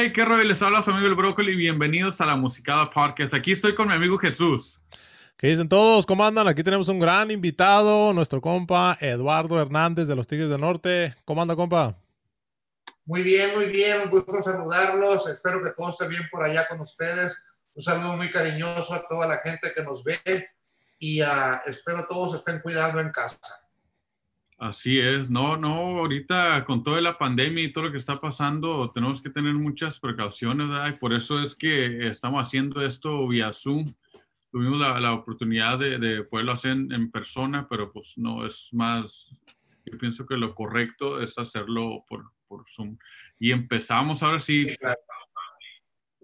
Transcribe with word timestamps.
Hey, 0.00 0.12
qué 0.12 0.24
rollo, 0.24 0.44
les 0.44 0.62
habla 0.62 0.80
su 0.80 0.92
amigo 0.92 1.08
el 1.08 1.16
Brócoli. 1.16 1.56
Bienvenidos 1.56 2.20
a 2.20 2.26
la 2.26 2.36
Musicada 2.36 2.88
Podcast. 2.88 3.34
Aquí 3.34 3.50
estoy 3.50 3.74
con 3.74 3.88
mi 3.88 3.94
amigo 3.94 4.16
Jesús. 4.16 4.80
¿Qué 5.36 5.48
dicen 5.48 5.68
todos? 5.68 6.06
¿Cómo 6.06 6.24
andan? 6.24 6.46
Aquí 6.46 6.62
tenemos 6.62 6.86
un 6.86 7.00
gran 7.00 7.32
invitado, 7.32 8.12
nuestro 8.12 8.40
compa 8.40 8.96
Eduardo 9.00 9.60
Hernández 9.60 10.06
de 10.06 10.14
los 10.14 10.28
Tigres 10.28 10.50
del 10.50 10.60
Norte. 10.60 11.16
¿Cómo 11.24 11.42
anda, 11.42 11.56
compa? 11.56 11.98
Muy 13.06 13.24
bien, 13.24 13.50
muy 13.56 13.64
bien. 13.64 14.02
Un 14.04 14.10
gusto 14.10 14.40
saludarlos. 14.40 15.28
Espero 15.28 15.64
que 15.64 15.72
todo 15.72 15.88
esté 15.88 16.06
bien 16.06 16.28
por 16.30 16.44
allá 16.44 16.68
con 16.68 16.78
ustedes. 16.78 17.36
Un 17.74 17.82
saludo 17.82 18.16
muy 18.16 18.30
cariñoso 18.30 18.94
a 18.94 19.02
toda 19.04 19.26
la 19.26 19.38
gente 19.38 19.72
que 19.74 19.82
nos 19.82 20.04
ve 20.04 20.20
y 21.00 21.22
uh, 21.22 21.58
espero 21.66 22.06
todos 22.06 22.36
estén 22.36 22.60
cuidando 22.60 23.00
en 23.00 23.10
casa. 23.10 23.67
Así 24.58 24.98
es, 24.98 25.30
no, 25.30 25.56
no, 25.56 26.00
ahorita 26.00 26.64
con 26.64 26.82
toda 26.82 27.00
la 27.00 27.16
pandemia 27.16 27.62
y 27.62 27.72
todo 27.72 27.84
lo 27.84 27.92
que 27.92 27.98
está 27.98 28.16
pasando, 28.16 28.90
tenemos 28.90 29.22
que 29.22 29.30
tener 29.30 29.54
muchas 29.54 30.00
precauciones, 30.00 30.68
¿verdad? 30.68 30.88
Y 30.88 30.98
por 30.98 31.12
eso 31.12 31.40
es 31.40 31.54
que 31.54 32.08
estamos 32.08 32.44
haciendo 32.44 32.84
esto 32.84 33.28
vía 33.28 33.52
Zoom. 33.52 33.86
Tuvimos 34.50 34.80
la, 34.80 34.98
la 34.98 35.12
oportunidad 35.12 35.78
de, 35.78 35.98
de, 35.98 36.24
poderlo 36.24 36.52
hacer 36.52 36.72
en, 36.72 36.92
en, 36.92 37.08
persona, 37.08 37.68
pero 37.70 37.92
pues 37.92 38.14
no 38.16 38.44
es 38.46 38.68
más, 38.72 39.28
yo 39.86 39.96
pienso 39.96 40.26
que 40.26 40.36
lo 40.36 40.52
correcto 40.56 41.22
es 41.22 41.38
hacerlo 41.38 42.04
por, 42.08 42.32
por 42.48 42.64
Zoom. 42.68 42.98
Y 43.38 43.52
empezamos 43.52 44.24
ahora 44.24 44.40
sí. 44.40 44.66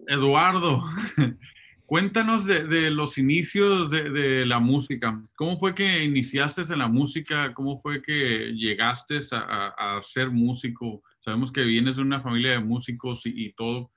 Eduardo, 0.07 0.83
Cuéntanos 1.85 2.45
de, 2.45 2.63
de 2.63 2.89
los 2.89 3.17
inicios 3.19 3.91
de, 3.91 4.09
de, 4.09 4.45
la 4.45 4.59
música. 4.59 5.21
¿Cómo 5.35 5.57
fue 5.57 5.75
que 5.75 6.03
iniciaste 6.03 6.63
en 6.63 6.79
la 6.79 6.87
música? 6.87 7.53
¿Cómo 7.53 7.77
fue 7.77 8.01
que 8.01 8.53
llegaste 8.53 9.19
a, 9.31 9.37
a, 9.37 9.97
a 9.97 10.03
ser 10.03 10.31
músico? 10.31 11.03
Sabemos 11.19 11.51
que 11.51 11.61
vienes 11.61 11.97
de 11.97 12.01
una 12.01 12.21
familia 12.21 12.51
de 12.53 12.59
músicos 12.59 13.25
y, 13.27 13.45
y 13.45 13.53
todo, 13.53 13.91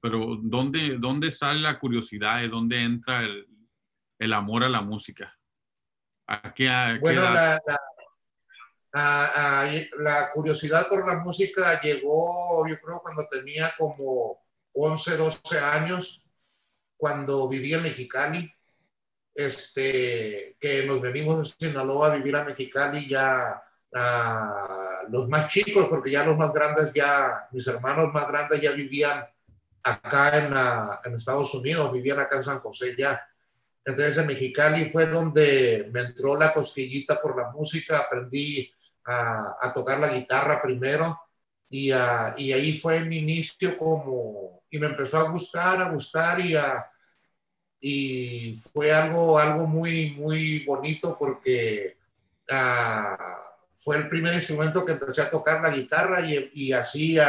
pero 0.00 0.38
¿dónde, 0.40 0.98
¿dónde, 0.98 1.32
sale 1.32 1.60
la 1.60 1.80
curiosidad 1.80 2.42
y 2.42 2.48
dónde 2.48 2.80
entra 2.80 3.22
el, 3.22 3.48
el 4.20 4.32
amor 4.32 4.62
a 4.62 4.68
la 4.68 4.80
música? 4.80 5.36
¿A 6.28 6.54
qué, 6.54 6.68
a, 6.68 6.96
bueno, 7.00 7.22
la, 7.22 7.60
la, 8.92 9.68
la, 9.98 10.30
curiosidad 10.32 10.86
por 10.88 11.06
la 11.06 11.20
música 11.24 11.80
llegó, 11.80 12.68
yo 12.68 12.78
creo, 12.78 13.00
cuando 13.00 13.26
tenía 13.28 13.72
como 13.76 14.38
11, 14.74 15.16
12 15.16 15.58
años 15.58 16.21
cuando 17.02 17.48
vivía 17.48 17.78
en 17.78 17.82
Mexicali, 17.82 18.48
este, 19.34 20.56
que 20.60 20.86
nos 20.86 21.00
venimos 21.00 21.58
de 21.58 21.66
Sinaloa 21.66 22.12
a 22.12 22.16
vivir 22.16 22.36
a 22.36 22.44
Mexicali 22.44 23.08
ya 23.08 23.60
a 23.92 25.00
los 25.08 25.28
más 25.28 25.50
chicos, 25.50 25.88
porque 25.90 26.12
ya 26.12 26.24
los 26.24 26.36
más 26.36 26.52
grandes, 26.52 26.92
ya 26.94 27.48
mis 27.50 27.66
hermanos 27.66 28.14
más 28.14 28.28
grandes 28.28 28.60
ya 28.60 28.70
vivían 28.70 29.26
acá 29.82 30.38
en, 30.38 30.56
a, 30.56 31.00
en 31.02 31.16
Estados 31.16 31.52
Unidos, 31.54 31.92
vivían 31.92 32.20
acá 32.20 32.36
en 32.36 32.44
San 32.44 32.60
José 32.60 32.94
ya. 32.96 33.20
Entonces 33.84 34.18
en 34.18 34.28
Mexicali 34.28 34.84
fue 34.84 35.06
donde 35.06 35.90
me 35.92 36.02
entró 36.02 36.38
la 36.38 36.54
cosquillita 36.54 37.20
por 37.20 37.36
la 37.36 37.50
música, 37.50 37.98
aprendí 37.98 38.72
a, 39.06 39.56
a 39.60 39.72
tocar 39.72 39.98
la 39.98 40.14
guitarra 40.14 40.62
primero 40.62 41.20
y, 41.68 41.90
a, 41.90 42.32
y 42.36 42.52
ahí 42.52 42.78
fue 42.78 43.00
mi 43.00 43.16
inicio 43.16 43.76
como, 43.76 44.62
y 44.70 44.78
me 44.78 44.86
empezó 44.86 45.18
a 45.18 45.28
gustar, 45.28 45.82
a 45.82 45.90
gustar 45.90 46.38
y 46.38 46.54
a, 46.54 46.86
y 47.84 48.54
fue 48.72 48.92
algo, 48.92 49.40
algo 49.40 49.66
muy, 49.66 50.12
muy 50.12 50.64
bonito 50.64 51.16
porque 51.18 51.98
uh, 52.48 53.16
fue 53.74 53.96
el 53.96 54.08
primer 54.08 54.34
instrumento 54.34 54.86
que 54.86 54.92
empecé 54.92 55.22
a 55.22 55.30
tocar 55.30 55.60
la 55.60 55.70
guitarra 55.70 56.24
y, 56.24 56.48
y 56.54 56.72
así 56.72 57.18
uh, 57.18 57.24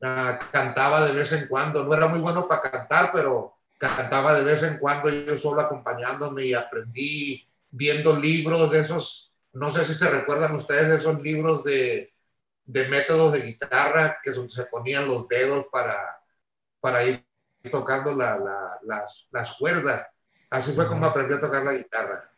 uh, 0.00 0.36
cantaba 0.50 1.06
de 1.06 1.12
vez 1.12 1.32
en 1.32 1.46
cuando. 1.46 1.84
No 1.84 1.94
era 1.94 2.08
muy 2.08 2.18
bueno 2.18 2.48
para 2.48 2.62
cantar, 2.62 3.10
pero 3.12 3.54
cantaba 3.78 4.34
de 4.34 4.42
vez 4.42 4.64
en 4.64 4.78
cuando 4.78 5.10
yo 5.10 5.36
solo 5.36 5.60
acompañándome 5.60 6.46
y 6.46 6.54
aprendí 6.54 7.48
viendo 7.70 8.16
libros 8.16 8.72
de 8.72 8.80
esos, 8.80 9.32
no 9.52 9.70
sé 9.70 9.84
si 9.84 9.94
se 9.94 10.10
recuerdan 10.10 10.56
ustedes 10.56 10.88
de 10.88 10.96
esos 10.96 11.22
libros 11.22 11.62
de, 11.62 12.12
de 12.64 12.88
métodos 12.88 13.32
de 13.32 13.42
guitarra 13.42 14.18
que 14.24 14.32
se 14.32 14.64
ponían 14.64 15.06
los 15.06 15.28
dedos 15.28 15.66
para, 15.70 16.20
para 16.80 17.04
ir 17.04 17.27
tocando 17.70 18.14
la, 18.14 18.38
la, 18.38 18.78
las, 18.84 19.28
las, 19.30 19.54
cuerdas. 19.54 20.06
Así 20.50 20.72
fue 20.72 20.86
como 20.86 21.06
aprendí 21.06 21.34
a 21.34 21.40
tocar 21.40 21.62
la 21.62 21.74
guitarra. 21.74 22.30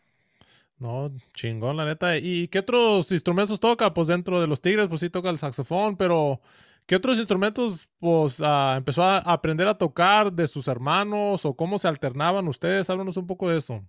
No, 0.78 1.12
chingón, 1.34 1.76
la 1.76 1.84
neta. 1.84 2.16
¿Y 2.16 2.48
qué 2.48 2.60
otros 2.60 3.12
instrumentos 3.12 3.60
toca? 3.60 3.92
Pues 3.92 4.08
dentro 4.08 4.41
de 4.41 4.47
los 4.47 4.60
Tigres, 4.60 4.88
pues 4.88 5.00
sí 5.00 5.10
toca 5.10 5.28
el 5.28 5.38
saxofón, 5.38 5.97
pero 5.97 6.41
¿qué 6.86 6.97
otros 6.97 7.19
instrumentos 7.19 7.88
pues 7.98 8.41
uh, 8.41 8.76
empezó 8.76 9.03
a 9.03 9.19
aprender 9.19 9.69
a 9.69 9.76
tocar 9.76 10.32
de 10.32 10.48
sus 10.48 10.69
hermanos 10.69 11.44
o 11.44 11.54
cómo 11.54 11.78
se 11.78 11.87
alternaban 11.87 12.48
ustedes? 12.48 12.88
Háblanos 12.88 13.19
un 13.19 13.26
poco 13.26 13.50
de 13.50 13.58
eso. 13.58 13.84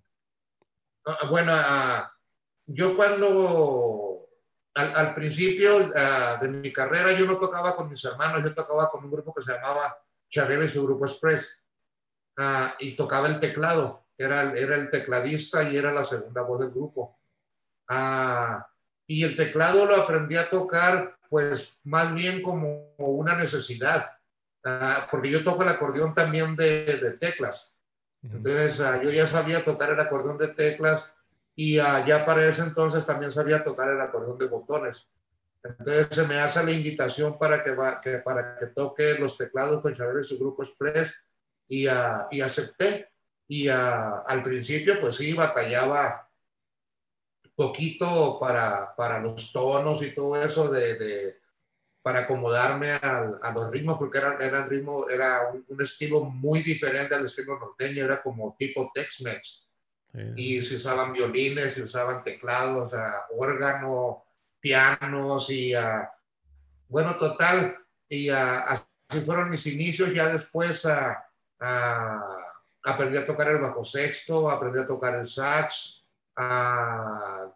Uh, 1.05 1.27
bueno, 1.29 1.53
uh, 1.53 2.03
yo 2.65 2.95
cuando 2.97 4.27
al, 4.73 4.95
al 4.95 5.15
principio 5.15 5.89
de 6.41 6.47
mi 6.49 6.73
carrera 6.73 7.13
yo 7.13 7.25
no 7.25 7.37
tocaba 7.37 7.73
con 7.75 7.89
mis 7.89 8.03
hermanos, 8.03 8.43
yo 8.43 8.53
tocaba 8.53 8.89
con 8.89 9.05
un 9.05 9.11
grupo 9.11 9.33
que 9.33 9.43
se 9.43 9.53
llamaba 9.53 9.97
Charrera 10.31 10.65
y 10.65 10.69
su 10.69 10.83
grupo 10.83 11.05
Express, 11.05 11.63
uh, 12.37 12.73
y 12.79 12.95
tocaba 12.95 13.27
el 13.27 13.39
teclado, 13.39 14.07
era, 14.17 14.53
era 14.53 14.75
el 14.75 14.89
tecladista 14.89 15.61
y 15.63 15.77
era 15.77 15.91
la 15.91 16.03
segunda 16.03 16.41
voz 16.41 16.61
del 16.61 16.71
grupo. 16.71 17.19
Uh, 17.89 18.63
y 19.05 19.23
el 19.23 19.35
teclado 19.35 19.85
lo 19.85 19.95
aprendí 19.95 20.37
a 20.37 20.49
tocar, 20.49 21.17
pues 21.29 21.77
más 21.83 22.15
bien 22.15 22.41
como 22.41 22.95
una 22.97 23.35
necesidad, 23.35 24.09
uh, 24.65 25.05
porque 25.11 25.29
yo 25.29 25.43
toco 25.43 25.63
el 25.63 25.69
acordeón 25.69 26.13
también 26.13 26.55
de, 26.55 26.85
de 26.85 27.11
teclas. 27.11 27.67
Entonces, 28.23 28.77
yo 28.77 29.09
ya 29.09 29.25
sabía 29.25 29.63
tocar 29.63 29.89
el 29.89 29.99
acordeón 29.99 30.37
de 30.37 30.49
teclas 30.49 31.09
y 31.55 31.77
ya 31.77 32.23
para 32.23 32.45
ese 32.45 32.61
entonces 32.61 33.03
también 33.03 33.31
sabía 33.31 33.63
tocar 33.63 33.89
el 33.89 33.99
acordeón 33.99 34.37
de 34.37 34.45
botones. 34.45 35.09
Entonces 35.63 36.07
se 36.09 36.23
me 36.23 36.39
hace 36.39 36.63
la 36.63 36.71
invitación 36.71 37.37
para 37.37 37.63
que, 37.63 37.71
va, 37.71 38.01
que 38.01 38.17
para 38.19 38.57
que 38.57 38.67
toque 38.67 39.15
los 39.15 39.37
teclados 39.37 39.81
con 39.81 39.93
Chabelo 39.93 40.19
y 40.19 40.23
su 40.23 40.39
grupo 40.39 40.63
Express 40.63 41.13
y, 41.67 41.87
uh, 41.87 42.27
y 42.31 42.41
acepté. 42.41 43.09
Y 43.47 43.69
uh, 43.69 44.23
al 44.25 44.41
principio 44.43 44.99
pues 44.99 45.15
sí, 45.15 45.33
batallaba 45.33 46.27
poquito 47.55 48.39
para, 48.39 48.95
para 48.95 49.19
los 49.19 49.51
tonos 49.51 50.01
y 50.01 50.15
todo 50.15 50.41
eso 50.41 50.69
de, 50.69 50.95
de 50.95 51.41
para 52.01 52.21
acomodarme 52.21 52.93
a, 52.93 53.37
a, 53.41 53.51
los 53.51 53.69
ritmos 53.69 53.97
porque 53.97 54.17
era, 54.17 54.37
era, 54.39 54.65
ritmo, 54.65 55.07
era 55.07 55.51
un, 55.53 55.63
un, 55.67 55.81
estilo 55.81 56.21
muy 56.21 56.61
diferente 56.61 57.13
al 57.13 57.25
estilo 57.25 57.59
norteño, 57.59 58.03
era 58.03 58.23
como 58.23 58.55
tipo 58.57 58.91
Tex-Mex. 58.93 59.67
Sí. 60.11 60.19
Y 60.35 60.61
se 60.61 60.77
usaban 60.77 61.13
violines, 61.13 61.73
se 61.73 61.83
usaban 61.83 62.23
teclados, 62.23 62.87
o 62.87 62.95
sea, 62.95 63.25
órgano, 63.37 64.23
pianos 64.61 65.49
y 65.49 65.75
uh, 65.75 66.05
bueno, 66.87 67.15
total, 67.15 67.75
y 68.07 68.29
uh, 68.29 68.35
así 68.35 69.19
fueron 69.25 69.49
mis 69.49 69.65
inicios, 69.65 70.13
ya 70.13 70.27
después 70.27 70.85
uh, 70.85 71.15
aprendí 72.83 73.17
a 73.17 73.25
tocar 73.25 73.49
el 73.49 73.59
bajo 73.59 73.83
sexto, 73.83 74.49
aprendí 74.49 74.79
a 74.79 74.87
tocar 74.87 75.15
el 75.15 75.27
sax, 75.27 76.03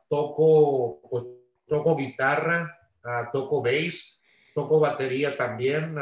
toco, 0.09 1.01
pues, 1.09 1.23
toco 1.67 1.95
guitarra, 1.95 2.77
toco 3.31 3.63
bass, 3.63 4.21
toco 4.53 4.79
batería 4.79 5.35
también, 5.35 5.95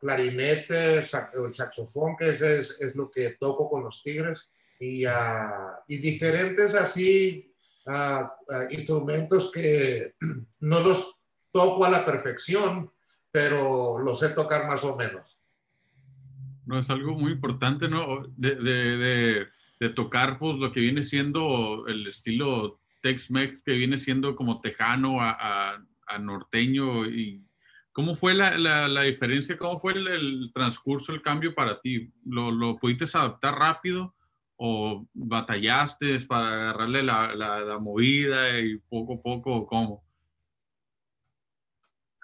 clarinete, 0.00 0.98
el 0.98 1.54
saxofón, 1.54 2.16
que 2.16 2.30
ese 2.30 2.58
es, 2.58 2.76
es, 2.80 2.96
lo 2.96 3.10
que 3.10 3.36
toco 3.38 3.68
con 3.68 3.84
los 3.84 4.02
tigres, 4.02 4.48
y, 4.78 5.04
y 5.86 5.96
diferentes 5.98 6.74
así 6.74 7.51
uh, 7.86 8.70
instrumentos 8.70 9.50
que 9.52 10.14
no 10.60 10.80
los 10.80 11.16
toco 11.50 11.84
a 11.84 11.90
la 11.90 12.04
perfección, 12.04 12.90
pero 13.30 13.98
los 13.98 14.18
sé 14.18 14.30
tocar 14.30 14.66
más 14.66 14.84
o 14.84 14.96
menos. 14.96 15.38
No, 16.64 16.78
es 16.78 16.90
algo 16.90 17.14
muy 17.14 17.32
importante, 17.32 17.88
¿no? 17.88 18.26
De, 18.36 18.54
de, 18.54 19.46
de, 19.80 19.88
tocar, 19.90 20.38
pues, 20.38 20.56
lo 20.56 20.72
que 20.72 20.80
viene 20.80 21.04
siendo 21.04 21.86
el 21.88 22.06
estilo 22.06 22.80
Tex-Mex, 23.02 23.62
que 23.64 23.72
viene 23.72 23.98
siendo 23.98 24.36
como 24.36 24.60
tejano 24.60 25.18
a, 25.20 25.78
norteño. 26.20 27.06
y 27.06 27.42
¿Cómo 27.92 28.16
fue 28.16 28.34
la, 28.34 28.56
la, 28.58 28.86
la 28.86 29.02
diferencia? 29.02 29.56
¿Cómo 29.56 29.80
fue 29.80 29.94
el, 29.94 30.06
el, 30.06 30.50
transcurso, 30.54 31.12
el 31.12 31.22
cambio 31.22 31.54
para 31.54 31.80
ti? 31.80 32.12
¿Lo, 32.26 32.50
¿Lo 32.50 32.76
pudiste 32.76 33.06
adaptar 33.14 33.54
rápido? 33.54 34.14
O 34.64 35.04
batallaste 35.12 36.20
para 36.20 36.46
agarrarle 36.46 37.02
la, 37.02 37.34
la, 37.34 37.60
la 37.60 37.78
movida 37.80 38.60
y 38.60 38.78
poco 38.78 39.14
a 39.14 39.20
poco 39.20 39.66
cómo? 39.66 40.04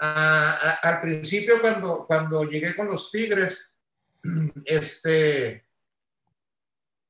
Uh, 0.01 0.55
al 0.83 1.01
principio 1.01 1.61
cuando, 1.61 2.07
cuando 2.07 2.45
llegué 2.45 2.77
con 2.77 2.87
los 2.87 3.11
Tigres, 3.11 3.75
este, 4.65 5.67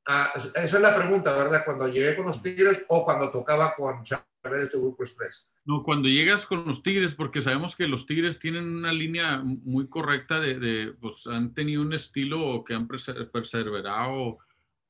uh, 0.08 0.38
esa 0.38 0.76
es 0.76 0.80
la 0.80 0.96
pregunta, 0.96 1.36
¿verdad? 1.36 1.60
Cuando 1.62 1.88
llegué 1.88 2.16
con 2.16 2.24
los 2.24 2.42
Tigres 2.42 2.86
o 2.88 3.04
cuando 3.04 3.30
tocaba 3.30 3.74
con 3.74 4.02
Chávez 4.04 4.72
de 4.72 4.78
Grupo 4.80 5.02
Express. 5.02 5.50
No, 5.66 5.82
cuando 5.82 6.08
llegas 6.08 6.46
con 6.46 6.64
los 6.64 6.82
Tigres, 6.82 7.14
porque 7.14 7.42
sabemos 7.42 7.76
que 7.76 7.86
los 7.86 8.06
Tigres 8.06 8.38
tienen 8.38 8.64
una 8.64 8.94
línea 8.94 9.42
muy 9.44 9.90
correcta 9.90 10.40
de, 10.40 10.94
pues 10.98 11.26
han 11.26 11.52
tenido 11.52 11.82
un 11.82 11.92
estilo 11.92 12.64
que 12.66 12.72
han 12.72 12.88
perseverado 12.88 14.38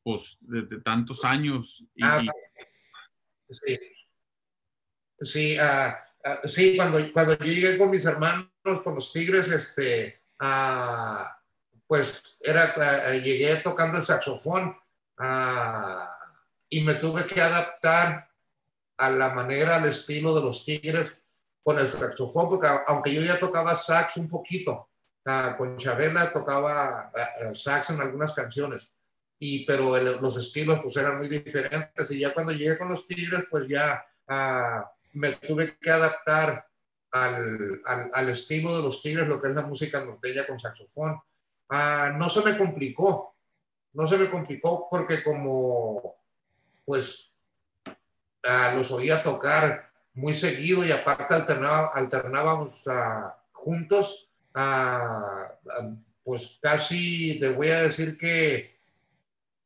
pues 0.08 0.38
desde 0.40 0.80
tantos 0.80 1.22
años. 1.22 1.84
Ah, 2.00 2.22
sí. 3.50 3.78
Sí, 5.20 5.58
ah, 5.58 6.02
ah, 6.24 6.40
sí 6.44 6.76
cuando, 6.76 7.12
cuando 7.12 7.36
yo 7.36 7.44
llegué 7.44 7.76
con 7.76 7.90
mis 7.90 8.06
hermanos, 8.06 8.48
con 8.82 8.94
los 8.94 9.12
Tigres, 9.12 9.48
este, 9.48 10.22
pues 11.86 12.38
era, 12.40 13.12
llegué 13.18 13.56
tocando 13.56 13.98
el 13.98 14.06
saxofón 14.06 14.74
y 16.70 16.80
me 16.80 16.94
tuve 16.94 17.26
que 17.26 17.42
adaptar 17.42 18.30
a 18.96 19.10
la 19.10 19.34
manera, 19.34 19.76
al 19.76 19.84
estilo 19.84 20.34
de 20.34 20.40
los 20.40 20.64
Tigres 20.64 21.18
con 21.62 21.78
el 21.78 21.86
saxofón, 21.86 22.48
porque 22.48 22.68
aunque 22.86 23.12
yo 23.12 23.20
ya 23.20 23.38
tocaba 23.38 23.74
sax 23.74 24.16
un 24.16 24.30
poquito, 24.30 24.88
uh, 25.26 25.54
con 25.58 25.76
Chabela 25.76 26.32
tocaba 26.32 27.12
uh, 27.12 27.54
sax 27.54 27.90
en 27.90 28.00
algunas 28.00 28.32
canciones, 28.32 28.90
y, 29.38 29.64
pero 29.64 29.96
los 30.20 30.36
estilos 30.36 30.80
pues 30.82 30.96
eran 30.96 31.18
muy 31.18 31.28
diferentes 31.28 32.10
y 32.10 32.18
ya 32.18 32.34
cuando 32.34 32.52
llegué 32.52 32.76
con 32.76 32.88
los 32.88 33.06
Tigres 33.06 33.44
pues 33.50 33.68
ya 33.68 34.04
uh, 34.28 34.84
me 35.12 35.32
tuve 35.32 35.76
que 35.78 35.90
adaptar 35.90 36.66
al, 37.12 37.80
al, 37.84 38.10
al, 38.12 38.28
estilo 38.28 38.76
de 38.76 38.82
los 38.82 39.00
Tigres, 39.00 39.28
lo 39.28 39.40
que 39.40 39.48
es 39.48 39.54
la 39.54 39.62
música 39.62 40.04
norteña 40.04 40.46
con 40.46 40.58
saxofón. 40.58 41.20
no 41.70 42.28
se 42.28 42.42
me 42.42 42.56
complicó, 42.58 43.34
no 43.94 44.06
se 44.06 44.18
me 44.18 44.28
complicó 44.28 44.88
porque 44.90 45.22
como 45.22 46.16
pues 46.84 47.32
los 48.74 48.90
oía 48.90 49.22
tocar 49.22 49.90
muy 50.14 50.32
seguido 50.32 50.84
y 50.84 50.90
aparte 50.90 51.34
alternaba, 51.34 51.92
alternábamos 51.94 52.84
juntos, 53.52 54.30
pues 56.24 56.58
casi 56.60 57.38
te 57.38 57.50
voy 57.50 57.68
a 57.68 57.82
decir 57.82 58.16
que 58.16 58.77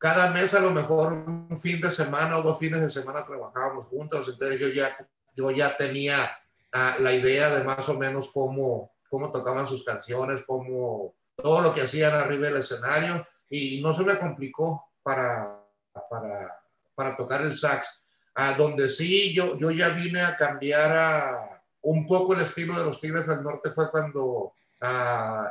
cada 0.02 0.32
mes 0.32 0.52
a 0.52 0.58
lo 0.58 0.72
mejor 0.72 1.12
un 1.12 1.56
fin 1.56 1.80
de 1.80 1.88
semana 1.88 2.36
o 2.36 2.42
dos 2.42 2.58
fines 2.58 2.80
de 2.80 2.90
semana 2.90 3.24
trabajábamos 3.24 3.84
juntos, 3.84 4.28
entonces 4.28 4.58
yo 4.58 4.66
ya, 4.66 4.90
yo 5.36 5.52
ya 5.52 5.76
tenía 5.76 6.28
la 6.72 7.12
idea 7.12 7.54
de 7.54 7.62
más 7.62 7.88
o 7.88 7.96
menos 7.96 8.32
cómo, 8.32 8.90
cómo 9.08 9.30
tocaban 9.30 9.64
sus 9.64 9.84
canciones, 9.84 10.42
cómo 10.44 11.14
todo 11.36 11.60
lo 11.60 11.72
que 11.72 11.82
hacían 11.82 12.14
arriba 12.14 12.48
del 12.48 12.56
escenario 12.56 13.24
y 13.48 13.80
no 13.80 13.94
se 13.94 14.02
me 14.02 14.18
complicó 14.18 14.90
para, 15.04 15.62
para, 16.10 16.60
para 16.96 17.14
tocar 17.14 17.42
el 17.42 17.56
sax 17.56 18.02
a 18.34 18.54
donde 18.54 18.88
sí 18.88 19.32
yo, 19.32 19.56
yo 19.56 19.70
ya 19.70 19.90
vine 19.90 20.22
a 20.22 20.36
cambiar 20.36 20.96
a, 20.96 21.62
un 21.82 22.04
poco 22.06 22.34
el 22.34 22.40
estilo 22.40 22.76
de 22.76 22.86
los 22.86 23.00
Tigres 23.00 23.28
del 23.28 23.44
Norte 23.44 23.70
fue 23.70 23.88
cuando 23.88 24.52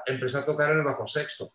empecé 0.05 0.39
a 0.39 0.45
tocar 0.45 0.71
el 0.71 0.83
bajo 0.83 1.07
sexto. 1.07 1.53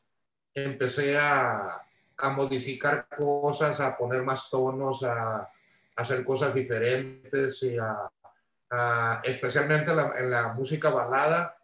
Empecé 0.54 1.18
a, 1.18 1.85
a, 2.18 2.30
modificar 2.30 3.08
cosas, 3.08 3.80
a 3.80 3.96
poner 3.96 4.22
más 4.22 4.50
tonos, 4.50 5.02
a, 5.02 5.48
hacer 5.96 6.24
cosas 6.24 6.54
diferentes 6.54 7.62
y 7.62 7.76
a, 7.78 9.20
especialmente 9.24 9.90
en 9.90 10.30
la, 10.30 10.52
música 10.52 10.90
balada. 10.90 11.56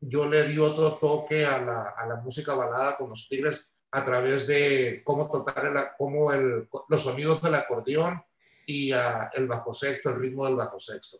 yo 0.00 0.28
le 0.28 0.44
di 0.44 0.58
otro 0.58 0.96
toque 0.98 1.44
a 1.46 1.58
la, 1.58 1.94
a 1.96 2.06
la, 2.06 2.16
música 2.16 2.54
balada 2.54 2.96
con 2.96 3.10
los 3.10 3.28
Tigres 3.28 3.70
a 3.90 4.02
través 4.02 4.46
de 4.46 5.02
cómo 5.04 5.30
tocar 5.30 5.66
el, 5.66 5.76
cómo 5.96 6.32
el, 6.32 6.68
los 6.88 7.02
sonidos 7.02 7.40
del 7.40 7.54
acordeón, 7.54 8.22
y 8.66 8.92
el 8.92 9.46
bajo 9.46 9.72
sexto, 9.74 10.10
el 10.10 10.20
ritmo 10.20 10.44
del 10.46 10.56
bajo 10.56 10.78
sexto. 10.78 11.18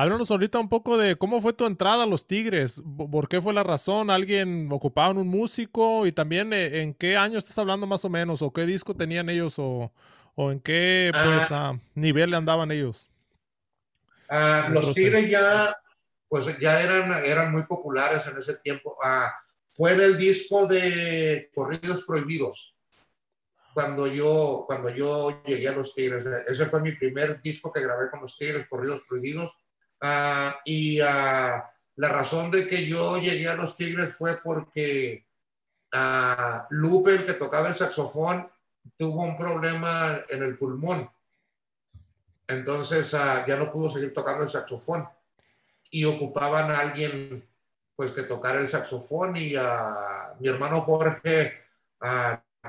Háblanos 0.00 0.30
ahorita 0.30 0.60
un 0.60 0.68
poco 0.68 0.96
de 0.96 1.16
cómo 1.16 1.42
fue 1.42 1.52
tu 1.52 1.66
entrada 1.66 2.04
a 2.04 2.06
los 2.06 2.24
Tigres, 2.24 2.80
por 3.10 3.28
qué 3.28 3.42
fue 3.42 3.52
la 3.52 3.64
razón, 3.64 4.10
alguien 4.10 4.68
ocupaba 4.70 5.10
un 5.10 5.26
músico 5.26 6.06
y 6.06 6.12
también 6.12 6.52
eh, 6.52 6.82
en 6.82 6.94
qué 6.94 7.16
año 7.16 7.36
estás 7.36 7.58
hablando 7.58 7.84
más 7.84 8.04
o 8.04 8.08
menos, 8.08 8.40
o 8.40 8.52
qué 8.52 8.64
disco 8.64 8.94
tenían 8.94 9.28
ellos, 9.28 9.54
o, 9.58 9.90
en 10.36 10.60
qué 10.60 11.10
pues, 11.12 11.50
ah. 11.50 11.72
Ah, 11.72 11.80
nivel 11.96 12.32
andaban 12.34 12.70
ellos. 12.70 13.10
Ah, 14.28 14.68
los 14.70 14.94
Tigres 14.94 15.28
ya, 15.28 15.76
pues 16.28 16.56
ya 16.60 16.80
eran, 16.80 17.24
eran 17.24 17.50
muy 17.50 17.64
populares 17.64 18.24
en 18.28 18.38
ese 18.38 18.54
tiempo. 18.58 18.96
fue 19.72 19.94
en 19.94 20.00
el 20.00 20.16
disco 20.16 20.68
de 20.68 21.50
Corridos 21.52 22.04
Prohibidos 22.04 22.72
cuando 23.74 24.06
yo, 24.06 24.62
cuando 24.64 24.90
yo 24.90 25.42
llegué 25.44 25.66
a 25.66 25.72
Los 25.72 25.92
Tigres. 25.92 26.24
Ese 26.46 26.66
fue 26.66 26.82
mi 26.82 26.92
primer 26.92 27.42
disco 27.42 27.72
que 27.72 27.82
grabé 27.82 28.08
con 28.10 28.20
Los 28.20 28.38
Tigres, 28.38 28.68
Corridos 28.68 29.02
Prohibidos. 29.08 29.58
Uh, 30.00 30.52
y 30.64 31.00
uh, 31.00 31.04
la 31.96 32.08
razón 32.08 32.50
de 32.50 32.68
que 32.68 32.86
yo 32.86 33.18
llegué 33.18 33.48
a 33.48 33.54
Los 33.54 33.76
Tigres 33.76 34.14
fue 34.14 34.40
porque 34.42 35.26
uh, 35.92 36.62
Lupe, 36.70 37.14
el 37.14 37.26
que 37.26 37.32
tocaba 37.34 37.68
el 37.68 37.74
saxofón, 37.74 38.48
tuvo 38.96 39.22
un 39.22 39.36
problema 39.36 40.24
en 40.28 40.42
el 40.42 40.56
pulmón. 40.56 41.10
Entonces 42.46 43.10
ya 43.10 43.56
no 43.56 43.70
pudo 43.70 43.90
seguir 43.90 44.14
tocando 44.14 44.42
el 44.42 44.48
saxofón. 44.48 45.06
Y 45.90 46.04
ocupaban 46.04 46.70
a 46.70 46.78
alguien 46.78 47.46
pues 47.94 48.12
que 48.12 48.22
tocara 48.22 48.60
el 48.60 48.68
saxofón 48.68 49.36
y 49.36 49.54
mi 50.38 50.48
hermano 50.48 50.80
Jorge 50.82 51.52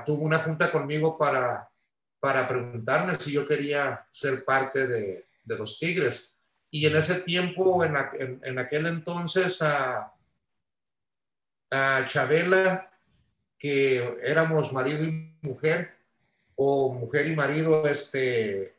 tuvo 0.04 0.24
una 0.24 0.40
junta 0.40 0.70
conmigo 0.70 1.16
para, 1.16 1.70
para 2.18 2.46
preguntarme 2.48 3.14
si 3.14 3.32
yo 3.32 3.46
quería 3.46 4.06
ser 4.10 4.44
parte 4.44 4.86
de, 4.86 5.28
de 5.42 5.56
los 5.56 5.78
Tigres. 5.78 6.29
Y 6.70 6.86
en 6.86 6.96
ese 6.96 7.22
tiempo, 7.22 7.84
en, 7.84 8.40
en, 8.42 8.58
aquel 8.58 8.86
entonces, 8.86 9.60
a, 9.60 10.14
a 11.70 12.06
Chabela, 12.06 12.92
que 13.58 14.18
éramos 14.22 14.72
marido 14.72 15.04
y 15.04 15.36
mujer, 15.42 15.96
o 16.54 16.94
mujer 16.94 17.26
y 17.26 17.34
marido, 17.34 17.86
este, 17.88 18.76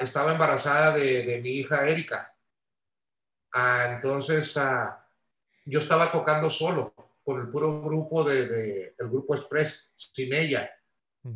estaba 0.00 0.32
embarazada 0.32 0.96
de, 0.96 1.24
de, 1.24 1.40
mi 1.40 1.50
hija 1.50 1.88
Erika. 1.88 2.34
entonces, 3.88 4.54
yo 5.64 5.78
estaba 5.78 6.10
tocando 6.10 6.50
solo 6.50 6.94
con 7.24 7.40
el 7.40 7.48
puro 7.48 7.80
grupo 7.80 8.24
de, 8.24 8.94
el 8.98 9.08
grupo 9.08 9.34
Express, 9.34 9.92
sin 9.94 10.32
ella. 10.32 10.70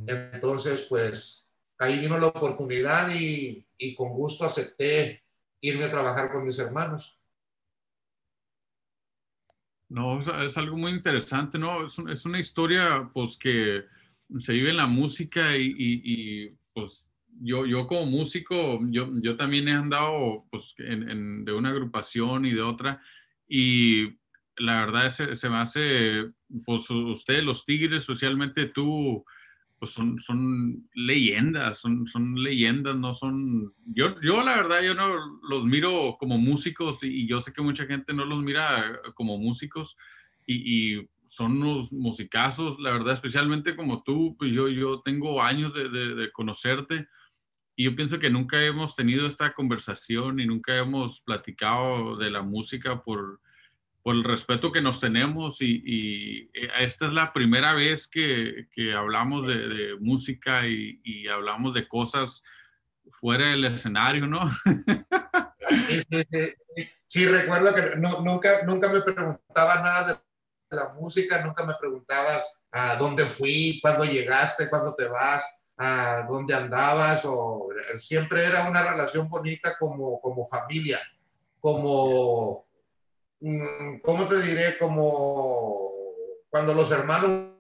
Entonces, 0.07 0.87
pues 0.89 1.47
ahí 1.79 1.99
vino 1.99 2.19
la 2.19 2.27
oportunidad 2.27 3.09
y, 3.11 3.67
y, 3.79 3.95
con 3.95 4.11
gusto 4.11 4.45
acepté 4.45 5.26
irme 5.69 5.85
a 5.85 5.91
trabajar 5.91 6.31
con 6.31 6.45
mis 6.45 6.59
hermanos. 6.59 7.21
No, 9.89 10.21
es 10.43 10.57
algo 10.57 10.77
muy 10.77 10.93
interesante, 10.93 11.59
¿no? 11.59 11.87
Es, 11.87 11.99
es 11.99 12.25
una 12.25 12.41
historia, 12.41 13.09
pues, 13.13 13.37
que 13.37 13.85
se 14.41 14.53
vive 14.53 14.71
en 14.71 14.79
la 14.79 14.87
música 14.87 15.57
y, 15.57 15.75
y, 15.79 16.57
pues, 16.73 17.07
yo, 17.41 17.67
yo 17.67 17.87
como 17.87 18.07
músico, 18.07 18.81
yo, 18.91 19.11
yo 19.23 19.37
también 19.37 19.69
he 19.69 19.73
andado, 19.73 20.47
pues, 20.51 20.75
en, 20.79 21.45
de 21.45 21.53
una 21.53 21.71
agrupación 21.71 22.47
y 22.47 22.53
de 22.53 22.63
otra, 22.63 23.01
y 23.47 24.19
la 24.57 24.87
verdad 24.87 25.11
se, 25.11 25.37
se 25.37 25.49
me 25.49 25.59
hace, 25.59 26.33
pues 26.65 26.91
usted, 26.91 27.43
los 27.43 27.65
Tigres, 27.65 28.05
socialmente 28.05 28.67
tú, 28.67 29.25
pues 29.79 29.93
son, 29.93 30.19
son 30.19 30.89
leyendas, 30.95 31.81
son, 31.81 32.07
son 32.07 32.35
leyendas, 32.43 32.97
no 32.97 33.15
son, 33.15 33.75
yo, 33.87 34.21
yo 34.23 34.43
la 34.43 34.57
verdad, 34.57 34.83
yo 34.83 34.95
no 34.95 35.39
los 35.49 35.65
miro 35.65 36.17
como 36.19 36.39
músicos 36.39 37.03
y, 37.03 37.27
yo 37.27 37.41
sé 37.41 37.53
que 37.53 37.63
mucha 37.63 37.87
gente 37.87 38.15
no 38.15 38.25
los 38.25 38.43
mira 38.43 39.01
como 39.15 39.37
músicos 39.39 39.97
y, 40.47 40.99
y 40.99 41.09
son 41.29 41.63
unos 41.63 41.93
musicazos, 41.93 42.79
la 42.81 42.93
verdad, 42.93 43.15
especialmente 43.15 43.77
como 43.77 44.03
tú, 44.03 44.37
pues 44.39 44.53
yo, 44.53 44.69
yo 44.69 45.03
tengo 45.05 45.43
años 45.43 45.75
de, 45.75 45.89
de, 45.91 46.15
de 46.15 46.33
conocerte 46.33 47.09
y 47.77 47.85
yo 47.85 47.95
pienso 47.95 48.19
que 48.19 48.31
nunca 48.31 48.65
hemos 48.65 48.97
tenido 48.97 49.27
esta 49.27 49.53
conversación 49.53 50.41
y 50.41 50.47
nunca 50.47 50.77
hemos 50.79 51.21
platicado 51.21 52.17
de 52.17 52.31
la 52.31 52.41
música 52.41 53.03
por 53.03 53.41
por 54.07 54.15
el 54.15 54.23
respeto 54.23 54.71
que 54.71 54.81
nos 54.81 55.01
tenemos 55.01 55.61
y, 55.61 56.49
eh, 56.55 56.69
esta 56.79 57.07
es 57.07 57.13
la 57.13 57.33
primera 57.33 57.75
vez 57.75 58.07
que, 58.07 58.69
que 58.73 58.95
hablamos 58.95 59.49
de, 59.49 59.97
música 59.99 60.65
y, 60.65 61.27
hablamos 61.27 61.75
de 61.75 61.89
cosas 61.89 62.41
fuera 63.19 63.49
del 63.49 63.65
escenario, 63.65 64.29
¿no? 64.29 64.49
Sí, 65.89 66.01
sí, 66.09 66.23
sí. 66.31 66.89
sí 67.09 67.27
recuerdo 67.27 67.75
que 67.75 67.97
nunca, 67.97 68.63
nunca 68.65 68.89
me 68.89 69.01
preguntaba 69.01 69.75
nada 69.83 70.23
de 70.71 70.77
la 70.77 70.91
música, 70.91 71.45
nunca 71.45 71.67
me 71.67 71.75
preguntabas 71.75 72.45
a 72.71 72.95
dónde 72.95 73.25
fui, 73.25 73.81
cuándo 73.83 74.05
llegaste, 74.05 74.71
cuándo 74.71 74.95
te 74.95 75.09
vas, 75.09 75.45
a 75.77 76.25
dónde 76.29 76.55
andabas, 76.55 77.25
o 77.25 77.71
siempre 77.97 78.45
era 78.45 78.69
una 78.69 78.89
relación 78.89 79.29
bonita 79.29 79.77
como, 79.77 80.21
como 80.21 80.47
familia, 80.47 81.01
como 81.59 82.66
¿cómo 84.03 84.27
te 84.27 84.41
diré? 84.43 84.79
Como 84.79 85.91
cuando 86.49 86.75
los 86.75 86.91
hermanos 86.91 87.53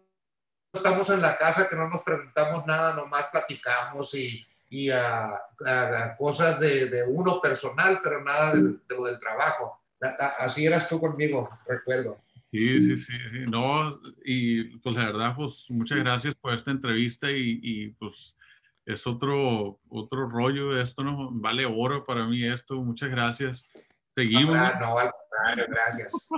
estamos 0.72 1.08
en 1.10 1.22
la 1.22 1.36
casa 1.36 1.68
que 1.68 1.76
no 1.76 1.88
nos 1.88 2.02
preguntamos 2.02 2.66
nada, 2.66 2.94
nomás 2.94 3.26
platicamos 3.32 4.14
y, 4.14 4.44
y 4.70 4.90
a, 4.90 5.40
cosas 6.18 6.60
de, 6.60 7.04
uno 7.08 7.40
personal, 7.40 8.00
pero 8.02 8.22
nada 8.22 8.54
de, 8.54 8.76
lo 8.88 9.04
del 9.04 9.18
trabajo. 9.18 9.80
Así 10.38 10.66
eras 10.66 10.88
tú 10.88 11.00
conmigo, 11.00 11.48
recuerdo. 11.66 12.18
Sí, 12.50 12.80
sí, 12.80 12.96
sí, 12.96 13.12
sí, 13.30 13.38
no, 13.50 14.00
y 14.24 14.78
pues 14.78 14.94
la 14.94 15.06
verdad, 15.06 15.34
pues 15.36 15.66
muchas 15.68 15.98
gracias 15.98 16.34
por 16.36 16.54
esta 16.54 16.70
entrevista 16.70 17.30
y, 17.30 17.60
y 17.62 17.88
pues 17.90 18.36
es 18.86 19.06
otro, 19.06 19.80
otro 19.88 20.28
rollo 20.28 20.70
de 20.70 20.82
esto, 20.82 21.02
¿no? 21.02 21.30
Vale 21.32 21.66
oro 21.66 22.04
para 22.04 22.24
mí 22.26 22.46
esto, 22.46 22.76
muchas 22.76 23.10
gracias. 23.10 23.68
Seguimos. 24.16 24.56
No, 24.80 24.98
al 24.98 25.10
contrario, 25.12 25.66
gracias. 25.68 26.28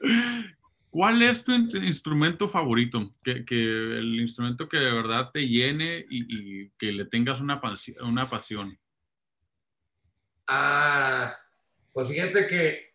¿Cuál 0.90 1.22
es 1.22 1.44
tu 1.44 1.52
instrumento 1.52 2.48
favorito? 2.48 3.14
Que, 3.22 3.44
que, 3.44 3.54
el 3.54 4.20
instrumento 4.20 4.68
que 4.68 4.78
de 4.78 4.92
verdad 4.92 5.30
te 5.32 5.46
llene 5.46 6.04
y, 6.10 6.64
y 6.64 6.70
que 6.78 6.92
le 6.92 7.04
tengas 7.04 7.40
una, 7.40 7.60
una 8.00 8.28
pasión. 8.28 8.76
Ah, 10.48 11.32
pues 11.92 12.08
fíjate 12.08 12.46
que, 12.48 12.94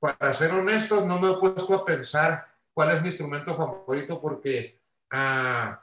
para 0.00 0.32
ser 0.34 0.50
honestos, 0.50 1.06
no 1.06 1.18
me 1.20 1.30
he 1.30 1.36
puesto 1.36 1.74
a 1.74 1.84
pensar 1.84 2.46
cuál 2.74 2.96
es 2.96 3.02
mi 3.02 3.08
instrumento 3.08 3.54
favorito 3.54 4.20
porque 4.20 4.80
ah, 5.10 5.80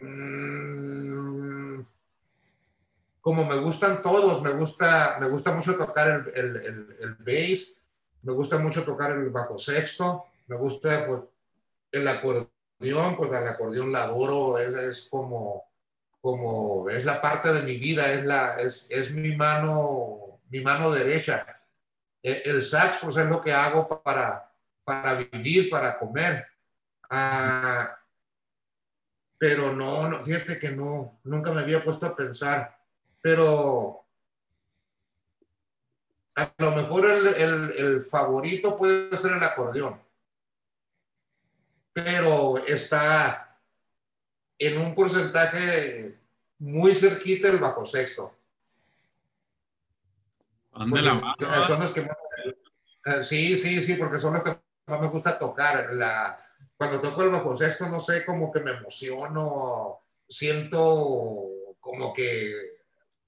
mm, 0.00 0.75
como 3.26 3.44
me 3.44 3.56
gustan 3.56 4.00
todos, 4.02 4.40
me 4.40 4.52
gusta, 4.52 5.16
me 5.18 5.28
gusta 5.28 5.50
mucho 5.50 5.76
tocar 5.76 6.30
el, 6.32 6.56
el, 6.56 6.96
el 7.00 7.14
bass, 7.16 7.76
me 8.22 8.32
gusta 8.32 8.56
mucho 8.56 8.84
tocar 8.84 9.10
el 9.10 9.30
bajo 9.30 9.58
sexto, 9.58 10.26
me 10.46 10.56
gusta 10.56 11.04
pues 11.08 11.22
el 11.90 12.06
acordeón, 12.06 13.16
pues 13.16 13.32
el 13.32 13.48
acordeón 13.48 13.90
la 13.90 14.04
adoro, 14.04 14.60
es, 14.60 15.08
como, 15.10 15.64
como, 16.20 16.88
es 16.88 17.04
la 17.04 17.20
parte 17.20 17.52
de 17.52 17.62
mi 17.62 17.78
vida, 17.78 18.12
es, 18.12 18.24
la, 18.24 18.60
es, 18.60 18.86
es 18.90 19.10
mi 19.10 19.34
mano, 19.34 20.38
mi 20.48 20.60
mano 20.60 20.92
derecha. 20.92 21.44
E, 22.22 22.42
el, 22.44 22.62
sax 22.62 22.98
pues 23.02 23.16
es 23.16 23.26
lo 23.26 23.40
que 23.40 23.52
hago 23.52 23.88
para, 24.04 24.52
para 24.84 25.14
vivir, 25.14 25.68
para 25.68 25.98
comer. 25.98 26.46
Ah, 27.10 27.98
pero 29.36 29.72
no, 29.72 30.08
no, 30.08 30.20
fíjate 30.20 30.60
que 30.60 30.70
no, 30.70 31.18
nunca 31.24 31.50
me 31.50 31.62
había 31.62 31.82
puesto 31.82 32.06
a 32.06 32.14
pensar, 32.14 32.76
pero 33.26 34.06
a 36.36 36.54
lo 36.58 36.70
mejor 36.70 37.10
el, 37.10 38.00
favorito 38.02 38.76
puede 38.76 39.16
ser 39.16 39.32
el 39.32 39.42
acordeón, 39.42 40.00
pero 41.92 42.58
está 42.58 43.58
en 44.56 44.78
un 44.80 44.94
porcentaje 44.94 46.20
muy 46.60 46.94
cerquita 46.94 47.48
el 47.48 47.58
bajo 47.58 47.84
sexto. 47.84 48.32
sí, 53.22 53.58
sí, 53.58 53.82
sí, 53.82 53.94
porque 53.94 54.20
son 54.20 54.34
los 54.34 54.42
que 54.44 54.56
más 54.86 55.00
me 55.00 55.08
gusta 55.08 55.36
tocar. 55.36 55.92
La, 55.94 56.38
cuando 56.76 57.00
toco 57.00 57.24
el 57.24 57.30
bajo 57.30 57.56
sexto, 57.56 57.88
no 57.88 57.98
sé, 57.98 58.24
como 58.24 58.52
que 58.52 58.60
me 58.60 58.70
emociono, 58.70 59.98
siento 60.28 61.48
como 61.80 62.14
que, 62.14 62.75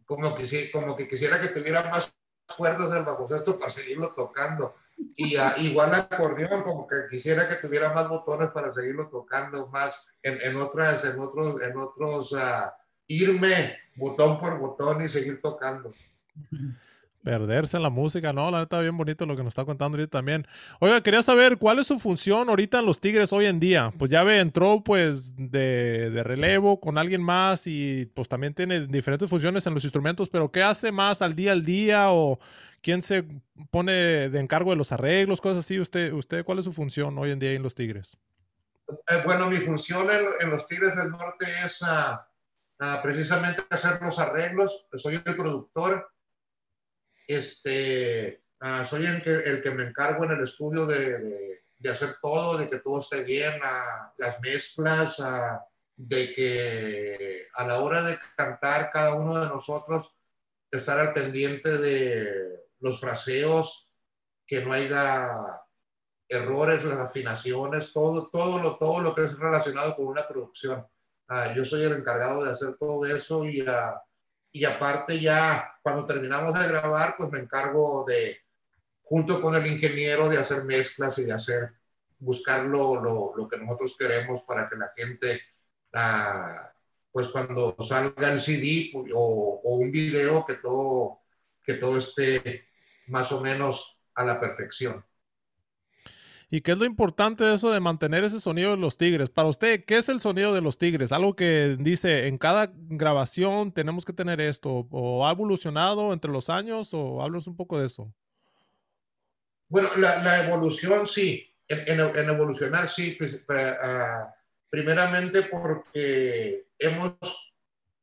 como 0.09 0.35
que, 0.35 0.71
como 0.71 0.97
que 0.97 1.07
quisiera 1.07 1.39
que 1.39 1.49
tuviera 1.49 1.91
más 1.91 2.11
cuerdas 2.57 2.91
del 2.91 3.05
bajo 3.05 3.27
sexto 3.27 3.59
para 3.59 3.71
seguirlo 3.71 4.15
tocando. 4.15 4.75
Y 5.15 5.37
igual 5.59 5.95
acordeón, 5.95 6.63
como 6.63 6.89
que 6.89 6.97
quisiera 7.11 7.47
que 7.47 7.57
tuviera 7.57 7.93
más 7.93 8.09
botones 8.09 8.49
para 8.49 8.73
seguirlo 8.73 9.11
tocando, 9.11 9.69
más 9.69 10.09
en, 10.23 10.41
en 10.41 10.57
otras, 10.57 11.05
en 11.05 11.21
otros, 11.21 11.61
en 11.61 11.77
otros, 11.77 12.33
uh, 12.33 12.71
irme 13.07 13.77
botón 13.97 14.39
por 14.39 14.59
botón 14.59 15.03
y 15.03 15.09
seguir 15.09 15.43
tocando. 15.43 15.93
Perderse 17.23 17.77
en 17.77 17.83
la 17.83 17.91
música, 17.91 18.33
no, 18.33 18.51
la 18.51 18.61
neta 18.61 18.81
bien 18.81 18.97
bonito 18.97 19.27
lo 19.27 19.37
que 19.37 19.43
nos 19.43 19.51
está 19.51 19.65
contando 19.65 19.97
ahorita 19.97 20.19
también. 20.19 20.47
Oiga, 20.81 21.03
quería 21.03 21.23
saber 21.23 21.59
cuál 21.59 21.79
es 21.79 21.87
su 21.89 21.99
función 21.99 22.49
ahorita 22.49 22.79
en 22.79 22.87
los 22.87 23.01
Tigres 23.01 23.33
hoy 23.33 23.47
en 23.47 23.59
día. 23.59 23.93
Pues 23.99 24.11
ya 24.11 24.23
ve, 24.23 24.39
entró 24.39 24.83
pues 24.85 25.35
de, 25.37 26.11
de, 26.11 26.23
relevo 26.23 26.81
con 26.81 26.97
alguien 26.97 27.23
más 27.23 27.67
y 27.67 28.07
pues 28.15 28.29
también 28.29 28.55
tiene 28.55 28.87
diferentes 28.87 29.29
funciones 29.29 29.67
en 29.67 29.75
los 29.75 29.85
instrumentos, 29.85 30.29
pero 30.29 30.51
¿qué 30.51 30.63
hace 30.63 30.93
más 30.93 31.21
al 31.21 31.35
día 31.35 31.53
al 31.53 31.65
día 31.65 32.11
o 32.11 32.39
quién 32.83 33.03
se 33.03 33.25
pone 33.71 33.93
de 33.93 34.41
encargo 34.41 34.71
de 34.71 34.77
los 34.77 34.93
arreglos, 34.93 35.41
cosas 35.41 35.59
así? 35.59 35.81
¿Usted, 35.81 36.13
usted 36.13 36.45
cuál 36.45 36.61
es 36.61 36.65
su 36.65 36.73
función 36.73 37.19
hoy 37.19 37.33
en 37.33 37.39
día 37.39 37.53
en 37.53 37.63
los 37.63 37.75
Tigres? 37.75 38.19
Eh, 38.89 39.23
bueno, 39.25 39.49
mi 39.51 39.57
función 39.57 40.09
en, 40.41 40.51
los 40.51 40.67
Tigres 40.67 40.97
del 40.97 41.11
Norte 41.11 41.47
es 41.65 41.83
uh, 41.83 43.03
precisamente 43.03 43.63
hacer 43.71 44.01
los 44.01 44.19
arreglos. 44.19 44.87
Soy 44.95 45.17
el 45.17 45.37
productor 45.37 46.09
este, 47.29 48.43
ah, 48.61 48.85
soy 48.85 49.05
el 49.05 49.23
que, 49.23 49.71
me 49.71 49.85
encargo 49.85 50.25
en 50.25 50.33
el 50.33 50.43
estudio 50.43 50.87
de, 50.87 51.61
hacer 51.89 52.17
todo, 52.21 52.57
de 52.57 52.69
que 52.69 52.79
todo 52.81 52.99
esté 52.99 53.23
bien, 53.23 53.61
las 54.17 54.41
mezclas, 54.41 55.23
de 55.95 56.33
que 56.35 57.47
a 57.55 57.67
la 57.67 57.81
hora 57.81 58.03
de 58.03 58.19
cantar 58.37 58.91
cada 58.91 59.15
uno 59.15 59.41
de 59.41 59.49
nosotros 59.49 60.15
estar 60.71 60.99
al 60.99 61.13
pendiente 61.13 61.77
de 61.77 62.67
los 62.81 62.99
fraseos, 62.99 63.89
que 64.47 64.65
no 64.65 64.73
haya 64.73 65.61
errores, 66.29 66.85
las 66.85 66.99
afinaciones, 66.99 67.93
todo, 67.93 68.29
todo, 68.31 68.59
lo, 68.59 68.77
todo 68.77 69.01
lo 69.01 69.15
que 69.15 69.25
es 69.25 69.39
relacionado 69.39 69.95
con 69.95 70.07
una 70.07 70.27
producción. 70.27 70.87
Ah, 71.29 71.53
yo 71.55 71.65
soy 71.65 71.83
el 71.85 71.93
encargado 71.93 72.45
de 72.45 72.53
hacer 72.53 72.77
todo 72.79 73.05
eso 73.05 73.45
y 73.45 73.61
a, 73.61 74.01
y 74.59 74.65
aparte 74.65 75.21
ya 75.21 75.79
cuando 75.81 76.05
terminamos 76.05 76.53
de 76.59 76.67
grabar, 76.67 77.15
pues 77.17 77.31
me 77.31 77.39
encargo 77.39 78.05
de, 78.09 78.39
junto 79.03 79.41
con 79.41 79.55
el 79.55 79.65
ingeniero, 79.69 80.29
de 80.29 80.39
hacer 80.39 80.65
mezclas 80.65 81.17
y 81.19 81.25
de 81.25 81.33
hacer, 81.33 81.75
buscar 82.19 82.65
lo, 82.65 83.33
lo, 83.37 83.49
que 83.49 83.57
nosotros 83.57 83.97
queremos 83.97 84.43
para 84.43 84.69
que 84.69 84.75
la 84.75 84.93
gente, 84.97 85.41
ah, 85.95 86.73
pues 87.13 87.29
cuando 87.29 87.77
salga 87.79 88.33
el 88.33 88.41
CD 88.41 88.91
pues, 88.93 89.13
o, 89.15 89.61
o, 89.63 89.77
un 89.77 89.93
video, 89.93 90.45
que 90.45 90.55
todo, 90.55 91.21
que 91.63 91.75
todo 91.75 91.99
esté 91.99 92.67
más 93.07 93.31
o 93.31 93.41
menos 93.41 93.97
a 94.17 94.25
la 94.25 94.41
perfección. 94.41 95.05
¿Y 96.51 96.63
qué 96.63 96.73
es 96.73 96.79
lo 96.79 96.87
importante 96.87 97.45
de 97.45 97.55
eso 97.55 97.71
de 97.71 97.81
mantener 97.81 98.25
ese 98.25 98.41
sonido 98.41 98.71
de 98.71 98.79
los 98.79 98.97
tigres? 98.97 99.29
Para 99.29 99.49
usted, 99.49 99.85
¿qué 99.85 99.99
es 99.99 100.09
el 100.09 100.21
sonido 100.21 100.55
de 100.55 100.63
los 100.63 100.79
tigres? 100.79 101.13
Algo 101.13 101.37
que 101.37 101.77
dice, 101.79 102.27
en 102.27 102.39
cada 102.39 102.73
grabación 102.75 103.71
tenemos 103.71 104.07
que 104.07 104.15
tener 104.15 104.41
esto, 104.41 104.89
o 104.91 105.27
ha 105.27 105.33
evolucionado 105.33 106.13
entre 106.15 106.33
los 106.33 106.49
años, 106.49 106.95
o 106.95 107.21
háblanos 107.21 107.47
un 107.49 107.57
poco 107.57 107.79
de 107.79 107.87
eso. 107.87 108.11
Bueno, 109.69 109.91
la, 109.99 110.43
evolución 110.47 111.07
sí, 111.07 111.55
en, 111.69 112.01
evolucionar 112.01 112.87
sí, 112.87 113.15
pues, 113.19 113.45
ah, 113.51 114.35
primeramente 114.71 115.43
porque 115.43 116.69
hemos, 116.79 117.13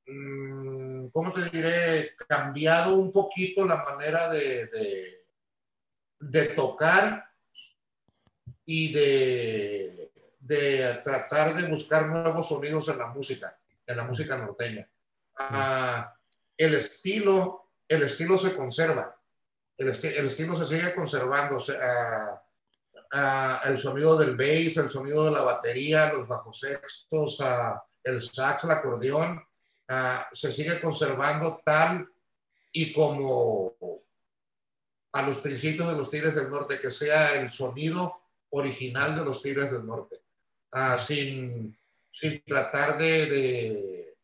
mm, 0.06 1.08
¿cómo 1.08 1.34
te 1.34 1.50
diré?, 1.50 2.16
cambiado 2.28 2.96
un 2.96 3.12
poquito 3.12 3.66
la 3.66 3.84
manera 3.84 4.30
de, 4.30 4.70
de 6.20 6.44
tocar 6.50 7.26
y 8.66 8.92
de, 8.92 10.12
de, 10.40 11.02
tratar 11.04 11.54
de 11.56 11.68
buscar 11.68 12.08
nuevos 12.08 12.48
sonidos 12.48 12.88
en 12.90 12.98
la 12.98 13.08
música, 13.08 13.58
en 13.86 13.98
la 13.98 14.04
música 14.04 14.38
norteña. 14.38 14.88
Ah, 15.38 16.16
el, 16.58 16.76
estilo, 16.76 17.72
el 17.88 18.04
estilo 18.04 18.38
se 18.38 18.56
conserva, 18.56 19.16
el, 19.78 19.88
el 19.88 20.26
estilo 20.26 20.56
se 20.56 20.66
sigue 20.66 20.94
conservando. 20.96 21.58
Ah, 21.82 22.42
ah, 23.12 23.62
el 23.66 23.78
sonido 23.78 24.18
del 24.18 24.36
bass, 24.36 24.78
el 24.78 24.90
sonido 24.90 25.26
de 25.26 25.32
la 25.32 25.42
batería, 25.42 26.12
los 26.12 26.28
bajos 26.28 26.60
sextos, 26.60 27.44
el 28.04 28.22
sax, 28.22 28.64
el 28.64 28.72
acordeón, 28.72 29.44
se 30.32 30.52
sigue 30.52 30.80
conservando 30.80 31.62
tal 31.64 32.10
y 32.72 32.92
como 32.92 33.76
a 35.14 35.22
los 35.22 35.38
principios 35.38 35.90
de 35.90 35.98
los 35.98 36.10
Tigres 36.10 36.36
del 36.36 36.50
Norte, 36.50 36.80
que 36.82 36.92
sea 36.92 37.36
el 37.36 37.50
sonido 37.50 38.25
original 38.58 39.16
de 39.16 39.26
los 39.26 39.42
Tigres 39.42 39.72
del 39.72 39.86
Norte, 39.86 40.22
ah, 40.72 40.98
sin, 40.98 41.78
sin, 42.12 42.42
tratar 42.44 42.98
de, 42.98 43.26
de, 43.26 44.18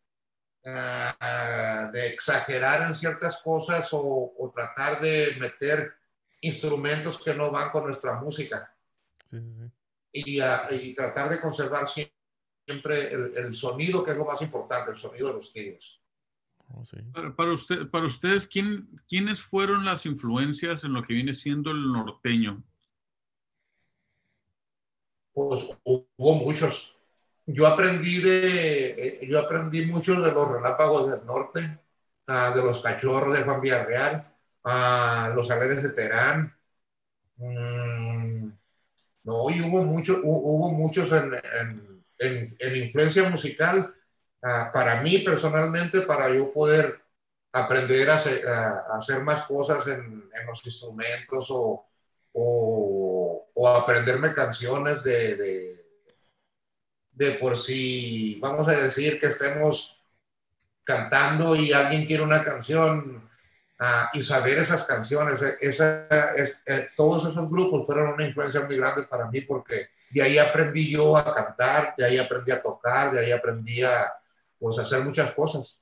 ah, 0.65 1.89
de, 1.91 2.07
exagerar 2.07 2.83
en 2.83 2.95
ciertas 2.95 3.41
cosas 3.41 3.91
o, 3.93 4.33
o, 4.38 4.51
tratar 4.51 5.01
de 5.01 5.35
meter 5.39 5.93
instrumentos 6.41 7.21
que 7.21 7.33
no 7.33 7.51
van 7.51 7.69
con 7.71 7.85
nuestra 7.85 8.19
música. 8.19 8.73
Y, 10.11 10.39
ah, 10.39 10.67
y, 10.71 10.93
tratar 10.93 11.29
de 11.29 11.39
conservar 11.39 11.85
siempre 11.88 13.13
el, 13.13 13.33
el, 13.35 13.53
sonido, 13.53 14.03
que 14.03 14.11
es 14.11 14.17
lo 14.17 14.25
más 14.25 14.41
importante, 14.41 14.91
el 14.91 14.97
sonido 14.97 15.27
de 15.27 15.33
los 15.35 15.51
Tigres. 15.51 16.00
Oh, 16.73 16.83
para, 17.35 17.51
usted, 17.51 17.89
para 17.89 18.05
ustedes, 18.05 18.47
¿quién, 18.47 19.01
¿quiénes 19.09 19.41
fueron 19.41 19.83
las 19.83 20.05
influencias 20.05 20.85
en 20.85 20.93
lo 20.93 21.03
que 21.03 21.13
viene 21.13 21.33
siendo 21.33 21.71
el 21.71 21.91
norteño? 21.91 22.63
Pues 25.33 25.67
hubo 25.83 26.33
muchos, 26.35 26.95
yo 27.45 27.67
aprendí 27.67 28.21
de, 28.21 29.19
yo 29.29 29.39
aprendí 29.39 29.85
mucho 29.85 30.19
de 30.21 30.31
los 30.31 30.51
relápagos 30.51 31.11
del 31.11 31.25
norte, 31.25 31.79
ah, 32.27 32.51
de 32.55 32.61
los 32.61 32.81
cachorros 32.81 33.33
de 33.33 33.43
Juan 33.43 33.61
Villarreal, 33.61 34.33
a 34.63 35.31
los 35.35 35.50
alegres 35.51 35.83
de 35.83 35.89
Terán. 35.91 36.55
Mm, 37.38 38.51
no, 39.23 39.50
y 39.50 39.61
hubo, 39.61 39.83
mucho, 39.83 40.19
hubo 40.23 40.71
muchos 40.71 41.11
en, 41.11 41.33
en, 42.19 42.47
en, 42.59 42.75
influencia 42.75 43.29
musical 43.29 43.93
ah, 44.43 44.69
para 44.73 45.01
mí 45.01 45.19
personalmente, 45.19 46.01
para 46.01 46.29
yo 46.33 46.51
poder 46.51 47.01
aprender 47.53 48.09
a 48.09 48.15
hacer, 48.95 49.23
más 49.23 49.43
cosas 49.43 49.88
en 49.88 50.23
los 50.47 50.65
instrumentos 50.65 51.47
o, 51.50 51.85
o, 52.33 53.30
o, 53.62 53.68
aprenderme 53.68 54.34
canciones 54.34 55.03
de, 55.03 55.77
de, 57.12 57.32
por 57.34 57.58
si, 57.58 58.39
vamos 58.39 58.68
a 58.68 58.72
decir 58.72 59.20
que 59.20 59.27
estemos 59.27 60.01
cantando 60.84 61.56
y 61.56 61.72
alguien 61.72 62.06
quiere 62.06 62.24
una 62.24 62.44
canción 62.44 63.30
uh, 63.80 64.18
y 64.18 64.24
saber 64.24 64.58
esas 64.58 64.84
canciones. 64.86 65.41
E, 65.41 65.58
esa, 65.62 66.08
es, 66.36 66.56
eh, 66.65 66.89
todos 66.96 67.27
esos 67.27 67.50
grupos 67.50 67.86
fueron 67.86 68.13
una 68.13 68.25
influencia 68.25 68.62
muy 68.62 68.77
grande 68.77 69.03
para 69.03 69.27
mí 69.27 69.41
porque 69.41 69.89
de 70.10 70.22
ahí 70.22 70.38
aprendí 70.38 70.91
yo 70.91 71.15
a 71.15 71.34
cantar, 71.34 71.94
de 71.98 72.06
ahí 72.06 72.18
aprendí 72.18 72.51
a 72.51 72.62
tocar, 72.62 73.12
de 73.12 73.20
ahí 73.20 73.32
aprendí 73.32 73.84
a 73.84 74.12
pues, 74.60 74.80
hacer 74.80 75.01
muchas 75.01 75.32
cosas. 75.32 75.80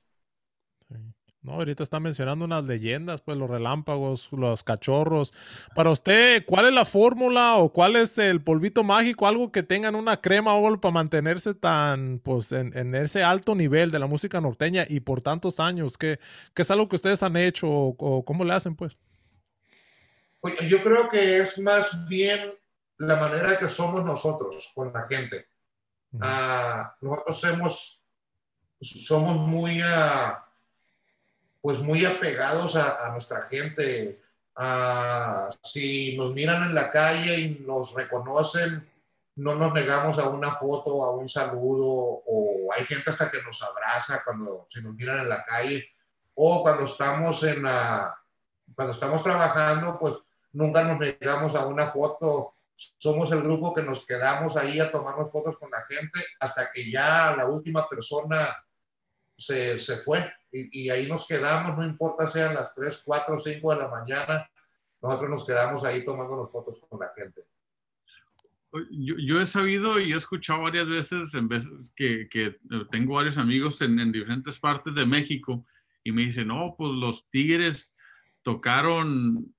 No, 1.42 1.54
ahorita 1.54 1.82
está 1.82 2.00
mencionando 2.00 2.44
unas 2.44 2.64
leyendas, 2.64 3.22
pues 3.22 3.38
los 3.38 3.48
relámpagos, 3.48 4.28
los 4.30 4.62
cachorros. 4.62 5.32
Para 5.74 5.88
usted, 5.88 6.44
¿cuál 6.44 6.66
es 6.66 6.72
la 6.74 6.84
fórmula 6.84 7.56
o 7.56 7.72
cuál 7.72 7.96
es 7.96 8.18
el 8.18 8.42
polvito 8.42 8.84
mágico? 8.84 9.26
Algo 9.26 9.50
que 9.50 9.62
tengan 9.62 9.94
una 9.94 10.20
crema 10.20 10.54
o 10.54 10.66
algo 10.66 10.82
para 10.82 10.92
mantenerse 10.92 11.54
tan, 11.54 12.18
pues, 12.18 12.52
en, 12.52 12.94
ese 12.94 13.22
alto 13.22 13.54
nivel 13.54 13.90
de 13.90 13.98
la 13.98 14.06
música 14.06 14.38
norteña 14.42 14.84
y 14.86 15.00
por 15.00 15.22
tantos 15.22 15.60
años. 15.60 15.96
¿Qué, 15.96 16.20
qué 16.52 16.60
es 16.60 16.70
algo 16.70 16.90
que 16.90 16.96
ustedes 16.96 17.22
han 17.22 17.38
hecho 17.38 17.66
o, 17.70 18.22
cómo 18.22 18.44
le 18.44 18.52
hacen, 18.52 18.76
pues? 18.76 18.98
Yo 20.68 20.82
creo 20.82 21.08
que 21.08 21.40
es 21.40 21.58
más 21.58 22.06
bien 22.06 22.52
la 22.98 23.16
manera 23.16 23.58
que 23.58 23.68
somos 23.68 24.04
nosotros 24.04 24.70
con 24.74 24.92
la 24.92 25.04
gente. 25.04 25.46
Ah, 26.20 26.94
nosotros 27.00 27.40
somos, 27.40 28.02
somos 28.82 29.36
muy... 29.36 29.80
Uh, 29.80 30.49
pues 31.60 31.78
muy 31.80 32.04
apegados 32.04 32.76
a, 32.76 33.08
nuestra 33.10 33.42
gente. 33.42 34.20
si 35.62 36.16
nos 36.16 36.34
miran 36.34 36.64
en 36.64 36.74
la 36.74 36.90
calle 36.90 37.40
y 37.40 37.64
nos 37.66 37.92
reconocen, 37.92 38.88
no 39.36 39.54
nos 39.54 39.72
negamos 39.72 40.18
a 40.18 40.28
una 40.28 40.52
foto, 40.52 41.04
a 41.04 41.14
un 41.14 41.28
saludo, 41.28 42.22
o 42.26 42.72
hay 42.72 42.84
gente 42.84 43.10
hasta 43.10 43.30
que 43.30 43.42
nos 43.42 43.62
abraza 43.62 44.22
cuando 44.24 44.66
si 44.68 44.82
nos 44.82 44.94
miran 44.94 45.20
en 45.20 45.28
la 45.28 45.44
calle, 45.44 45.88
o 46.34 46.62
cuando 46.62 46.84
estamos 46.84 47.42
en 47.44 47.62
la, 47.62 48.14
cuando 48.74 48.92
estamos 48.92 49.22
trabajando, 49.22 49.98
pues 49.98 50.14
nunca 50.52 50.82
nos 50.82 50.98
negamos 50.98 51.54
a 51.54 51.66
una 51.66 51.86
foto. 51.86 52.54
Somos 52.74 53.30
el 53.32 53.42
grupo 53.42 53.74
que 53.74 53.82
nos 53.82 54.06
quedamos 54.06 54.56
ahí 54.56 54.80
a 54.80 54.90
tomarnos 54.90 55.30
fotos 55.30 55.58
con 55.58 55.70
la 55.70 55.84
gente 55.86 56.20
hasta 56.38 56.70
que 56.70 56.90
ya 56.90 57.34
la 57.36 57.46
última 57.46 57.86
persona 57.86 58.56
se, 59.36 59.78
se 59.78 59.98
fue 59.98 60.32
y, 60.52 60.90
ahí 60.90 61.06
nos 61.06 61.26
quedamos, 61.26 61.76
no 61.76 61.84
importa 61.84 62.26
sean 62.26 62.54
las 62.54 62.72
3, 62.72 63.02
4, 63.04 63.38
5 63.38 63.72
de 63.72 63.78
la 63.78 63.88
mañana, 63.88 64.50
nosotros 65.00 65.30
nos 65.30 65.46
quedamos 65.46 65.84
ahí 65.84 66.04
tomando 66.04 66.36
las 66.36 66.50
fotos 66.50 66.80
con 66.88 67.00
la 67.00 67.12
gente. 67.16 67.42
Yo, 68.90 69.14
yo, 69.18 69.40
he 69.40 69.46
sabido 69.46 69.98
y 69.98 70.12
he 70.12 70.16
escuchado 70.16 70.62
varias 70.62 70.86
veces 70.86 71.34
en 71.34 71.48
vez 71.48 71.68
que, 71.96 72.28
que 72.28 72.56
tengo 72.92 73.14
varios 73.14 73.36
amigos 73.36 73.80
en, 73.82 73.98
en, 73.98 74.12
diferentes 74.12 74.60
partes 74.60 74.94
de 74.94 75.06
México 75.06 75.64
y 76.04 76.12
me 76.12 76.22
dicen, 76.22 76.48
no, 76.48 76.76
pues 76.78 76.92
los 76.92 77.28
Tigres 77.30 77.92
tocaron, 78.42 79.52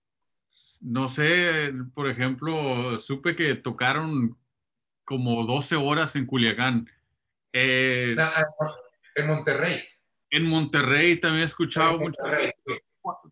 no 0.80 1.10
sé, 1.10 1.74
por 1.94 2.10
ejemplo, 2.10 3.00
supe 3.02 3.36
que 3.36 3.56
tocaron 3.56 4.38
como 5.04 5.46
12 5.46 5.76
horas 5.76 6.16
en 6.16 6.26
Culiacán. 6.26 6.90
Eh, 7.52 8.16
en 9.16 9.28
Monterrey. 9.28 9.82
En 10.32 10.46
Monterrey 10.46 11.20
también 11.20 11.44
he 11.44 11.48
escuchado. 11.48 12.00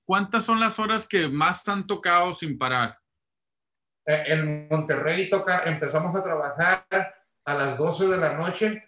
¿Cuántas 0.06 0.46
son 0.46 0.60
las 0.60 0.78
horas 0.80 1.08
que 1.08 1.28
más 1.28 1.68
han 1.68 1.88
tocado 1.88 2.34
sin 2.36 2.58
parar? 2.58 3.00
Eh, 4.06 4.24
en 4.28 4.68
Monterrey 4.68 5.30
toca, 5.30 5.64
empezamos 5.66 6.16
a 6.16 6.24
trabajar 6.24 6.86
a 7.46 7.54
las 7.54 7.78
12 7.78 8.08
de 8.08 8.18
la 8.18 8.34
noche 8.34 8.84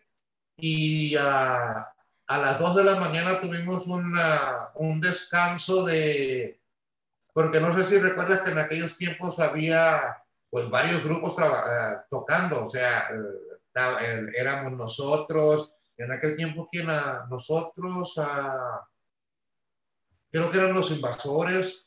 y 0.57 1.15
a, 1.15 1.93
a 2.27 2.37
las 2.37 2.59
2 2.59 2.75
de 2.75 2.83
la 2.83 2.95
mañana 2.95 3.39
tuvimos 3.39 3.87
una, 3.87 4.69
un 4.75 4.99
descanso 4.99 5.85
de, 5.85 6.61
porque 7.33 7.59
no 7.59 7.73
sé 7.73 7.83
si 7.83 7.99
recuerdas 7.99 8.41
que 8.41 8.51
en 8.51 8.59
aquellos 8.59 8.97
tiempos 8.97 9.39
había 9.39 10.23
pues 10.49 10.69
varios 10.69 11.03
grupos 11.03 11.35
eh, 11.39 11.97
tocando, 12.09 12.63
o 12.63 12.67
sea, 12.67 13.09
eh, 13.09 14.27
éramos 14.37 14.73
nosotros, 14.73 15.73
en 16.01 16.11
aquel 16.11 16.35
tiempo, 16.35 16.67
quien 16.69 16.89
a 16.89 17.27
nosotros, 17.29 18.13
a, 18.17 18.87
creo 20.31 20.49
que 20.49 20.57
eran 20.57 20.73
los 20.73 20.89
invasores, 20.91 21.85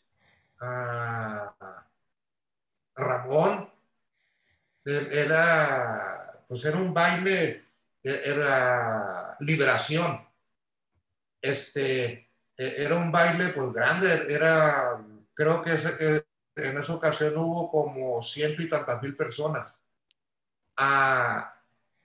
a, 0.61 1.55
Ramón, 2.97 3.69
era, 4.85 6.45
pues 6.47 6.65
era 6.65 6.77
un 6.77 6.95
baile, 6.95 7.65
e, 8.03 8.23
era 8.25 9.37
liberación. 9.41 10.25
Este, 11.41 12.31
e, 12.57 12.75
era 12.79 12.97
un 12.97 13.11
baile 13.11 13.49
pues 13.49 13.73
grande, 13.73 14.27
era, 14.29 15.05
creo 15.35 15.61
que 15.61 15.73
en 16.55 16.79
esa 16.79 16.95
ocasión 16.95 17.37
hubo 17.37 17.69
como 17.69 18.23
ciento 18.23 18.63
y 18.63 18.69
tantas 18.69 19.03
mil 19.03 19.17
personas. 19.17 19.83
A, 20.77 21.54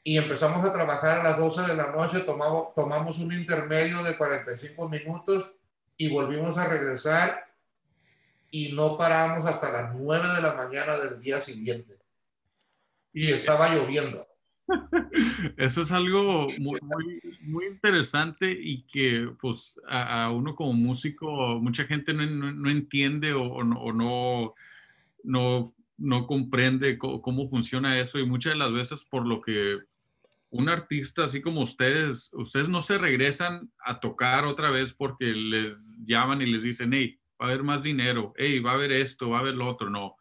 y 0.03 0.17
empezamos 0.17 0.63
a 0.63 0.73
trabajar 0.73 1.19
a 1.19 1.23
las 1.23 1.37
12 1.37 1.67
de 1.67 1.75
la 1.75 1.91
noche, 1.91 2.21
tomamos, 2.21 2.73
tomamos 2.75 3.19
un 3.19 3.33
intermedio 3.33 4.01
de 4.03 4.17
45 4.17 4.89
minutos 4.89 5.53
y 5.97 6.09
volvimos 6.09 6.57
a 6.57 6.67
regresar 6.67 7.49
y 8.51 8.71
no 8.73 8.97
paramos 8.97 9.45
hasta 9.45 9.71
las 9.71 9.95
9 9.95 10.35
de 10.35 10.41
la 10.41 10.53
mañana 10.55 10.97
del 10.97 11.19
día 11.19 11.39
siguiente. 11.39 11.97
Y 13.13 13.31
estaba 13.31 13.73
lloviendo. 13.73 14.25
Eso 15.57 15.81
es 15.81 15.91
algo 15.91 16.47
muy, 16.59 16.79
muy, 17.41 17.65
interesante 17.65 18.51
y 18.51 18.83
que 18.83 19.29
pues 19.41 19.79
a, 19.87 20.31
uno 20.31 20.55
como 20.55 20.73
músico 20.73 21.59
mucha 21.59 21.85
gente 21.85 22.13
no, 22.13 22.25
no, 22.25 22.69
entiende 22.69 23.33
o, 23.33 23.43
o, 23.43 23.63
no, 23.63 24.53
no, 25.23 25.73
no, 25.97 26.27
comprende 26.27 26.97
cómo, 26.97 27.47
funciona 27.47 27.99
eso 27.99 28.19
y 28.19 28.25
muchas 28.25 28.53
de 28.53 28.59
las 28.59 28.71
veces 28.71 29.03
por 29.05 29.25
lo 29.25 29.41
que 29.41 29.79
un 30.51 30.69
artista 30.69 31.25
así 31.25 31.41
como 31.41 31.61
ustedes, 31.61 32.29
ustedes 32.33 32.69
no 32.69 32.81
se 32.81 32.97
regresan 32.97 33.71
a 33.85 33.99
tocar 33.99 34.45
otra 34.45 34.71
vez 34.71 34.93
porque 34.93 35.27
les 35.27 35.77
llaman 36.05 36.41
y 36.41 36.47
les 36.47 36.63
dicen, 36.63 36.93
hey, 36.93 37.19
va 37.39 37.45
a 37.45 37.49
haber 37.49 37.63
más 37.63 37.83
dinero, 37.83 38.33
hey, 38.35 38.59
va 38.59 38.71
a 38.71 38.75
haber 38.75 38.91
esto, 38.91 39.29
va 39.29 39.37
a 39.37 39.41
haber 39.41 39.55
lo 39.55 39.67
otro. 39.67 39.89
No, 39.89 40.15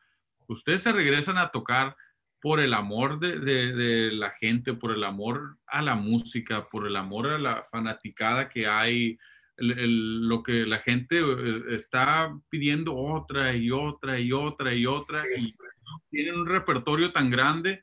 ustedes 0.47 0.83
se 0.83 0.93
regresan 0.93 1.39
a 1.39 1.51
tocar 1.51 1.97
por 2.41 2.61
el 2.61 2.75
amor 2.75 3.19
de, 3.19 3.41
de, 3.41 4.13
la 4.13 4.31
gente, 4.31 4.75
por 4.75 4.93
el 4.93 5.03
amor 5.03 5.57
a 5.67 5.83
la 5.83 5.95
música, 5.95 6.69
por 6.69 6.87
el 6.87 6.97
amor 6.97 7.27
a 7.29 7.39
la 7.39 7.65
fanaticada 7.71 8.49
que 8.49 8.67
hay, 8.67 9.19
lo 9.57 10.43
que 10.45 10.65
la 10.67 10.79
gente 10.79 11.19
eh, 11.19 11.63
está 11.71 12.33
pidiendo 12.49 12.95
otra 12.95 13.57
y 13.57 13.73
otra 13.73 14.21
y 14.21 14.31
otra 14.31 14.73
y 14.73 14.87
otra, 14.87 15.25
y 15.37 15.53
tienen 16.11 16.37
un 16.37 16.47
repertorio 16.47 17.13
tan 17.13 17.29
grande 17.29 17.83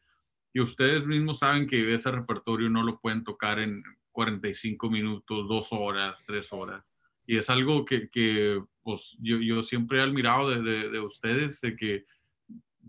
y 0.55 0.61
ustedes 0.61 1.05
mismos 1.05 1.39
saben 1.39 1.67
que 1.67 1.93
ese 1.93 2.09
repertorio 2.09 2.69
no 2.69 2.81
lo 2.81 2.97
pueden 3.01 3.25
tocar 3.25 3.59
en 3.59 3.83
45 4.13 4.89
minutos, 4.89 5.49
dos 5.49 5.67
horas, 5.73 6.15
tres 6.25 6.53
horas. 6.53 6.95
Y 7.27 7.37
es 7.37 7.49
algo 7.49 7.83
que, 7.83 8.09
que 8.09 8.63
pues, 8.81 9.17
yo, 9.19 9.39
yo, 9.39 9.63
siempre 9.63 9.99
he 9.99 10.01
admirado 10.01 10.49
de, 10.51 10.89
de, 10.89 10.99
ustedes, 11.01 11.59
de 11.59 11.75
que 11.75 12.05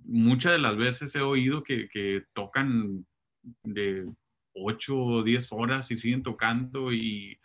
muchas 0.05 0.53
de 0.53 0.59
las 0.59 0.77
veces 0.77 1.13
he 1.17 1.21
oído 1.21 1.65
que, 1.65 1.89
que 1.89 2.23
tocan 2.35 3.05
de 3.65 4.07
8 4.53 4.97
o 4.97 5.23
10 5.25 5.49
horas 5.51 5.91
y 5.91 5.99
siguen 5.99 6.23
tocando 6.23 6.93
y 6.93 7.37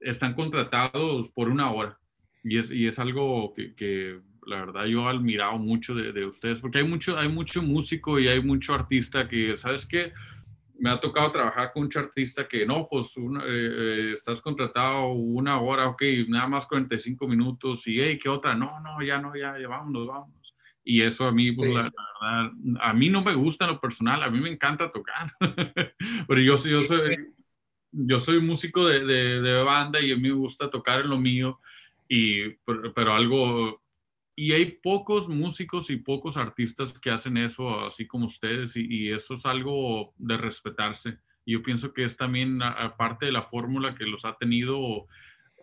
están 0.00 0.32
contratados 0.32 1.30
por 1.32 1.50
una 1.50 1.70
hora. 1.72 2.00
Y 2.42 2.56
es, 2.56 2.70
y 2.70 2.86
es 2.86 2.98
algo 2.98 3.52
que, 3.52 3.74
que 3.74 4.18
la 4.48 4.64
verdad 4.64 4.86
yo 4.86 5.02
he 5.02 5.10
admirado 5.10 5.58
mucho 5.58 5.94
de, 5.94 6.12
de, 6.12 6.26
ustedes, 6.26 6.58
porque 6.58 6.78
hay 6.78 6.84
mucho, 6.84 7.18
hay 7.18 7.28
mucho 7.28 7.62
músico 7.62 8.18
y 8.18 8.28
hay 8.28 8.42
mucho 8.42 8.74
artista 8.74 9.28
que, 9.28 9.56
¿sabes 9.58 9.86
qué? 9.86 10.12
Me 10.78 10.90
ha 10.90 11.00
tocado 11.00 11.30
trabajar 11.32 11.72
con 11.72 11.82
mucho 11.84 11.98
artista 11.98 12.48
que 12.48 12.64
no, 12.64 12.88
pues 12.90 13.08
eh, 13.16 13.20
eh, 13.44 14.12
estás 14.14 14.40
contratado 14.40 15.08
una 15.08 15.60
hora, 15.60 15.88
ok, 15.88 16.02
nada 16.28 16.48
más 16.48 16.66
45 16.66 17.28
minutos 17.28 17.86
y, 17.86 18.00
hey, 18.00 18.18
¿qué 18.20 18.28
otra? 18.28 18.54
No, 18.54 18.80
no, 18.80 19.02
ya 19.02 19.18
no, 19.18 19.36
ya, 19.36 19.58
ya 19.58 19.68
vámonos, 19.68 20.06
vámonos. 20.06 20.54
Y 20.84 21.02
eso 21.02 21.26
a 21.26 21.32
mí, 21.32 21.52
pues 21.52 21.68
la, 21.68 21.90
a 22.80 22.92
mí 22.94 23.10
no 23.10 23.22
me 23.22 23.34
gusta 23.34 23.66
lo 23.66 23.78
personal, 23.78 24.22
a 24.22 24.30
mí 24.30 24.40
me 24.40 24.50
encanta 24.50 24.90
tocar. 24.90 25.32
pero 26.26 26.40
yo, 26.40 26.56
yo, 26.56 26.80
soy, 26.80 27.34
yo 27.92 28.20
soy 28.20 28.40
músico 28.40 28.86
de, 28.88 29.04
de, 29.04 29.42
de, 29.42 29.62
banda 29.62 30.00
y 30.00 30.12
a 30.12 30.16
mí 30.16 30.22
me 30.22 30.32
gusta 30.32 30.70
tocar 30.70 31.00
en 31.00 31.10
lo 31.10 31.18
mío, 31.18 31.60
y, 32.08 32.48
pero, 32.64 32.94
pero, 32.94 33.14
algo... 33.14 33.82
Y 34.40 34.52
hay 34.52 34.66
pocos 34.66 35.28
músicos 35.28 35.90
y 35.90 35.96
pocos 35.96 36.36
artistas 36.36 36.96
que 36.96 37.10
hacen 37.10 37.36
eso 37.36 37.86
así 37.86 38.06
como 38.06 38.26
ustedes 38.26 38.76
y, 38.76 38.86
y 38.88 39.12
eso 39.12 39.34
es 39.34 39.44
algo 39.44 40.14
de 40.16 40.36
respetarse. 40.36 41.18
Yo 41.44 41.60
pienso 41.60 41.92
que 41.92 42.04
es 42.04 42.16
también 42.16 42.62
aparte 42.62 43.26
de 43.26 43.32
la 43.32 43.42
fórmula 43.42 43.96
que 43.96 44.04
los 44.04 44.24
ha 44.24 44.36
tenido 44.36 45.08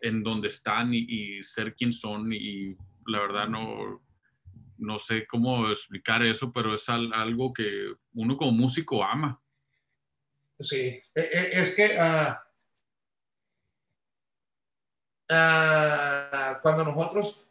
en 0.02 0.24
donde 0.24 0.50
están 0.50 0.94
y, 0.94 1.06
y 1.08 1.42
ser 1.42 1.74
quien 1.74 1.94
son 1.94 2.34
y 2.34 2.76
la 3.08 3.22
verdad 3.22 3.48
no, 3.48 4.04
no 4.78 5.00
sé 5.00 5.26
cómo 5.26 5.70
explicar 5.70 6.26
eso, 6.26 6.52
pero 6.52 6.76
es 6.76 6.90
algo 6.90 7.54
que 7.54 7.94
uno 8.14 8.36
como 8.36 8.52
músico 8.52 9.02
ama. 9.06 9.42
Sí, 10.60 11.02
e, 11.16 11.22
e, 11.22 11.62
es 11.62 11.74
que 11.78 11.98
uh, 11.98 12.34
uh, 15.34 16.62
cuando 16.62 16.84
nosotros, 16.84 17.45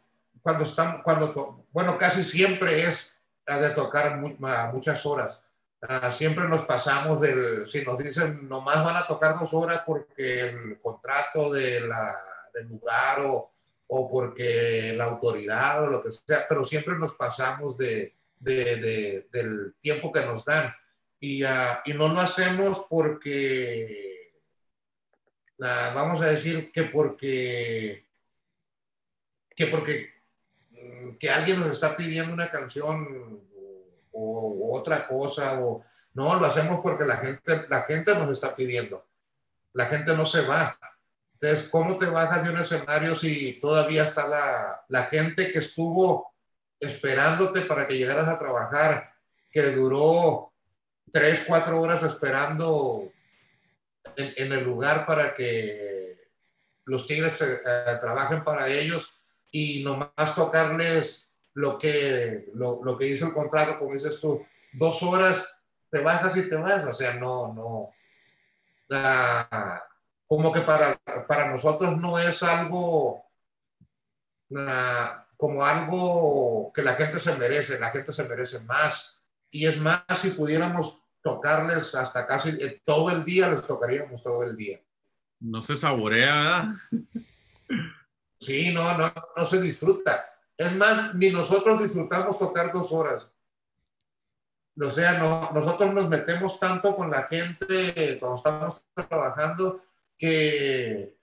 cuando 0.45 0.63
estamos, 0.63 1.01
cuando, 1.01 1.65
bueno, 1.71 1.97
casi 1.97 2.23
siempre 2.23 2.83
es 2.83 3.17
de 3.47 3.69
tocar 3.71 4.15
muchas 4.19 5.03
horas. 5.03 5.41
Uh, 5.81 6.11
siempre 6.11 6.47
nos 6.47 6.65
pasamos 6.65 7.19
del, 7.19 7.65
si 7.65 7.83
nos 7.83 7.97
dicen 7.97 8.47
nomás 8.47 8.83
van 8.83 8.95
a 8.95 9.07
tocar 9.07 9.39
dos 9.39 9.51
horas 9.55 9.81
porque 9.83 10.41
el 10.41 10.77
contrato 10.77 11.51
de 11.51 11.79
la, 11.79 12.15
del 12.53 12.67
lugar 12.67 13.21
o, 13.21 13.49
o 13.87 14.11
porque 14.11 14.93
la 14.95 15.05
autoridad 15.05 15.83
o 15.83 15.87
lo 15.87 16.03
que 16.03 16.11
sea, 16.11 16.45
pero 16.47 16.63
siempre 16.63 16.93
nos 16.93 17.15
pasamos 17.15 17.75
de, 17.75 18.13
de, 18.37 18.75
de, 18.75 19.27
del 19.31 19.73
tiempo 19.79 20.11
que 20.11 20.27
nos 20.27 20.45
dan. 20.45 20.71
Y, 21.19 21.43
uh, 21.43 21.79
y 21.85 21.93
no 21.95 22.07
lo 22.07 22.19
hacemos 22.19 22.85
porque, 22.87 24.31
uh, 25.57 25.95
vamos 25.95 26.21
a 26.21 26.27
decir 26.27 26.71
que 26.71 26.83
porque, 26.83 28.05
que 29.55 29.65
porque 29.65 30.14
que 31.19 31.29
alguien 31.29 31.59
nos 31.59 31.71
está 31.71 31.95
pidiendo 31.95 32.33
una 32.33 32.49
canción 32.49 33.41
o, 34.11 34.77
otra 34.77 35.07
cosa, 35.07 35.59
o 35.59 35.83
no, 36.13 36.39
lo 36.39 36.45
hacemos 36.45 36.79
porque 36.81 37.05
la 37.05 37.17
gente, 37.17 37.65
la 37.69 37.83
gente 37.83 38.13
nos 38.15 38.29
está 38.29 38.55
pidiendo. 38.55 39.05
La 39.73 39.87
gente 39.87 40.15
no 40.15 40.25
se 40.25 40.41
va 40.45 40.77
entonces, 41.35 41.69
¿cómo 41.69 41.97
te 41.97 42.05
bajas 42.05 42.43
de 42.43 42.49
un 42.49 42.57
escenario 42.57 43.13
si 43.13 43.59
todavía 43.59 44.03
está 44.03 44.27
la, 44.27 44.85
la 44.87 45.03
gente 45.03 45.51
que 45.51 45.59
estuvo 45.59 46.33
esperándote 46.79 47.61
para 47.61 47.87
que 47.87 47.97
llegaras 47.97 48.27
a 48.27 48.39
trabajar, 48.39 49.13
que 49.51 49.61
duró 49.71 50.53
tres, 51.11 51.43
cuatro 51.45 51.81
horas 51.81 52.03
esperando 52.03 53.11
en, 54.15 54.33
en 54.37 54.53
el 54.53 54.63
lugar 54.63 55.05
para 55.05 55.33
que 55.33 56.29
los 56.85 57.05
Tigres 57.05 57.39
eh, 57.41 57.97
trabajen 57.99 58.43
para 58.43 58.69
ellos 58.69 59.14
y 59.55 59.81
nomás 59.85 60.35
tocarles 60.35 61.25
lo 61.53 61.79
que, 61.79 62.49
lo, 62.55 62.83
lo, 62.83 62.97
que 62.97 63.05
dice 63.05 63.23
el 63.23 63.31
contrato, 63.31 63.79
como 63.79 63.93
dices 63.93 64.19
tú, 64.19 64.45
dos 64.73 65.01
horas, 65.01 65.47
te 65.89 66.01
bajas 66.01 66.35
y 66.35 66.49
te 66.49 66.57
vas, 66.57 66.83
o 66.83 66.91
sea, 66.91 67.13
no, 67.13 67.53
no. 67.53 67.93
Como 70.27 70.51
que 70.51 70.59
para, 70.59 70.97
para 71.25 71.49
nosotros 71.49 71.95
no 71.95 72.19
es 72.19 72.43
algo 72.43 73.23
como 75.37 75.65
algo 75.65 76.73
que 76.73 76.81
la 76.81 76.95
gente 76.95 77.21
se 77.21 77.37
merece, 77.37 77.79
la 77.79 77.91
gente 77.91 78.11
se 78.11 78.27
merece 78.27 78.59
más. 78.59 79.21
Y 79.51 79.67
es 79.67 79.79
más, 79.79 80.03
si 80.17 80.31
pudiéramos 80.31 81.01
tocarles 81.23 81.95
hasta 81.95 82.27
casi 82.27 82.49
eh, 82.61 82.81
todo 82.83 83.09
el 83.09 83.23
día, 83.23 83.49
les 83.49 83.65
tocaríamos 83.65 84.21
todo 84.21 84.43
el 84.43 84.57
día. 84.57 84.81
No 85.39 85.63
se 85.63 85.77
saborea, 85.77 86.33
¿verdad? 86.33 86.65
Sí, 88.45 88.71
no, 88.73 88.97
no, 88.97 89.11
no 89.35 89.45
se 89.45 89.61
disfruta. 89.61 90.25
Es 90.57 90.73
más, 90.75 91.13
ni 91.15 91.29
nosotros 91.29 91.81
disfrutamos 91.81 92.39
tocar 92.39 92.71
dos 92.71 92.91
horas. 92.91 93.27
O 94.79 94.89
sea, 94.89 95.17
no, 95.17 95.49
nosotros 95.53 95.93
nos 95.93 96.09
metemos 96.09 96.59
tanto 96.59 96.95
con 96.95 97.09
la 97.09 97.23
gente 97.23 98.17
cuando 98.19 98.37
estamos 98.37 98.85
trabajando 98.93 99.81
que, 100.17 101.17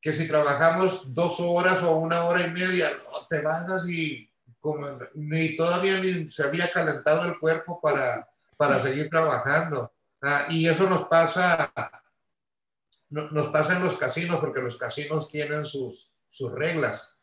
que 0.00 0.12
si 0.12 0.28
trabajamos 0.28 1.14
dos 1.14 1.40
horas 1.40 1.82
o 1.82 1.96
una 1.96 2.24
hora 2.24 2.46
y 2.46 2.50
media, 2.50 2.90
te 3.28 3.40
bajas 3.40 3.88
y 3.88 4.30
como, 4.60 4.86
ni 5.14 5.56
todavía 5.56 5.98
ni 5.98 6.28
se 6.28 6.42
había 6.42 6.70
calentado 6.70 7.24
el 7.24 7.38
cuerpo 7.38 7.80
para, 7.80 8.28
para 8.56 8.78
seguir 8.78 9.08
trabajando. 9.08 9.92
Ah, 10.20 10.46
y 10.50 10.68
eso 10.68 10.88
nos 10.88 11.08
pasa, 11.08 11.72
nos 13.08 13.48
pasa 13.48 13.76
en 13.76 13.82
los 13.82 13.94
casinos, 13.94 14.38
porque 14.40 14.60
los 14.60 14.76
casinos 14.76 15.28
tienen 15.28 15.64
sus, 15.64 16.10
sus 16.30 16.52
reglas. 16.52 17.18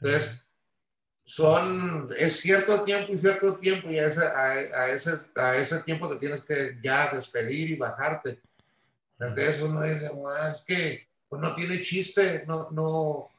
Entonces, 0.00 0.48
son, 1.24 2.08
es 2.18 2.40
cierto 2.40 2.84
tiempo 2.84 3.12
y 3.12 3.18
cierto 3.18 3.56
tiempo, 3.56 3.90
y 3.90 3.98
a 3.98 4.06
ese, 4.06 4.24
a, 4.24 4.50
a, 4.50 4.88
ese, 4.88 5.18
a 5.36 5.56
ese 5.56 5.82
tiempo 5.82 6.08
te 6.08 6.16
tienes 6.16 6.42
que 6.42 6.78
ya 6.82 7.12
despedir 7.12 7.70
y 7.70 7.76
bajarte. 7.76 8.40
Entonces 9.18 9.60
uno 9.60 9.82
dice, 9.82 10.10
es 10.50 10.62
que 10.62 11.06
pues 11.28 11.40
no 11.40 11.54
tiene 11.54 11.80
chiste, 11.82 12.44
no, 12.46 12.70
no, 12.70 13.30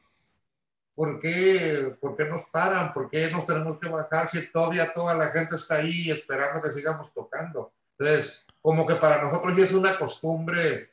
¿por 0.94 1.20
qué, 1.20 1.94
¿por 2.00 2.16
qué 2.16 2.24
nos 2.24 2.44
paran? 2.46 2.92
¿Por 2.92 3.10
qué 3.10 3.30
nos 3.30 3.44
tenemos 3.44 3.78
que 3.78 3.88
bajar 3.88 4.28
si 4.28 4.46
todavía 4.50 4.92
toda 4.92 5.14
la 5.14 5.30
gente 5.30 5.56
está 5.56 5.76
ahí 5.76 6.10
esperando 6.10 6.62
que 6.62 6.70
sigamos 6.70 7.12
tocando? 7.12 7.72
Entonces, 7.98 8.46
como 8.60 8.86
que 8.86 8.94
para 8.96 9.22
nosotros 9.22 9.56
ya 9.56 9.64
es 9.64 9.72
una 9.72 9.98
costumbre 9.98 10.90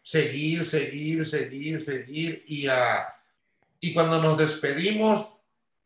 seguir, 0.00 0.66
seguir, 0.66 1.24
seguir, 1.24 1.84
seguir 1.84 2.44
y, 2.48 2.66
uh, 2.66 2.72
y 3.82 3.92
cuando 3.92 4.22
nos 4.22 4.38
despedimos, 4.38 5.34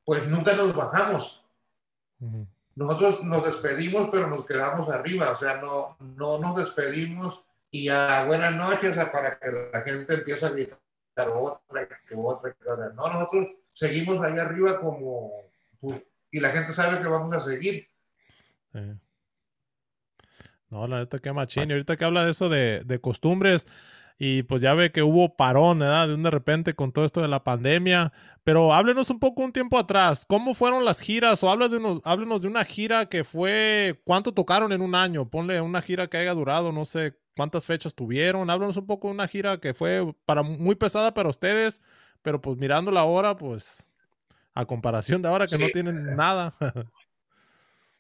pues 0.05 0.29
nunca 0.29 0.55
nos 0.55 0.77
bajamos. 0.77 1.43
Uh 2.21 2.27
-huh. 2.27 2.47
Nosotros 2.77 3.25
nos 3.25 3.43
despedimos, 3.43 4.11
pero 4.13 4.27
nos 4.29 4.45
quedamos 4.45 4.89
arriba, 4.91 5.31
o 5.31 5.35
sea, 5.35 5.63
no, 5.63 5.97
no 5.99 6.39
nos 6.39 6.57
despedimos 6.57 7.43
y 7.71 7.89
a 7.89 8.25
buenas 8.27 8.55
noches 8.55 8.95
para 9.11 9.39
que 9.39 9.51
la 9.73 9.81
gente 9.81 10.13
empiece 10.15 10.45
a 10.45 10.51
gritar 10.51 10.79
otra, 11.35 11.89
que 11.89 12.15
otra, 12.15 12.53
que 12.53 12.69
otra. 12.69 12.91
No, 12.91 13.09
nosotros 13.09 13.47
seguimos 13.73 14.21
ahí 14.21 14.39
arriba 14.39 14.79
como, 14.79 15.33
pues, 15.81 16.05
y 16.31 16.39
la 16.39 16.51
gente 16.51 16.75
sabe 16.75 17.01
que 17.01 17.09
vamos 17.09 17.33
a 17.33 17.41
seguir. 17.41 17.89
Sí. 18.75 18.81
No, 20.69 20.87
la 20.87 20.99
neta 20.99 21.19
que 21.19 21.33
machín. 21.33 21.71
Y 21.71 21.73
ahorita 21.73 21.97
que 21.97 22.05
habla 22.05 22.27
de 22.27 22.33
eso 22.33 22.51
de, 22.51 22.83
de, 22.85 23.01
costumbres, 23.01 23.67
y 24.19 24.45
pues 24.45 24.63
ya 24.63 24.73
ve 24.73 24.93
que 24.93 25.03
hubo 25.03 25.37
parón, 25.37 25.81
¿verdad? 25.81 26.09
De 26.09 26.15
un 26.15 26.23
de 26.23 26.31
repente 26.31 26.75
con 26.75 26.91
todo 26.93 27.05
esto 27.05 27.21
de 27.21 27.29
la 27.29 27.45
pandemia. 27.45 28.13
Pero 28.45 28.73
háblenos 28.73 29.11
un 29.11 29.19
poco 29.19 29.43
un 29.43 29.53
tiempo 29.53 29.79
atrás. 29.79 30.25
¿Cómo 30.27 30.55
fueron 30.55 30.85
las 30.85 31.01
giras? 31.01 31.43
O 31.43 31.51
háblenos 31.51 32.01
háblenos 32.05 32.43
de 32.43 32.49
una 32.49 32.65
gira 32.65 33.07
que 33.07 33.25
fue. 33.25 34.01
¿Cuánto 34.05 34.33
tocaron 34.33 34.73
en 34.73 34.81
un 34.81 34.95
año? 34.95 35.29
Ponle 35.29 35.61
una 35.61 35.83
gira 35.83 36.09
que 36.09 36.17
haya 36.17 36.33
durado, 36.33 36.73
no 36.73 36.87
sé, 36.87 37.15
cuántas 37.37 37.67
fechas 37.67 37.95
tuvieron. 37.95 38.49
Háblanos 38.49 38.79
un 38.79 38.87
poco 38.87 39.09
de 39.09 39.15
una 39.15 39.29
gira 39.29 39.61
que 39.61 39.75
fue 39.75 40.15
para 40.25 40.43
muy 40.43 40.77
pesada 40.77 41.13
para 41.13 41.29
ustedes, 41.29 41.83
pero 42.23 42.41
pues 42.41 42.57
mirándola 42.57 43.01
ahora, 43.01 43.37
pues 43.37 43.87
a 44.55 44.65
comparación 44.65 45.21
de 45.21 45.29
ahora 45.29 45.47
que 45.47 45.57
sí. 45.57 45.63
no 45.63 45.69
tienen 45.69 46.17
nada. 46.17 46.57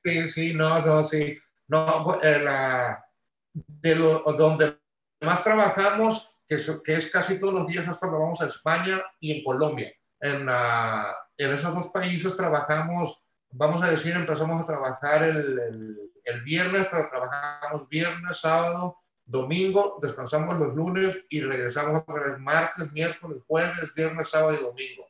sí, 0.04 0.22
sí, 0.30 0.54
no, 0.54 0.80
no, 0.80 1.04
sí. 1.04 1.38
No, 1.68 2.18
eh, 2.22 2.40
la, 2.42 3.04
de 3.52 3.96
lo, 3.96 4.20
donde 4.38 4.78
más 5.26 5.44
trabajamos, 5.44 6.38
que 6.48 6.54
es, 6.54 6.70
que 6.84 6.94
es, 6.94 7.10
casi 7.10 7.38
todos 7.38 7.52
los 7.52 7.66
días, 7.66 7.86
es 7.86 7.98
cuando 7.98 8.20
vamos 8.20 8.40
a 8.40 8.46
España 8.46 9.02
y 9.20 9.36
en 9.36 9.44
Colombia. 9.44 9.92
En, 10.20 10.48
uh, 10.48 11.12
en 11.36 11.52
esos 11.52 11.74
dos 11.74 11.88
países 11.88 12.36
trabajamos, 12.36 13.22
vamos 13.50 13.82
a 13.82 13.90
decir, 13.90 14.14
empezamos 14.16 14.62
a 14.62 14.66
trabajar 14.66 15.24
el, 15.24 15.58
el, 15.58 16.12
el 16.24 16.42
viernes, 16.42 16.86
pero 16.90 17.10
trabajamos 17.10 17.88
viernes, 17.88 18.38
sábado, 18.38 18.98
domingo, 19.24 19.98
descansamos 20.00 20.56
los 20.58 20.74
lunes 20.74 21.26
y 21.28 21.40
regresamos 21.40 22.02
otra 22.02 22.22
vez 22.22 22.38
martes, 22.38 22.92
miércoles, 22.92 23.42
jueves, 23.46 23.92
viernes, 23.94 24.30
sábado 24.30 24.54
y 24.54 24.62
domingo. 24.62 25.06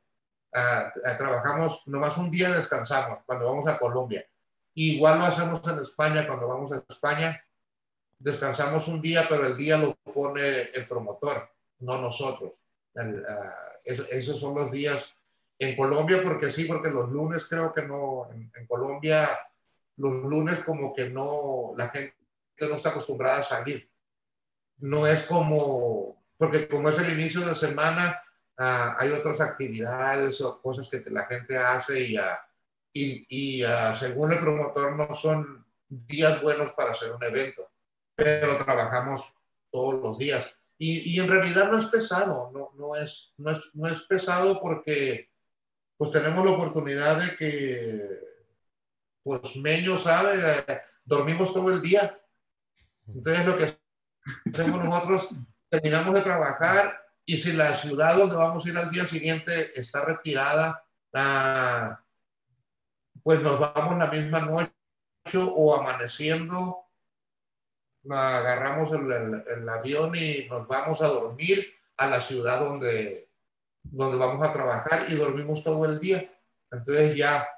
Uh, 0.55 1.11
uh, 1.11 1.17
trabajamos, 1.17 1.83
nomás 1.87 2.17
un 2.17 2.31
día 2.31 2.51
descansamos 2.51 3.19
cuando 3.27 3.47
vamos 3.47 3.69
a 3.69 3.79
Colombia. 3.79 4.27
Igual 4.75 5.19
lo 5.19 5.27
hacemos 5.27 5.67
en 5.69 5.79
España 5.81 6.27
cuando 6.27 6.49
vamos 6.49 6.73
a 6.73 6.83
España. 6.89 7.43
Descansamos 8.19 8.89
un 8.89 9.01
día, 9.01 9.27
pero 9.29 9.47
el 9.47 9.57
día 9.57 9.77
lo 9.77 9.95
pone 9.95 10.71
el 10.73 10.87
promotor, 10.89 11.51
no 11.81 11.99
nosotros. 11.99 12.61
El, 12.95 13.21
uh, 13.21 13.53
es, 13.85 14.01
esos 14.11 14.41
son 14.41 14.55
los 14.55 14.73
días 14.73 15.15
en 15.59 15.77
Colombia, 15.77 16.21
porque 16.23 16.51
sí, 16.51 16.65
porque 16.65 16.91
los 16.91 17.11
lunes 17.11 17.47
creo 17.47 17.73
que 17.73 17.83
no, 17.87 18.29
en, 18.33 18.51
en 18.55 18.67
Colombia 18.67 19.39
los 19.99 20.13
lunes 20.13 20.59
como 20.61 20.93
que 20.93 21.09
no, 21.09 21.73
la 21.77 21.89
gente 21.89 22.15
no 22.61 22.75
está 22.75 22.91
acostumbrada 22.91 23.39
a 23.39 23.43
salir 23.43 23.91
no 24.79 25.07
es 25.07 25.23
como, 25.25 26.23
porque 26.37 26.69
como 26.69 26.89
es 26.89 26.99
el 26.99 27.19
inicio 27.19 27.41
de 27.43 27.55
semana, 27.55 28.23
uh, 28.59 28.97
hay 28.99 29.11
otras 29.11 29.41
actividades 29.41 30.41
o 30.41 30.61
cosas 30.61 30.89
que 30.89 31.03
la 31.11 31.25
gente 31.27 31.57
hace 31.57 32.03
y, 32.03 32.19
uh, 32.19 32.23
y, 32.93 33.63
ah, 33.63 33.93
según 33.93 34.33
el 34.33 34.39
promotor 34.39 34.97
no 34.97 35.15
son 35.15 35.67
días 35.89 36.41
buenos 36.43 36.73
para 36.73 36.91
hacer 36.91 37.13
un 37.13 37.23
evento, 37.23 37.66
pero 38.17 38.57
trabajamos 38.57 39.33
todos 39.71 40.01
los 40.01 40.19
días. 40.19 40.51
Y, 40.79 41.15
y 41.15 41.21
en 41.21 41.29
realidad 41.29 41.71
no 41.71 41.79
es 41.79 41.87
pesado, 41.87 42.51
no, 42.53 42.73
no, 42.77 42.97
es, 42.97 43.33
no, 43.37 43.51
es, 43.51 43.71
no 43.75 43.87
es 43.87 44.01
pesado 44.01 44.61
porque 44.61 45.31
pues 45.97 46.11
tenemos 46.11 46.45
la 46.45 46.51
oportunidad 46.51 47.19
de 47.19 47.37
que, 47.37 48.21
pues 49.23 49.57
Meño 49.57 49.97
sabe, 49.97 50.35
eh, 50.37 50.81
dormimos 51.05 51.53
todo 51.53 51.71
el 51.73 51.81
día. 51.81 52.21
Entonces 53.07 53.47
lo 53.47 53.57
que 53.57 53.79
hacemos 54.53 54.85
nosotros, 54.85 55.29
terminamos 55.69 56.15
de 56.15 56.21
trabajar 56.21 57.01
y 57.25 57.39
si 57.39 57.53
la 57.53 57.75
ciudad 57.75 58.17
donde 58.17 58.37
vamos 58.37 58.65
a 58.65 58.69
ir 58.69 58.77
al 58.77 58.91
día 58.91 59.07
siguiente 59.07 59.79
está 59.79 60.05
retirada, 60.05 60.85
ah, 61.15 62.01
pues 63.23 63.41
nos 63.41 63.59
vamos 63.59 63.99
la 63.99 64.07
misma 64.07 64.41
noche 64.41 64.73
o 65.35 65.75
amaneciendo, 65.75 66.86
agarramos 68.11 68.91
el, 68.93 69.69
avión 69.69 70.15
y 70.15 70.47
nos 70.49 70.67
vamos 70.67 71.03
a 71.03 71.09
dormir 71.09 71.67
a 71.97 72.07
la 72.07 72.21
ciudad 72.21 72.61
donde, 72.61 73.29
donde 73.83 74.17
vamos 74.17 74.43
a 74.43 74.53
trabajar 74.53 75.07
y 75.09 75.15
dormimos 75.15 75.63
todo 75.63 75.85
el 75.87 75.99
día. 75.99 76.31
Entonces 76.71 77.17
ya 77.17 77.49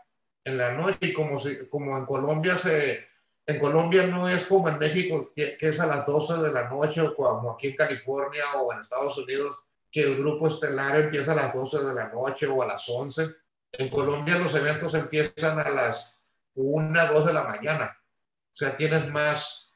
en 0.44 0.58
la 0.58 0.72
noche, 0.72 1.12
como, 1.12 1.40
como 1.70 1.96
en 1.96 2.06
Colombia 2.06 2.56
se, 2.56 3.08
en 3.48 3.58
Colombia 3.58 4.06
no 4.06 4.28
es 4.28 4.44
como 4.44 4.68
en 4.68 4.78
México, 4.78 5.32
que, 5.34 5.56
es 5.58 5.80
a 5.80 5.86
las 5.86 6.06
12 6.06 6.42
de 6.42 6.52
la 6.52 6.68
noche, 6.68 7.00
o 7.00 7.14
como 7.14 7.52
aquí 7.52 7.68
en 7.68 7.76
California 7.76 8.44
o 8.56 8.70
en 8.74 8.80
Estados 8.80 9.16
Unidos, 9.16 9.56
que 9.90 10.02
el 10.02 10.16
grupo 10.16 10.48
estelar 10.48 10.96
empieza 10.96 11.32
a 11.32 11.36
las 11.36 11.54
12 11.54 11.78
de 11.78 11.94
la 11.94 12.08
noche 12.08 12.46
o 12.46 12.62
a 12.62 12.66
las 12.66 12.86
11. 12.86 13.36
En 13.72 13.88
Colombia 13.88 14.38
los 14.38 14.54
eventos 14.54 14.92
empiezan 14.92 15.58
a 15.60 15.70
las 15.70 16.14
1, 16.56 17.12
2 17.14 17.24
de 17.24 17.32
la 17.32 17.44
mañana. 17.44 17.98
O 17.98 18.54
sea, 18.54 18.76
tienes 18.76 19.08
más, 19.08 19.67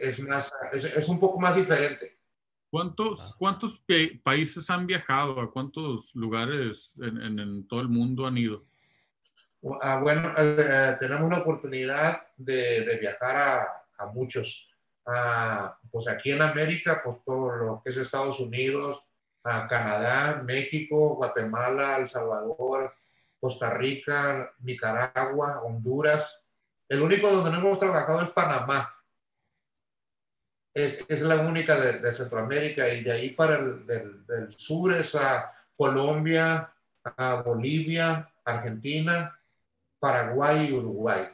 es, 0.00 0.20
más, 0.20 0.52
es, 0.72 1.08
un 1.08 1.20
poco 1.20 1.40
más 1.40 1.54
diferente. 1.56 2.18
¿Cuántos, 2.70 3.20
ah. 3.20 3.34
cuántos 3.38 3.82
países 4.22 4.68
han 4.70 4.86
viajado? 4.86 5.40
¿A 5.40 5.50
cuántos 5.50 6.14
lugares 6.14 6.92
en, 7.00 7.38
en 7.38 7.66
todo 7.66 7.80
el 7.80 7.88
mundo 7.88 8.26
han 8.26 8.38
ido? 8.38 8.64
Ah, 9.82 10.00
bueno, 10.00 10.32
eh, 10.38 10.96
tenemos 10.98 11.30
la 11.30 11.40
oportunidad 11.40 12.22
de, 12.36 12.82
de 12.82 12.98
viajar 12.98 13.36
a, 13.36 13.84
a 13.98 14.06
muchos. 14.06 14.68
Ah, 15.04 15.78
pues 15.90 16.08
aquí 16.08 16.32
en 16.32 16.42
América, 16.42 17.00
pues 17.04 17.18
todo 17.24 17.56
lo 17.56 17.82
que 17.82 17.90
es 17.90 17.96
Estados 17.96 18.40
Unidos, 18.40 19.04
a 19.44 19.66
Canadá, 19.66 20.42
México, 20.44 21.16
Guatemala, 21.16 21.96
El 21.96 22.06
Salvador, 22.06 22.94
Costa 23.38 23.70
Rica, 23.70 24.52
Nicaragua, 24.60 25.62
Honduras. 25.62 26.42
El 26.88 27.02
único 27.02 27.30
donde 27.30 27.50
no 27.50 27.58
hemos 27.58 27.78
trabajado 27.78 28.22
es 28.22 28.30
Panamá. 28.30 28.94
Es, 30.72 31.04
es 31.08 31.22
la 31.22 31.36
única 31.36 31.78
de, 31.78 31.98
de, 31.98 32.12
Centroamérica 32.12 32.88
y 32.94 33.02
de 33.02 33.12
ahí 33.12 33.30
para 33.30 33.56
el 33.56 33.86
del, 33.86 34.50
sur 34.50 34.94
es 34.94 35.14
a 35.16 35.46
Colombia, 35.76 36.72
a 37.02 37.42
Bolivia, 37.42 38.30
Argentina, 38.44 39.36
Paraguay 39.98 40.68
y 40.70 40.72
Uruguay. 40.72 41.24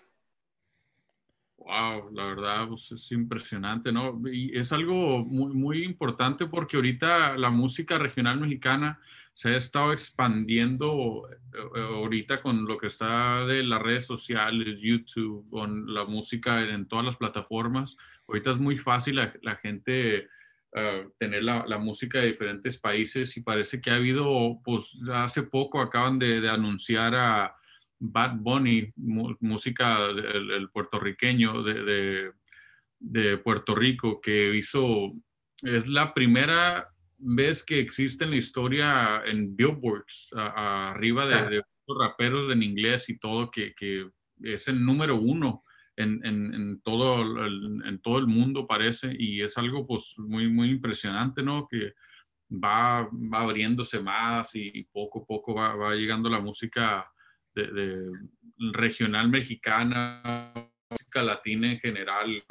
Wow, 1.58 2.10
la 2.12 2.26
verdad 2.26 2.68
pues, 2.68 2.92
es 2.92 3.12
impresionante, 3.12 3.92
¿no? 3.92 4.22
Y 4.30 4.56
es 4.56 4.72
algo 4.72 5.18
muy, 5.24 5.52
muy 5.52 5.84
importante 5.84 6.46
porque 6.46 6.76
ahorita 6.76 7.36
la 7.36 7.50
música 7.50 7.98
regional 7.98 8.40
mexicana 8.40 9.00
se 9.36 9.50
ha 9.50 9.56
estado 9.58 9.92
expandiendo 9.92 11.28
eh, 11.28 11.80
ahorita 11.80 12.40
con 12.40 12.66
lo 12.66 12.78
que 12.78 12.86
está 12.86 13.44
de 13.44 13.62
las 13.64 13.82
redes 13.82 14.06
sociales, 14.06 14.78
YouTube, 14.80 15.46
con 15.50 15.92
la 15.92 16.06
música 16.06 16.62
en 16.62 16.88
todas 16.88 17.04
las 17.04 17.16
plataformas. 17.16 17.98
Ahorita 18.28 18.52
es 18.52 18.58
muy 18.58 18.78
fácil 18.78 19.16
la, 19.16 19.32
la 19.42 19.56
gente 19.56 20.28
uh, 20.72 21.10
tener 21.18 21.42
la, 21.42 21.64
la, 21.66 21.78
música 21.78 22.18
de 22.18 22.28
diferentes 22.28 22.78
países 22.78 23.36
y 23.36 23.42
parece 23.42 23.80
que 23.80 23.90
ha 23.90 23.96
habido, 23.96 24.60
pues 24.64 24.98
hace 25.12 25.44
poco 25.44 25.80
acaban 25.80 26.18
de, 26.18 26.40
de 26.40 26.50
anunciar 26.50 27.14
a 27.14 27.56
Bad 27.98 28.36
Bunny, 28.36 28.92
música 28.96 30.08
del, 30.08 30.68
puertorriqueño 30.70 31.62
de, 31.62 32.32
de, 32.98 33.38
Puerto 33.38 33.74
Rico, 33.74 34.20
que 34.20 34.54
hizo, 34.54 35.12
es 35.62 35.88
la 35.88 36.12
primera 36.12 36.88
vez 37.18 37.64
que 37.64 37.80
existe 37.80 38.24
en 38.24 38.30
la 38.30 38.36
historia 38.36 39.22
en 39.24 39.56
billboards, 39.56 40.28
arriba 40.34 41.26
de, 41.26 41.62
los 41.86 41.98
raperos 41.98 42.52
en 42.52 42.62
inglés 42.62 43.08
y 43.08 43.18
todo, 43.18 43.50
que, 43.50 43.74
que 43.74 44.10
es 44.42 44.68
el 44.68 44.84
número 44.84 45.16
uno 45.16 45.62
en, 45.96 46.24
en, 46.24 46.54
en, 46.54 46.80
todo, 46.82 47.22
el, 47.22 47.82
en 47.84 47.98
todo 48.00 48.18
el 48.18 48.26
mundo 48.26 48.66
parece, 48.66 49.14
y 49.18 49.42
es 49.42 49.56
algo 49.58 49.86
pues 49.86 50.14
muy, 50.18 50.48
muy 50.48 50.70
impresionante, 50.70 51.42
¿no? 51.42 51.66
Que 51.68 51.94
va, 52.52 53.08
va 53.12 53.40
abriéndose 53.40 54.00
más 54.00 54.54
y 54.54 54.84
poco 54.92 55.22
a 55.22 55.26
poco 55.26 55.54
va, 55.54 55.74
va 55.74 55.94
llegando 55.94 56.28
la 56.28 56.40
música 56.40 57.10
de, 57.64 58.10
regional 58.72 59.28
mexicana, 59.28 60.52
música 60.90 61.22
latina 61.22 61.72
en 61.72 61.78
general. 61.78 62.44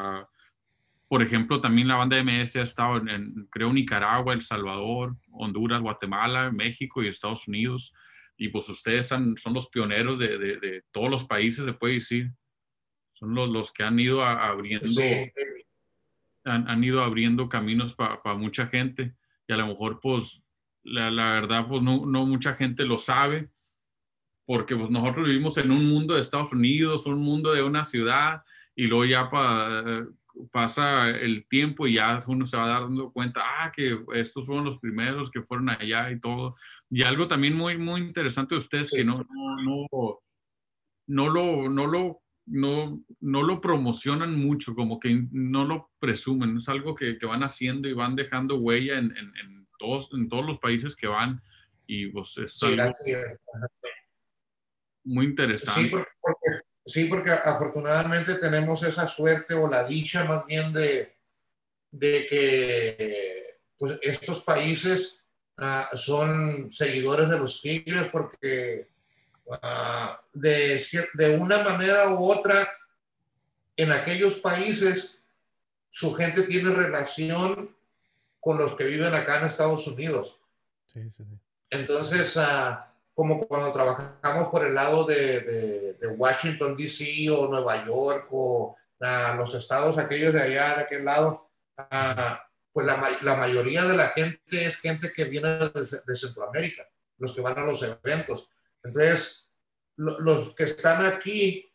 por 1.08 1.21
ejemplo, 1.21 1.62
también 1.62 1.88
la 1.88 1.97
banda 1.97 2.21
MS 2.23 2.55
ha 2.58 2.63
estado 2.63 2.97
en, 2.97 3.47
creo, 3.51 3.71
Nicaragua, 3.71 4.34
El 4.34 4.41
Salvador, 4.41 5.15
Honduras, 5.31 5.81
Guatemala, 5.81 6.51
México 6.51 7.03
y 7.03 7.08
Estados 7.08 7.47
Unidos. 7.47 7.93
Y 8.38 8.49
pues 8.49 8.67
ustedes 8.67 9.08
son, 9.08 9.38
son 9.38 9.53
los 9.53 9.69
pioneros 9.69 10.19
de, 10.19 10.38
de, 10.38 10.84
todos 10.91 11.10
los 11.10 11.25
países, 11.25 11.65
se 11.65 11.73
puede 11.73 11.95
decir. 11.95 12.31
Son 13.15 13.34
los, 13.34 13.49
los 13.49 13.73
que 13.73 13.84
han 13.84 13.99
ido 13.99 14.23
abriendo, 14.23 14.89
han, 16.43 16.69
han, 16.69 16.84
ido 16.84 17.04
abriendo 17.04 17.49
caminos 17.49 17.95
para 17.95 18.36
mucha 18.36 18.67
gente. 18.67 19.15
Y 19.47 19.54
a 19.54 19.58
lo 19.58 19.67
mejor, 19.67 19.99
pues, 20.01 20.41
la, 20.84 21.10
la 21.10 21.34
verdad, 21.34 21.67
pues 21.67 21.82
no, 21.82 22.06
no 22.06 22.25
mucha 22.25 22.54
gente 22.54 22.86
lo 22.86 22.97
sabe 22.97 23.49
porque 24.45 24.75
pues, 24.75 24.89
nosotros 24.89 25.28
vivimos 25.28 25.58
en 25.58 25.71
un 25.71 25.86
mundo 25.86 26.13
de 26.13 26.21
Estados 26.21 26.54
Unidos, 26.54 27.08
un 27.08 27.21
mundo 27.21 27.54
de 27.54 27.63
una 27.63 27.84
ciudad, 27.86 28.43
y 28.75 28.84
luego 28.84 29.06
ya 29.06 29.30
pasa 30.51 31.10
el 31.10 31.47
tiempo 31.47 31.88
y 31.88 31.95
ya 31.95 32.19
uno 32.28 32.45
se 32.45 32.58
va 32.58 32.67
dando 32.67 33.12
cuenta, 33.12 33.41
ah, 33.43 33.71
que 33.75 33.97
estos 34.13 34.45
fueron 34.45 34.65
los 34.65 34.80
primeros 34.80 35.32
que 35.32 35.41
fueron 35.41 35.69
allá 35.69 36.12
y 36.12 36.19
todo. 36.19 36.56
Y 36.89 37.04
algo 37.04 37.28
también 37.28 37.56
muy, 37.56 37.78
muy 37.78 38.01
interesante 38.01 38.56
de 38.56 38.60
ustedes 38.60 38.91
que 38.91 39.04
no, 39.04 39.25
no, 39.28 40.19
no, 41.08 41.30
lo, 41.30 41.69
no, 41.69 41.88
lo, 41.88 42.21
no, 42.45 43.01
no 43.19 43.43
lo 43.43 43.60
promocionan 43.62 44.39
mucho, 44.39 44.75
como 44.75 44.99
que 44.99 45.27
no 45.31 45.65
lo 45.65 45.91
presumen, 45.99 46.58
es 46.58 46.69
algo 46.69 46.95
que, 46.95 47.17
que 47.17 47.25
van 47.25 47.43
haciendo 47.43 47.88
y 47.88 47.93
van 47.93 48.15
dejando 48.15 48.58
huella 48.58 48.97
en, 48.97 49.15
en, 49.17 49.34
en, 49.43 49.67
todos, 49.79 50.10
en 50.13 50.29
todos 50.29 50.45
los 50.45 50.60
países 50.60 50.95
que 50.95 51.08
van. 51.08 51.41
Y 51.88 52.08
pues 52.08 52.38
es 52.38 52.62
algo 52.63 52.93
muy 55.03 55.25
interesante. 55.25 55.84
Sí 55.84 55.89
porque, 55.89 56.49
sí, 56.86 57.05
porque 57.05 57.31
afortunadamente 57.31 58.36
tenemos 58.36 58.84
esa 58.84 59.08
suerte 59.08 59.53
o 59.53 59.67
la 59.67 59.86
dicha 59.86 60.25
más 60.25 60.45
bien 60.45 60.73
de, 60.73 61.15
de 61.91 62.27
que 62.27 63.60
pues, 63.77 63.99
estos 64.01 64.43
países 64.43 65.23
uh, 65.60 65.95
son 65.95 66.71
seguidores 66.71 67.29
de 67.29 67.38
los 67.38 67.62
Tigres 67.62 68.10
porque 68.12 68.94
uh, 69.45 69.58
de, 70.34 70.81
de 71.13 71.38
una 71.38 71.63
manera 71.63 72.10
u 72.10 72.31
otra 72.31 72.67
en 73.77 73.91
aquellos 73.91 74.36
países 74.36 75.19
su 75.89 76.13
gente 76.13 76.43
tiene 76.43 76.71
relación 76.71 77.75
con 78.39 78.58
los 78.58 78.75
que 78.75 78.84
viven 78.84 79.13
acá 79.13 79.39
en 79.39 79.45
Estados 79.45 79.88
Unidos. 79.88 80.39
Sí, 80.91 81.10
sí. 81.10 81.23
Entonces, 81.69 82.36
uh, 82.36 82.75
como 83.15 83.47
cuando 83.47 83.71
trabajamos 83.71 84.49
por 84.49 84.65
el 84.65 84.75
lado 84.75 85.05
de, 85.05 85.95
de, 85.99 86.08
Washington, 86.10 86.75
D.C. 86.75 87.29
o 87.31 87.47
Nueva 87.47 87.86
York 87.86 88.27
o 88.31 88.75
los 89.38 89.55
estados 89.55 89.97
aquellos 89.97 90.34
de 90.34 90.41
allá, 90.41 90.75
de 90.75 90.81
aquel 90.84 91.05
lado, 91.05 91.49
pues 92.73 92.86
la, 92.86 93.17
la, 93.21 93.36
mayoría 93.36 93.84
de 93.84 93.95
la 93.95 94.10
gente 94.10 94.65
es 94.65 94.77
gente 94.77 95.13
que 95.13 95.23
viene 95.25 95.47
de, 95.47 96.01
de 96.05 96.15
Centroamérica, 96.15 96.88
los 97.17 97.34
que 97.34 97.41
van 97.41 97.58
a 97.58 97.65
los 97.65 97.81
eventos. 97.81 98.49
Entonces, 98.85 99.49
los 99.97 100.55
que 100.55 100.63
están 100.63 101.05
aquí, 101.05 101.69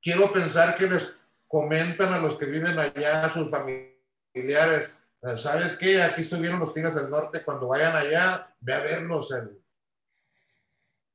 quiero 0.00 0.32
pensar 0.32 0.76
que 0.76 0.88
les 0.88 1.18
comentan 1.48 2.12
a 2.12 2.18
los 2.18 2.36
que 2.36 2.46
viven 2.46 2.78
allá, 2.78 3.24
a 3.24 3.28
sus 3.28 3.50
familiares, 3.50 4.92
¿Sabes 5.36 5.76
qué? 5.76 6.02
Aquí 6.02 6.22
estuvieron 6.22 6.58
los 6.58 6.74
Tigres 6.74 6.96
del 6.96 7.08
Norte. 7.08 7.44
Cuando 7.44 7.68
vayan 7.68 7.94
allá, 7.94 8.52
ve 8.60 8.72
a 8.72 8.80
verlos. 8.80 9.32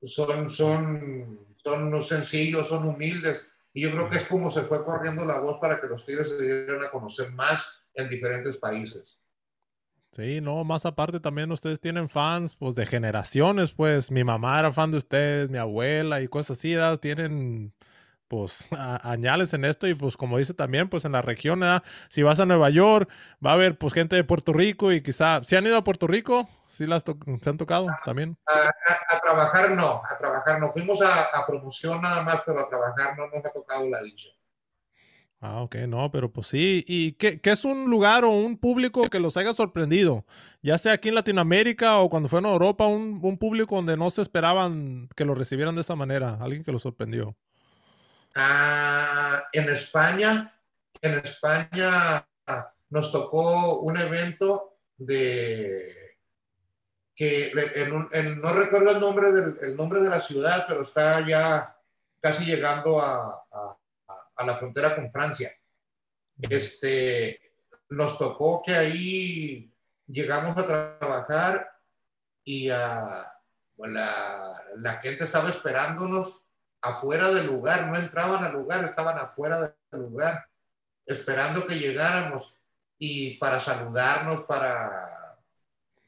son, 0.01 0.49
son, 0.49 1.45
son 1.53 2.01
sencillos, 2.01 2.69
son 2.69 2.87
humildes. 2.87 3.45
Y 3.73 3.81
yo 3.81 3.91
creo 3.91 4.09
que 4.09 4.15
es 4.17 4.23
como 4.23 4.49
se 4.49 4.61
fue 4.61 4.85
corriendo 4.85 5.25
la 5.25 5.39
voz 5.39 5.59
para 5.59 5.81
que 5.81 5.87
los 5.87 6.05
Tigres 6.05 6.29
se 6.29 6.41
dieran 6.41 6.85
a 6.85 6.89
conocer 6.89 7.31
más 7.33 7.81
en 7.93 8.07
diferentes 8.07 8.57
países. 8.57 9.19
Sí, 10.17 10.41
no, 10.41 10.63
más 10.63 10.87
aparte 10.87 11.19
también 11.19 11.51
ustedes 11.51 11.79
tienen 11.79 12.09
fans, 12.09 12.55
pues 12.55 12.73
de 12.73 12.87
generaciones, 12.87 13.71
pues 13.71 14.09
mi 14.09 14.23
mamá 14.23 14.57
era 14.57 14.71
fan 14.71 14.89
de 14.89 14.97
ustedes, 14.97 15.51
mi 15.51 15.59
abuela 15.59 16.21
y 16.21 16.27
cosas 16.27 16.57
así, 16.57 16.75
tienen 16.99 17.71
pues 18.27 18.67
añales 19.03 19.53
en 19.53 19.63
esto 19.63 19.87
y 19.87 19.93
pues 19.93 20.17
como 20.17 20.39
dice 20.39 20.55
también 20.55 20.89
pues 20.89 21.05
en 21.05 21.11
la 21.11 21.21
región, 21.21 21.61
si 22.09 22.23
vas 22.23 22.39
a 22.39 22.47
Nueva 22.47 22.71
York 22.71 23.07
va 23.45 23.51
a 23.51 23.53
haber 23.53 23.77
pues 23.77 23.93
gente 23.93 24.15
de 24.15 24.23
Puerto 24.23 24.53
Rico 24.53 24.91
y 24.91 25.03
quizá, 25.03 25.43
¿si 25.43 25.55
han 25.55 25.67
ido 25.67 25.77
a 25.77 25.83
Puerto 25.83 26.07
Rico? 26.07 26.49
¿Sí 26.65 26.87
las 26.87 27.03
se 27.03 27.49
han 27.51 27.57
tocado 27.59 27.85
también? 28.03 28.39
A, 28.47 29.19
trabajar 29.21 29.69
no, 29.69 30.01
a 30.03 30.17
trabajar 30.17 30.59
no, 30.59 30.67
fuimos 30.69 30.99
a, 31.03 31.25
a, 31.25 31.45
promoción 31.45 32.01
nada 32.01 32.23
más, 32.23 32.41
pero 32.43 32.61
a 32.61 32.67
trabajar 32.67 33.15
no 33.15 33.27
nos 33.27 33.45
ha 33.45 33.51
tocado 33.51 33.87
la 33.87 34.01
dicha. 34.01 34.29
Ah, 35.39 35.61
ok, 35.61 35.75
no, 35.87 36.09
pero 36.11 36.31
pues 36.31 36.47
sí. 36.47 36.83
¿Y 36.87 37.13
qué, 37.13 37.39
es 37.43 37.63
un 37.63 37.89
lugar 37.89 38.25
o 38.25 38.31
un 38.31 38.57
público 38.57 39.07
que 39.09 39.19
los 39.19 39.37
haya 39.37 39.53
sorprendido? 39.53 40.25
Ya 40.63 40.77
sea 40.77 40.93
aquí 40.93 41.09
en 41.09 41.15
Latinoamérica 41.15 41.99
o 41.99 42.09
cuando 42.09 42.27
fueron 42.27 42.49
a 42.49 42.53
Europa, 42.53 42.87
un, 42.87 43.37
público 43.37 43.75
donde 43.75 43.97
no 43.97 44.09
se 44.09 44.23
esperaban 44.23 45.07
que 45.15 45.25
lo 45.25 45.35
recibieran 45.35 45.75
de 45.75 45.81
esa 45.81 45.95
manera, 45.95 46.37
alguien 46.41 46.63
que 46.63 46.71
los 46.71 46.81
sorprendió. 46.81 47.35
Ah, 48.35 49.43
en 49.53 49.69
España, 49.69 50.53
en 51.01 51.13
España 51.13 52.27
nos 52.89 53.11
tocó 53.11 53.79
un 53.81 53.97
evento 53.97 54.77
de 54.97 56.17
que 57.15 57.51
no 58.41 58.53
recuerdo 58.53 58.91
el 58.91 58.99
nombre, 58.99 59.31
del, 59.31 59.57
el 59.61 59.75
nombre 59.75 60.01
de 60.01 60.09
la 60.09 60.19
ciudad, 60.19 60.65
pero 60.67 60.81
está 60.81 61.25
ya 61.25 61.75
casi 62.21 62.45
llegando 62.45 63.01
a, 63.01 63.43
la 64.45 64.53
frontera 64.53 64.95
con 64.95 65.09
Francia. 65.09 65.51
Este, 66.39 67.39
nos 67.89 68.17
tocó 68.17 68.61
que 68.63 68.75
ahí 68.75 69.73
llegamos 70.05 70.57
a 70.57 70.97
trabajar 70.99 71.69
y 72.43 72.69
a, 72.69 73.33
la, 73.77 74.63
la 74.75 74.93
gente 74.97 75.23
estaba 75.23 75.49
esperándonos 75.49 76.41
afuera 76.81 77.29
del 77.31 77.47
lugar, 77.47 77.87
no 77.87 77.95
entraban 77.95 78.43
al 78.43 78.53
lugar, 78.53 78.83
estaban 78.83 79.17
afuera 79.17 79.75
del 79.91 80.01
lugar, 80.01 80.47
esperando 81.05 81.65
que 81.65 81.79
llegáramos 81.79 82.55
y 82.97 83.37
para 83.37 83.59
saludarnos, 83.59 84.43
para 84.43 85.17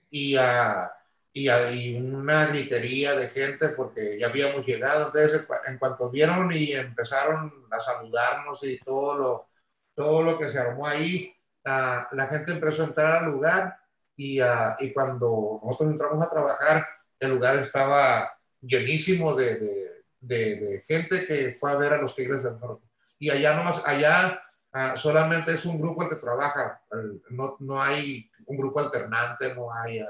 y 0.09 0.35
a, 0.37 0.91
y, 1.33 1.95
una 1.95 2.45
gritería 2.47 3.15
de 3.15 3.29
gente 3.29 3.69
porque 3.69 4.17
ya 4.19 4.27
habíamos 4.27 4.65
llegado. 4.65 5.07
Entonces, 5.07 5.47
en 5.67 5.77
cuanto 5.77 6.09
vieron 6.09 6.51
y 6.51 6.73
empezaron 6.73 7.51
a 7.71 7.79
saludarnos 7.79 8.63
y 8.63 8.77
todo 8.79 9.17
lo, 9.17 9.47
todo 9.93 10.23
lo 10.23 10.37
que 10.37 10.49
se 10.49 10.59
armó 10.59 10.87
ahí, 10.87 11.33
la 11.63 12.27
gente 12.31 12.51
empezó 12.51 12.83
a 12.83 12.87
entrar 12.87 13.23
al 13.23 13.31
lugar 13.31 13.77
y, 14.15 14.39
y 14.79 14.93
cuando 14.93 15.61
nosotros 15.63 15.91
entramos 15.91 16.25
a 16.25 16.29
trabajar, 16.29 16.85
el 17.19 17.31
lugar 17.31 17.57
estaba 17.57 18.31
llenísimo 18.61 19.35
de 19.35 19.89
de, 20.21 20.83
gente 20.87 21.25
que 21.25 21.55
fue 21.59 21.71
a 21.71 21.75
ver 21.75 21.93
a 21.93 22.01
los 22.01 22.15
Tigres 22.15 22.43
del 22.43 22.59
Norte. 22.59 22.85
Y 23.17 23.29
allá 23.29 23.55
nomás, 23.55 23.85
allá 23.85 24.39
ah, 24.71 24.95
solamente 24.95 25.53
es 25.53 25.65
un 25.65 25.79
grupo 25.79 26.03
el 26.03 26.09
que 26.09 26.15
trabaja, 26.15 26.81
no, 27.29 27.55
no 27.59 27.81
hay 27.81 28.29
un 28.45 28.57
grupo 28.57 28.79
alternante, 28.79 29.53
no 29.55 29.73
hay, 29.73 29.99
ah, 29.99 30.07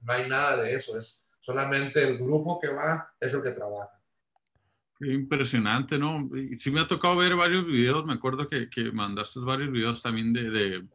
no 0.00 0.12
hay 0.12 0.28
nada 0.28 0.62
de 0.62 0.74
eso, 0.74 0.96
es 0.96 1.26
solamente 1.38 2.02
el 2.06 2.18
grupo 2.18 2.60
que 2.60 2.68
va 2.68 3.14
es 3.18 3.32
el 3.32 3.42
que 3.42 3.50
trabaja. 3.50 3.90
impresionante, 5.00 5.98
¿no? 5.98 6.28
Sí 6.58 6.70
me 6.70 6.80
ha 6.80 6.88
tocado 6.88 7.16
ver 7.16 7.34
varios 7.34 7.66
videos, 7.66 8.04
me 8.04 8.12
acuerdo 8.12 8.48
que, 8.48 8.68
que 8.68 8.92
mandaste 8.92 9.40
varios 9.40 9.72
videos 9.72 10.02
también 10.02 10.32
de, 10.32 10.50
de, 10.50 10.88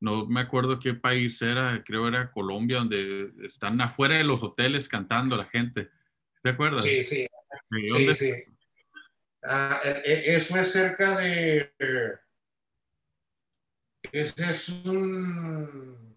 no 0.00 0.26
me 0.26 0.40
acuerdo 0.40 0.78
qué 0.78 0.94
país 0.94 1.42
era, 1.42 1.82
creo 1.84 2.06
era 2.06 2.30
Colombia, 2.30 2.78
donde 2.78 3.32
están 3.44 3.80
afuera 3.80 4.16
de 4.16 4.24
los 4.24 4.42
hoteles 4.42 4.88
cantando 4.88 5.36
la 5.36 5.46
gente. 5.46 5.90
¿Te 6.42 6.50
acuerdas? 6.50 6.84
Sí, 6.84 7.02
sí, 7.02 7.26
Sí, 7.70 8.14
sí. 8.14 8.32
Ah, 9.42 9.80
e, 9.84 9.90
e, 10.04 10.36
eso 10.36 10.56
es 10.56 10.70
cerca 10.70 11.16
de. 11.16 11.72
Ese 14.12 14.42
es 14.42 14.68
un. 14.86 16.07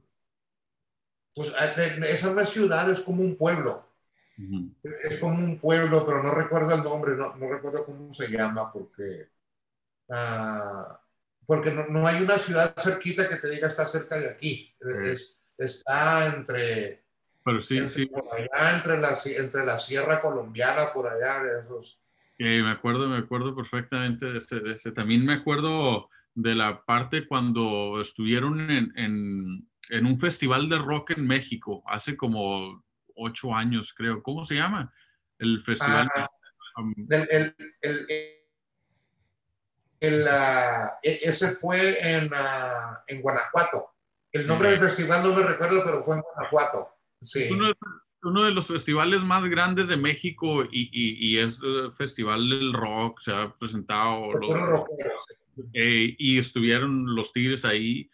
Pues 1.33 1.53
ah, 1.57 1.65
esa 1.65 2.03
es 2.05 2.23
una 2.23 2.45
ciudad, 2.45 2.89
es 2.89 3.01
como 3.01 3.21
un 3.21 3.35
pueblo. 3.35 3.87
Es 5.03 5.19
como 5.19 5.35
un 5.35 5.59
pueblo, 5.59 6.03
pero 6.05 6.23
no 6.23 6.33
recuerdo 6.33 6.73
el 6.73 6.83
nombre, 6.83 7.15
no, 7.15 7.35
no 7.35 7.49
recuerdo 7.49 7.85
cómo 7.85 8.13
se 8.13 8.27
llama, 8.27 8.71
porque. 8.71 9.29
Uh, 10.07 10.93
porque 11.45 11.71
no, 11.71 11.85
no, 11.87 12.07
hay 12.07 12.21
una 12.21 12.37
ciudad 12.37 12.73
cerquita 12.77 13.29
que 13.29 13.37
te 13.37 13.49
diga 13.49 13.67
está 13.67 13.85
cerca 13.85 14.17
de 14.19 14.29
aquí. 14.29 14.73
Es, 14.79 15.39
está 15.57 16.25
entre 16.33 17.01
pero 17.43 17.63
sí, 17.63 17.77
entre, 17.77 17.93
sí. 17.93 18.05
Por 18.05 18.27
allá, 18.33 18.75
entre 18.75 18.99
la, 18.99 19.17
entre 19.37 19.65
la 19.65 19.77
sierra 19.77 20.21
colombiana, 20.21 20.93
por 20.93 21.07
allá, 21.07 21.41
esos. 21.63 21.99
me 22.37 22.71
acuerdo, 22.71 23.09
me 23.09 23.17
acuerdo 23.17 23.55
perfectamente 23.55 24.25
de 24.27 24.37
ese, 24.37 24.59
de 24.59 24.73
ese, 24.73 24.91
También 24.91 25.25
me 25.25 25.33
acuerdo 25.33 26.09
de 26.35 26.55
la 26.55 26.85
parte 26.85 27.27
cuando 27.27 27.99
estuvieron 27.99 28.69
en, 28.69 28.97
en, 28.97 29.67
en, 29.89 30.05
un 30.05 30.17
festival 30.17 30.69
de 30.69 30.77
rock 30.77 31.11
en 31.11 31.25
México, 31.25 31.83
hace 31.87 32.15
como 32.15 32.83
ocho 33.15 33.53
años, 33.53 33.93
creo. 33.93 34.21
¿Cómo 34.23 34.45
se 34.45 34.55
llama? 34.55 34.93
El 35.37 35.61
festival. 35.63 36.09
Ah, 36.15 36.27
el, 37.09 37.27
el, 37.29 37.55
el, 37.81 38.07
el 39.99 40.23
uh, 40.23 40.89
ese 41.03 41.51
fue 41.51 41.97
en, 42.01 42.25
uh, 42.33 42.97
en 43.07 43.21
Guanajuato. 43.21 43.91
El 44.31 44.47
nombre 44.47 44.71
del 44.71 44.79
festival 44.79 45.23
no 45.23 45.35
me 45.35 45.43
recuerdo, 45.43 45.83
pero 45.83 46.03
fue 46.03 46.15
en 46.15 46.21
Guanajuato. 46.21 46.87
Uno, 48.23 48.43
de 48.43 48.51
los 48.51 48.67
festivales 48.67 49.21
más 49.21 49.43
grandes 49.49 49.87
de 49.87 49.97
México 49.97 50.63
y, 50.63 50.89
y, 50.91 51.37
es 51.39 51.59
el 51.61 51.91
Festival 51.91 52.49
del 52.49 52.71
Rock, 52.71 53.19
se 53.21 53.33
ha 53.33 53.51
presentado 53.57 54.31
los, 54.33 54.85
eh, 55.73 56.15
y 56.17 56.37
estuvieron 56.37 57.15
los 57.15 57.33
Tigres 57.33 57.65
ahí 57.65 58.11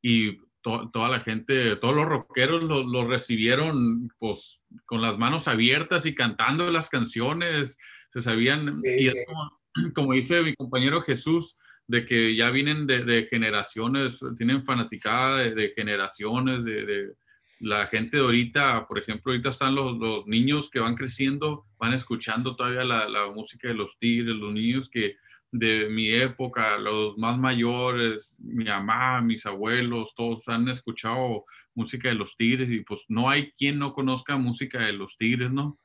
y 0.00 0.38
toda 0.62 1.08
la 1.08 1.20
gente, 1.20 1.76
todos 1.76 1.94
los 1.94 2.06
rockeros 2.06 2.62
los 2.62 2.86
lo 2.86 3.06
recibieron 3.06 4.10
pues 4.18 4.60
con 4.84 5.00
las 5.00 5.18
manos 5.18 5.48
abiertas 5.48 6.06
y 6.06 6.14
cantando 6.14 6.70
las 6.70 6.88
canciones, 6.88 7.78
se 8.12 8.22
sabían, 8.22 8.80
y 8.84 9.06
es 9.08 9.24
como, 9.26 9.60
como, 9.94 10.12
dice 10.12 10.42
mi 10.42 10.54
compañero 10.54 11.02
Jesús, 11.02 11.56
de 11.86 12.04
que 12.04 12.36
ya 12.36 12.50
vienen 12.50 12.86
de, 12.86 13.04
de 13.04 13.24
generaciones, 13.24 14.20
tienen 14.36 14.64
fanaticada 14.64 15.38
de, 15.38 15.54
de 15.54 15.70
generaciones, 15.70 16.64
de, 16.64 17.12
la 17.60 17.86
gente 17.88 18.16
de 18.16 18.22
ahorita, 18.22 18.86
por 18.88 18.98
ejemplo, 18.98 19.32
ahorita 19.32 19.50
están 19.50 19.74
los, 19.74 19.98
los 19.98 20.26
niños 20.26 20.70
que 20.70 20.80
van 20.80 20.94
creciendo, 20.94 21.66
van 21.78 21.92
escuchando 21.92 22.56
todavía 22.56 22.84
la, 22.84 23.08
la, 23.08 23.30
música 23.30 23.68
de 23.68 23.74
los 23.74 23.98
tigres, 23.98 24.34
los 24.34 24.52
niños 24.52 24.88
que 24.88 25.16
de 25.52 25.88
mi 25.88 26.14
época, 26.14 26.78
los 26.78 27.18
más 27.18 27.36
mayores, 27.38 28.34
mi 28.38 28.64
mamá, 28.64 29.20
mis 29.20 29.44
abuelos, 29.46 30.14
todos 30.14 30.48
han 30.48 30.68
escuchado 30.68 31.44
música 31.74 32.08
de 32.08 32.14
los 32.14 32.36
tigres 32.36 32.70
y 32.70 32.80
pues 32.80 33.00
no 33.08 33.28
hay 33.28 33.52
quien 33.52 33.78
no 33.78 33.92
conozca 33.92 34.36
música 34.36 34.78
de 34.78 34.92
los 34.92 35.16
tigres, 35.16 35.50
¿no? 35.50 35.78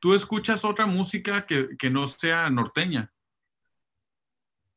¿Tú 0.00 0.14
escuchas 0.14 0.64
otra 0.64 0.86
música 0.86 1.46
que, 1.46 1.76
que 1.78 1.90
no 1.90 2.08
sea 2.08 2.48
norteña? 2.50 3.12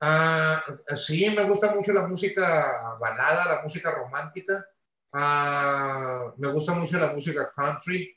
Ah, 0.06 0.62
sí, 0.96 1.30
me 1.30 1.46
gusta 1.46 1.74
mucho 1.74 1.94
la 1.94 2.06
música 2.06 2.98
balada, 3.00 3.56
la 3.56 3.62
música 3.64 3.90
romántica. 3.90 4.66
Ah, 5.14 6.34
me 6.38 6.52
gusta 6.52 6.74
mucho 6.74 6.98
la 7.00 7.14
música 7.14 7.50
country. 7.56 8.14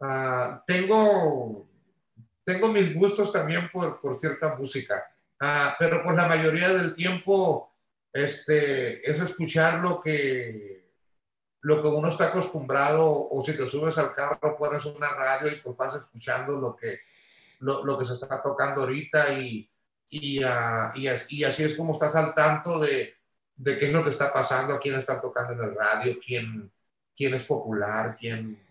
Ah, 0.00 0.62
tengo, 0.64 1.67
tengo 2.48 2.68
mis 2.68 2.94
gustos 2.94 3.30
también 3.30 3.68
por, 3.68 4.00
por 4.00 4.14
cierta 4.14 4.54
música, 4.56 5.04
uh, 5.42 5.74
pero 5.78 6.02
por 6.02 6.14
la 6.14 6.26
mayoría 6.26 6.70
del 6.70 6.94
tiempo 6.94 7.74
este, 8.10 9.08
es 9.08 9.20
escuchar 9.20 9.80
lo 9.80 10.00
que, 10.00 10.88
lo 11.60 11.82
que 11.82 11.88
uno 11.88 12.08
está 12.08 12.28
acostumbrado 12.28 13.06
o 13.06 13.44
si 13.44 13.52
te 13.52 13.66
subes 13.66 13.98
al 13.98 14.14
carro 14.14 14.56
pones 14.56 14.82
una 14.86 15.10
radio 15.10 15.52
y 15.52 15.56
pues 15.56 15.76
vas 15.76 15.96
escuchando 15.96 16.58
lo 16.58 16.74
que, 16.74 17.00
lo, 17.58 17.84
lo 17.84 17.98
que 17.98 18.06
se 18.06 18.14
está 18.14 18.42
tocando 18.42 18.80
ahorita 18.80 19.34
y, 19.34 19.70
y, 20.10 20.40
y, 20.94 21.08
y 21.28 21.44
así 21.44 21.64
es 21.64 21.74
como 21.74 21.92
estás 21.92 22.14
al 22.14 22.32
tanto 22.32 22.78
de, 22.78 23.12
de 23.56 23.78
qué 23.78 23.88
es 23.88 23.92
lo 23.92 24.02
que 24.02 24.08
está 24.08 24.32
pasando, 24.32 24.72
a 24.72 24.80
quién 24.80 24.94
están 24.94 25.20
tocando 25.20 25.52
en 25.52 25.68
el 25.68 25.76
radio, 25.76 26.18
quién, 26.24 26.72
quién 27.14 27.34
es 27.34 27.44
popular, 27.44 28.16
quién... 28.18 28.66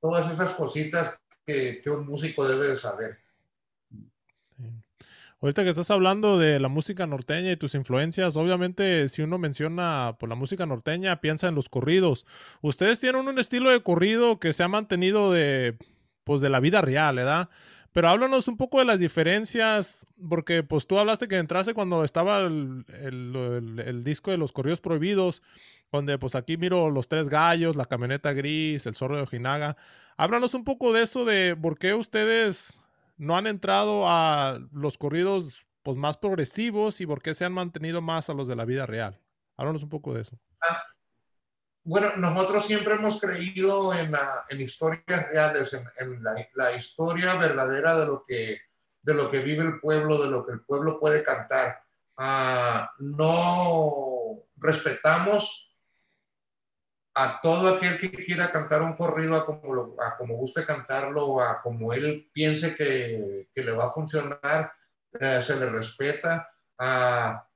Todas 0.00 0.32
esas 0.32 0.52
cositas 0.54 1.19
que, 1.46 1.82
un 1.86 2.06
músico 2.06 2.46
debe 2.46 2.68
de 2.68 2.76
saber. 2.76 3.18
Ahorita 5.42 5.64
que 5.64 5.70
estás 5.70 5.90
hablando 5.90 6.38
de 6.38 6.60
la 6.60 6.68
música 6.68 7.06
norteña 7.06 7.50
y 7.50 7.56
tus 7.56 7.74
influencias, 7.74 8.36
obviamente 8.36 9.08
si 9.08 9.22
uno 9.22 9.38
menciona 9.38 10.16
por 10.18 10.28
la 10.28 10.34
música 10.34 10.66
norteña, 10.66 11.22
piensa 11.22 11.48
en 11.48 11.54
los 11.54 11.70
corridos. 11.70 12.26
Ustedes 12.60 13.00
tienen 13.00 13.26
un 13.26 13.38
estilo 13.38 13.70
de 13.70 13.82
corrido 13.82 14.38
que 14.38 14.52
se 14.52 14.62
ha 14.62 14.68
mantenido 14.68 15.32
de, 15.32 15.78
pues, 16.24 16.42
de 16.42 16.50
la 16.50 16.60
vida 16.60 16.82
real, 16.82 17.16
¿verdad? 17.16 17.48
Pero 17.92 18.08
háblanos 18.08 18.46
un 18.46 18.56
poco 18.56 18.78
de 18.78 18.84
las 18.84 19.00
diferencias, 19.00 20.06
porque 20.28 20.62
pues 20.62 20.86
tú 20.86 20.98
hablaste 20.98 21.26
que 21.26 21.36
entraste 21.36 21.74
cuando 21.74 22.04
estaba 22.04 22.38
el, 22.38 24.02
disco 24.04 24.30
de 24.30 24.38
los 24.38 24.52
corridos 24.52 24.80
prohibidos, 24.80 25.42
donde 25.90 26.16
pues 26.16 26.36
aquí 26.36 26.56
miro 26.56 26.90
los 26.90 27.08
tres 27.08 27.28
gallos, 27.28 27.74
la 27.74 27.86
camioneta 27.86 28.32
gris, 28.32 28.86
el 28.86 28.94
zorro 28.94 29.16
de 29.16 29.22
Ojinaga. 29.22 29.76
Háblanos 30.16 30.54
un 30.54 30.64
poco 30.64 30.92
de 30.92 31.02
eso, 31.02 31.24
de 31.24 31.56
por 31.56 31.78
qué 31.78 31.94
ustedes 31.94 32.80
no 33.16 33.36
han 33.36 33.48
entrado 33.48 34.04
a 34.08 34.60
los 34.72 34.96
corridos 34.96 35.66
pues, 35.82 35.96
más 35.96 36.16
progresivos 36.16 37.00
y 37.00 37.06
por 37.06 37.22
qué 37.22 37.34
se 37.34 37.44
han 37.44 37.52
mantenido 37.52 38.02
más 38.02 38.30
a 38.30 38.34
los 38.34 38.46
de 38.46 38.54
la 38.54 38.64
vida 38.64 38.86
real. 38.86 39.18
Háblanos 39.56 39.82
un 39.82 39.88
poco 39.88 40.14
de 40.14 40.22
eso. 40.22 40.38
Ah, 40.62 40.84
bueno, 41.82 42.10
nosotros 42.16 42.66
siempre 42.66 42.94
hemos 42.94 43.20
creído 43.20 43.94
en, 43.94 44.14
en 44.48 44.60
historias 44.60 45.28
reales, 45.30 45.72
en, 45.72 46.22
la, 46.54 46.72
historia 46.72 47.36
verdadera 47.36 47.98
de 47.98 48.06
lo, 48.06 48.24
que, 48.26 48.60
de 49.02 49.14
lo 49.14 49.30
que 49.30 49.40
vive 49.40 49.64
el 49.64 49.80
pueblo, 49.80 50.22
de 50.22 50.30
lo 50.30 50.44
que 50.44 50.52
el 50.52 50.60
pueblo 50.60 51.00
puede 51.00 51.24
cantar. 51.24 51.82
Ah, 52.16 52.90
no 52.98 54.44
respetamos 54.56 55.74
a 57.14 57.40
todo 57.40 57.74
aquel 57.74 57.98
que 57.98 58.10
quiera 58.10 58.52
cantar 58.52 58.82
un 58.82 58.94
corrido 58.94 59.34
a 59.36 59.46
como, 59.46 60.00
a 60.00 60.16
como 60.16 60.36
guste 60.36 60.64
cantarlo, 60.64 61.40
a 61.40 61.60
como 61.62 61.92
él 61.92 62.30
piense 62.32 62.74
que, 62.74 63.48
que 63.52 63.64
le 63.64 63.72
va 63.72 63.86
a 63.86 63.90
funcionar, 63.90 64.72
eh, 65.18 65.40
se 65.42 65.56
le 65.56 65.70
respeta. 65.70 66.48
Ah, 66.78 67.46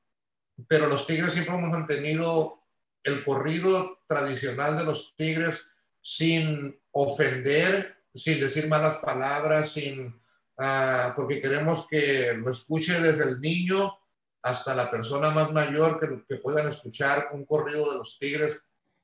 pero 0.67 0.87
los 0.87 1.07
Tigres 1.07 1.33
siempre 1.33 1.55
hemos 1.55 1.71
mantenido 1.71 2.64
el 3.05 3.23
corrido 3.23 4.01
tradicional 4.09 4.77
de 4.77 4.85
los 4.85 5.15
Tigres 5.17 5.69
sin 6.01 6.79
ofender, 6.91 7.97
sin 8.15 8.41
decir 8.41 8.69
malas 8.69 8.97
palabras, 8.97 9.73
sin, 9.73 10.21
ah, 10.59 11.13
porque 11.15 11.41
queremos 11.41 11.87
que 11.89 12.33
lo 12.35 12.51
escuche 12.51 13.01
desde 13.01 13.25
el 13.25 13.41
niño 13.41 13.97
hasta 14.43 14.75
la 14.75 14.91
persona 14.91 15.31
más 15.31 15.53
mayor, 15.53 16.01
que, 16.01 16.25
que 16.27 16.41
puedan 16.41 16.67
escuchar 16.67 17.29
un 17.33 17.45
corrido 17.45 17.91
de 17.91 17.99
los 17.99 18.19
Tigres 18.19 18.59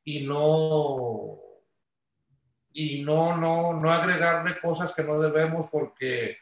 y 0.04 0.26
no 0.26 1.40
y 2.72 3.02
no, 3.02 3.36
no, 3.36 3.72
no 3.72 3.92
agregarle 3.92 4.60
cosas 4.60 4.94
que 4.94 5.02
no 5.02 5.18
debemos 5.18 5.68
porque 5.70 6.38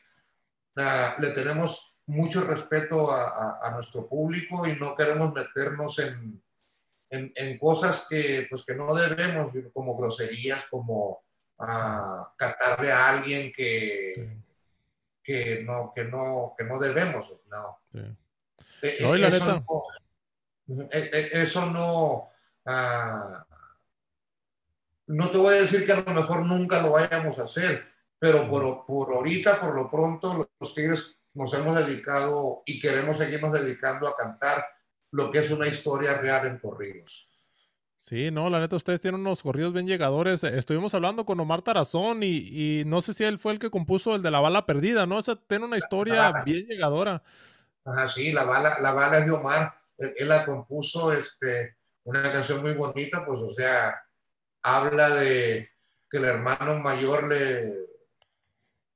ah, 0.76 1.16
le 1.18 1.30
tenemos 1.30 1.96
mucho 2.06 2.42
respeto 2.42 3.10
a, 3.10 3.58
a, 3.62 3.70
nuestro 3.70 4.06
público 4.06 4.66
y 4.66 4.76
no 4.76 4.94
queremos 4.94 5.32
meternos 5.32 5.98
en, 5.98 6.42
en, 7.10 7.58
cosas 7.58 8.06
que, 8.08 8.46
pues, 8.48 8.64
que 8.64 8.74
no 8.74 8.94
debemos, 8.94 9.52
como 9.72 9.96
groserías, 9.96 10.64
como 10.66 11.22
uh, 11.58 12.24
cantarle 12.36 12.92
a 12.92 13.08
alguien 13.08 13.52
que, 13.52 14.38
que, 15.22 15.62
no, 15.64 15.90
que, 15.94 16.04
no, 16.04 16.54
que 16.56 16.64
no 16.64 16.78
debemos. 16.78 17.40
No. 17.50 17.80
E, 18.82 18.96
e, 18.98 19.02
no, 19.02 19.16
la 19.16 19.30
no 19.30 20.88
e, 20.90 21.30
eso 21.32 21.66
no, 21.66 22.30
ah, 22.66 23.44
no 25.06 25.30
te 25.30 25.38
voy 25.38 25.54
a 25.54 25.60
decir 25.62 25.86
que 25.86 25.92
a 25.92 26.00
lo 26.00 26.12
mejor 26.12 26.44
nunca 26.44 26.82
lo 26.82 26.92
vayamos 26.92 27.38
a 27.38 27.44
hacer, 27.44 27.84
pero 28.18 28.48
por, 28.48 28.84
por 28.84 29.14
ahorita, 29.14 29.60
por 29.60 29.74
lo 29.74 29.90
pronto, 29.90 30.50
los 30.60 30.74
Tigres 30.74 31.18
nos 31.34 31.52
hemos 31.54 31.76
dedicado 31.76 32.62
y 32.66 32.80
queremos 32.80 33.16
seguirnos 33.16 33.52
dedicando 33.52 34.06
a 34.06 34.16
cantar 34.16 34.64
lo 35.10 35.30
que 35.30 35.38
es 35.38 35.50
una 35.50 35.66
historia 35.66 36.18
real 36.18 36.46
en 36.46 36.58
corridos. 36.58 37.28
Sí, 37.96 38.30
no, 38.30 38.48
la 38.48 38.60
neta, 38.60 38.76
ustedes 38.76 39.00
tienen 39.00 39.20
unos 39.20 39.42
corridos 39.42 39.72
bien 39.72 39.86
llegadores. 39.86 40.44
Estuvimos 40.44 40.94
hablando 40.94 41.26
con 41.26 41.40
Omar 41.40 41.62
Tarazón 41.62 42.22
y, 42.22 42.84
no 42.86 43.02
sé 43.02 43.12
si 43.12 43.24
él 43.24 43.40
fue 43.40 43.52
el 43.52 43.58
que 43.58 43.70
compuso 43.70 44.14
el 44.14 44.22
de 44.22 44.30
la 44.30 44.40
bala 44.40 44.66
perdida, 44.66 45.04
¿no? 45.04 45.18
Esa 45.18 45.34
tiene 45.36 45.64
una 45.64 45.78
historia 45.78 46.32
bien 46.44 46.66
llegadora. 46.66 47.22
Ajá, 47.84 48.06
sí, 48.06 48.32
la 48.32 48.44
bala, 48.44 48.78
la 48.80 48.92
bala 48.92 49.18
es 49.18 49.26
de 49.26 49.32
Omar. 49.32 49.74
Él, 49.98 50.28
la 50.28 50.44
compuso, 50.44 51.12
este, 51.12 51.76
una 52.04 52.30
canción 52.30 52.62
muy 52.62 52.74
bonita, 52.74 53.26
pues, 53.26 53.40
o 53.40 53.48
sea, 53.48 54.00
habla 54.62 55.10
de 55.10 55.68
que 56.08 56.18
el 56.18 56.24
hermano 56.24 56.78
mayor 56.78 57.26
le, 57.26 57.74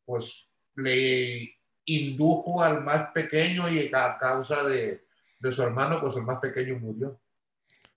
pues, 0.04 0.48
le 0.76 1.58
indujo 1.86 2.62
al 2.62 2.84
más 2.84 3.10
pequeño 3.12 3.68
y 3.68 3.90
a 3.92 4.16
causa 4.16 4.62
de, 4.62 5.04
de 5.42 5.52
su 5.52 5.62
hermano, 5.62 5.98
pues 6.00 6.16
el 6.16 6.22
más 6.22 6.38
pequeño 6.38 6.78
murió. 6.78 7.20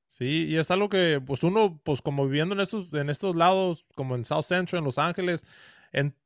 Sí, 0.08 0.48
y 0.48 0.58
es 0.58 0.72
algo 0.72 0.90
que, 0.90 1.22
pues 1.26 1.44
uno, 1.44 1.80
pues 1.84 2.02
como 2.02 2.26
viviendo 2.26 2.56
en 2.56 2.62
estos, 2.62 2.92
en 2.94 3.10
estos 3.10 3.36
lados, 3.36 3.86
como 3.96 4.16
en 4.16 4.26
South 4.26 4.44
Central, 4.44 4.80
en 4.80 4.86
Los 4.86 4.98
Ángeles, 4.98 5.46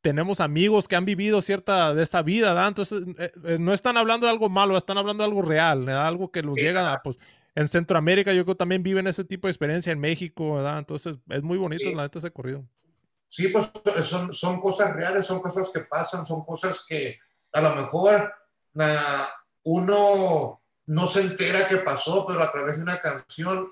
tenemos 0.02 0.40
amigos 0.40 0.88
que 0.88 0.96
han 0.96 1.06
vivido 1.06 1.42
cierta 1.42 1.94
de 1.94 2.02
esta 2.02 2.22
vida, 2.22 2.54
¿verdad? 2.54 2.70
Entonces, 2.70 3.04
eh, 3.20 3.32
eh, 3.46 3.58
no 3.60 3.74
están 3.74 3.98
hablando 3.98 4.26
de 4.26 4.32
algo 4.32 4.50
malo, 4.50 4.78
están 4.78 4.98
hablando 4.98 5.24
de 5.24 5.30
algo 5.30 5.42
real, 5.42 5.86
¿verdad? 5.86 6.08
Algo 6.08 6.32
que 6.32 6.42
los 6.42 6.56
llega, 6.56 6.94
a, 6.94 7.00
pues, 7.04 7.20
en 7.54 7.68
Centroamérica 7.68 8.34
yo 8.34 8.44
creo 8.46 8.56
que 8.56 8.60
también 8.60 8.82
viven 8.82 9.08
ese 9.08 9.26
tipo 9.26 9.48
de 9.48 9.52
experiencia 9.52 9.92
en 9.92 10.00
México, 10.00 10.56
¿verdad? 10.56 10.80
Entonces, 10.80 11.20
es 11.30 11.44
muy 11.44 11.58
bonito, 11.58 11.90
la 11.94 12.04
neta, 12.04 12.20
ese 12.20 12.32
corrido. 12.32 12.66
Sí, 13.28 13.50
pues 13.50 13.72
son, 14.04 14.34
son 14.34 14.60
cosas 14.60 14.96
reales, 14.96 15.26
son 15.26 15.40
cosas 15.40 15.70
que 15.70 15.82
pasan, 15.82 16.26
son 16.26 16.44
cosas 16.46 16.84
que 16.88 17.20
a 17.52 17.62
lo 17.62 17.76
mejor 17.76 18.34
uno 19.64 20.59
no 20.90 21.06
se 21.06 21.22
entera 21.22 21.68
qué 21.68 21.78
pasó, 21.78 22.26
pero 22.28 22.42
a 22.42 22.52
través 22.52 22.78
de 22.78 22.82
una 22.82 23.00
canción 23.00 23.72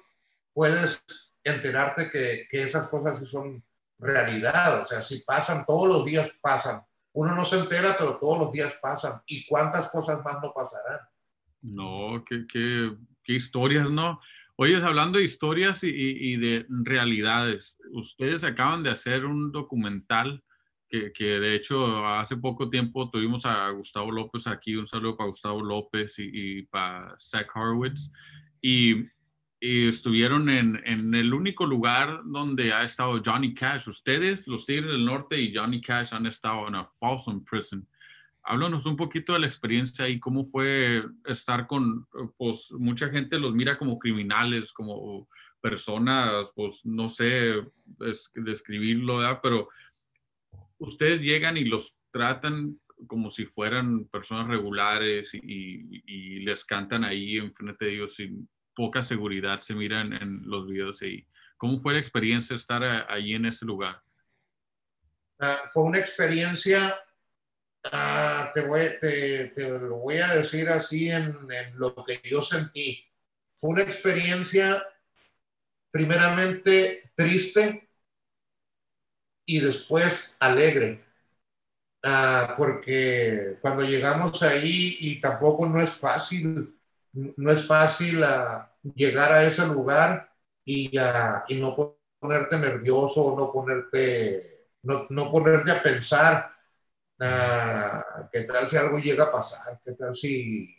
puedes 0.53 1.03
enterarte 1.43 2.11
que, 2.11 2.45
que 2.47 2.61
esas 2.61 2.87
cosas 2.87 3.17
sí 3.17 3.25
son 3.25 3.63
realidad. 3.97 4.81
O 4.81 4.83
sea, 4.85 5.01
si 5.01 5.21
pasan, 5.21 5.65
todos 5.65 5.87
los 5.87 6.05
días 6.05 6.31
pasan. 6.41 6.83
Uno 7.13 7.33
no 7.33 7.43
se 7.43 7.57
entera, 7.57 7.95
pero 7.97 8.19
todos 8.19 8.37
los 8.37 8.51
días 8.51 8.77
pasan. 8.79 9.19
¿Y 9.25 9.47
cuántas 9.47 9.89
cosas 9.89 10.23
más 10.23 10.35
no 10.43 10.53
pasarán? 10.53 10.99
No, 11.61 12.23
qué, 12.23 12.45
qué, 12.47 12.95
qué 13.23 13.33
historias, 13.33 13.89
¿no? 13.89 14.21
Oye, 14.55 14.75
hablando 14.75 15.17
de 15.17 15.25
historias 15.25 15.83
y, 15.83 15.89
y, 15.89 16.37
de 16.37 16.67
realidades, 16.69 17.77
ustedes 17.93 18.43
acaban 18.43 18.83
de 18.83 18.91
hacer 18.91 19.25
un 19.25 19.51
documental 19.51 20.43
que, 20.89 21.11
que, 21.11 21.39
de 21.39 21.55
hecho 21.55 22.05
hace 22.05 22.37
poco 22.37 22.69
tiempo 22.69 23.09
tuvimos 23.09 23.45
a 23.45 23.69
Gustavo 23.71 24.11
López 24.11 24.47
aquí, 24.47 24.75
un 24.75 24.87
saludo 24.87 25.17
para 25.17 25.29
Gustavo 25.29 25.61
López 25.61 26.15
y, 26.17 26.63
para 26.63 27.15
Zach 27.19 27.47
Horowitz, 27.55 28.11
y, 28.61 29.05
y 29.59 29.87
estuvieron 29.87 30.49
en, 30.49 30.81
en, 30.85 31.13
el 31.13 31.33
único 31.33 31.65
lugar 31.65 32.21
donde 32.25 32.73
ha 32.73 32.83
estado 32.83 33.21
Johnny 33.23 33.53
Cash. 33.53 33.87
Ustedes, 33.87 34.47
los 34.47 34.65
Tigres 34.65 34.91
del 34.91 35.05
Norte 35.05 35.39
y 35.39 35.55
Johnny 35.55 35.81
Cash 35.81 36.13
han 36.13 36.25
estado 36.25 36.67
en 36.67 36.75
a 36.75 36.85
Folsom 36.85 37.43
Prison. 37.43 37.87
Háblanos 38.43 38.85
un 38.85 38.95
poquito 38.95 39.33
de 39.33 39.39
la 39.39 39.47
experiencia 39.47 40.07
y 40.07 40.19
cómo 40.19 40.45
fue 40.45 41.03
estar 41.25 41.67
con, 41.67 42.07
pues 42.37 42.71
mucha 42.77 43.09
gente 43.09 43.39
los 43.39 43.53
mira 43.53 43.77
como 43.77 43.99
criminales, 43.99 44.71
como 44.71 45.27
personas, 45.61 46.49
pues 46.55 46.85
no 46.85 47.09
sé 47.09 47.61
describirlo, 48.35 49.17
¿verdad? 49.17 49.39
pero 49.43 49.67
ustedes 50.79 51.21
llegan 51.21 51.57
y 51.57 51.65
los 51.65 51.97
tratan 52.11 52.79
como 53.05 53.29
si 53.29 53.45
fueran 53.45 54.05
personas 54.05 54.47
regulares 54.47 55.33
y, 55.33 56.39
les 56.39 56.63
cantan 56.63 57.03
ahí 57.03 57.37
enfrente 57.37 57.85
de 57.85 57.93
ellos 57.95 58.15
sin 58.15 58.49
poca 58.73 59.03
seguridad, 59.03 59.59
se 59.59 59.75
miran 59.75 60.13
en 60.13 60.41
los 60.45 60.67
videos 60.67 61.01
ahí. 61.01 61.27
¿Cómo 61.57 61.81
fue 61.81 61.93
la 61.93 61.99
experiencia 61.99 62.55
estar 62.55 62.83
ahí 63.09 63.33
en 63.33 63.45
ese 63.47 63.65
lugar? 63.65 64.01
Ah, 65.39 65.59
fue 65.71 65.83
una 65.83 65.99
experiencia, 65.99 66.95
ah, 67.91 68.49
te, 68.53 68.61
voy, 68.61 70.17
a 70.17 70.35
decir 70.35 70.69
así 70.69 71.11
en 71.11 71.35
lo 71.73 71.93
que 72.05 72.21
yo 72.23 72.41
sentí. 72.41 73.05
Fue 73.55 73.71
una 73.71 73.81
experiencia 73.81 74.81
primeramente 75.91 77.11
triste, 77.15 77.86
y 79.47 79.59
después 79.61 80.35
alegre. 80.39 81.03
Ah, 82.03 82.53
porque 82.55 83.57
cuando 83.61 83.83
llegamos 83.83 84.43
ahí 84.43 84.97
y 84.99 85.19
tampoco 85.19 85.65
no 85.65 85.81
es 85.81 85.89
fácil, 85.89 86.79
no 87.13 87.51
es 87.51 87.65
fácil 87.65 88.21
uh, 88.21 88.91
llegar 88.95 89.31
a 89.31 89.43
ese 89.43 89.65
lugar 89.65 90.31
y, 90.63 90.97
uh, 90.99 91.41
y, 91.47 91.55
no 91.55 91.75
ponerte 92.19 92.59
nervioso, 92.59 93.35
no 93.37 93.51
ponerte, 93.51 94.67
no, 94.83 95.07
no 95.09 95.31
ponerte 95.31 95.71
a 95.71 95.81
pensar 95.81 96.51
qué 98.31 98.41
tal 98.41 98.69
si 98.69 98.77
algo 98.77 98.99
llega 98.99 99.25
a 99.25 99.31
pasar, 99.31 99.81
qué 99.83 99.93
tal 99.93 100.13
si, 100.13 100.69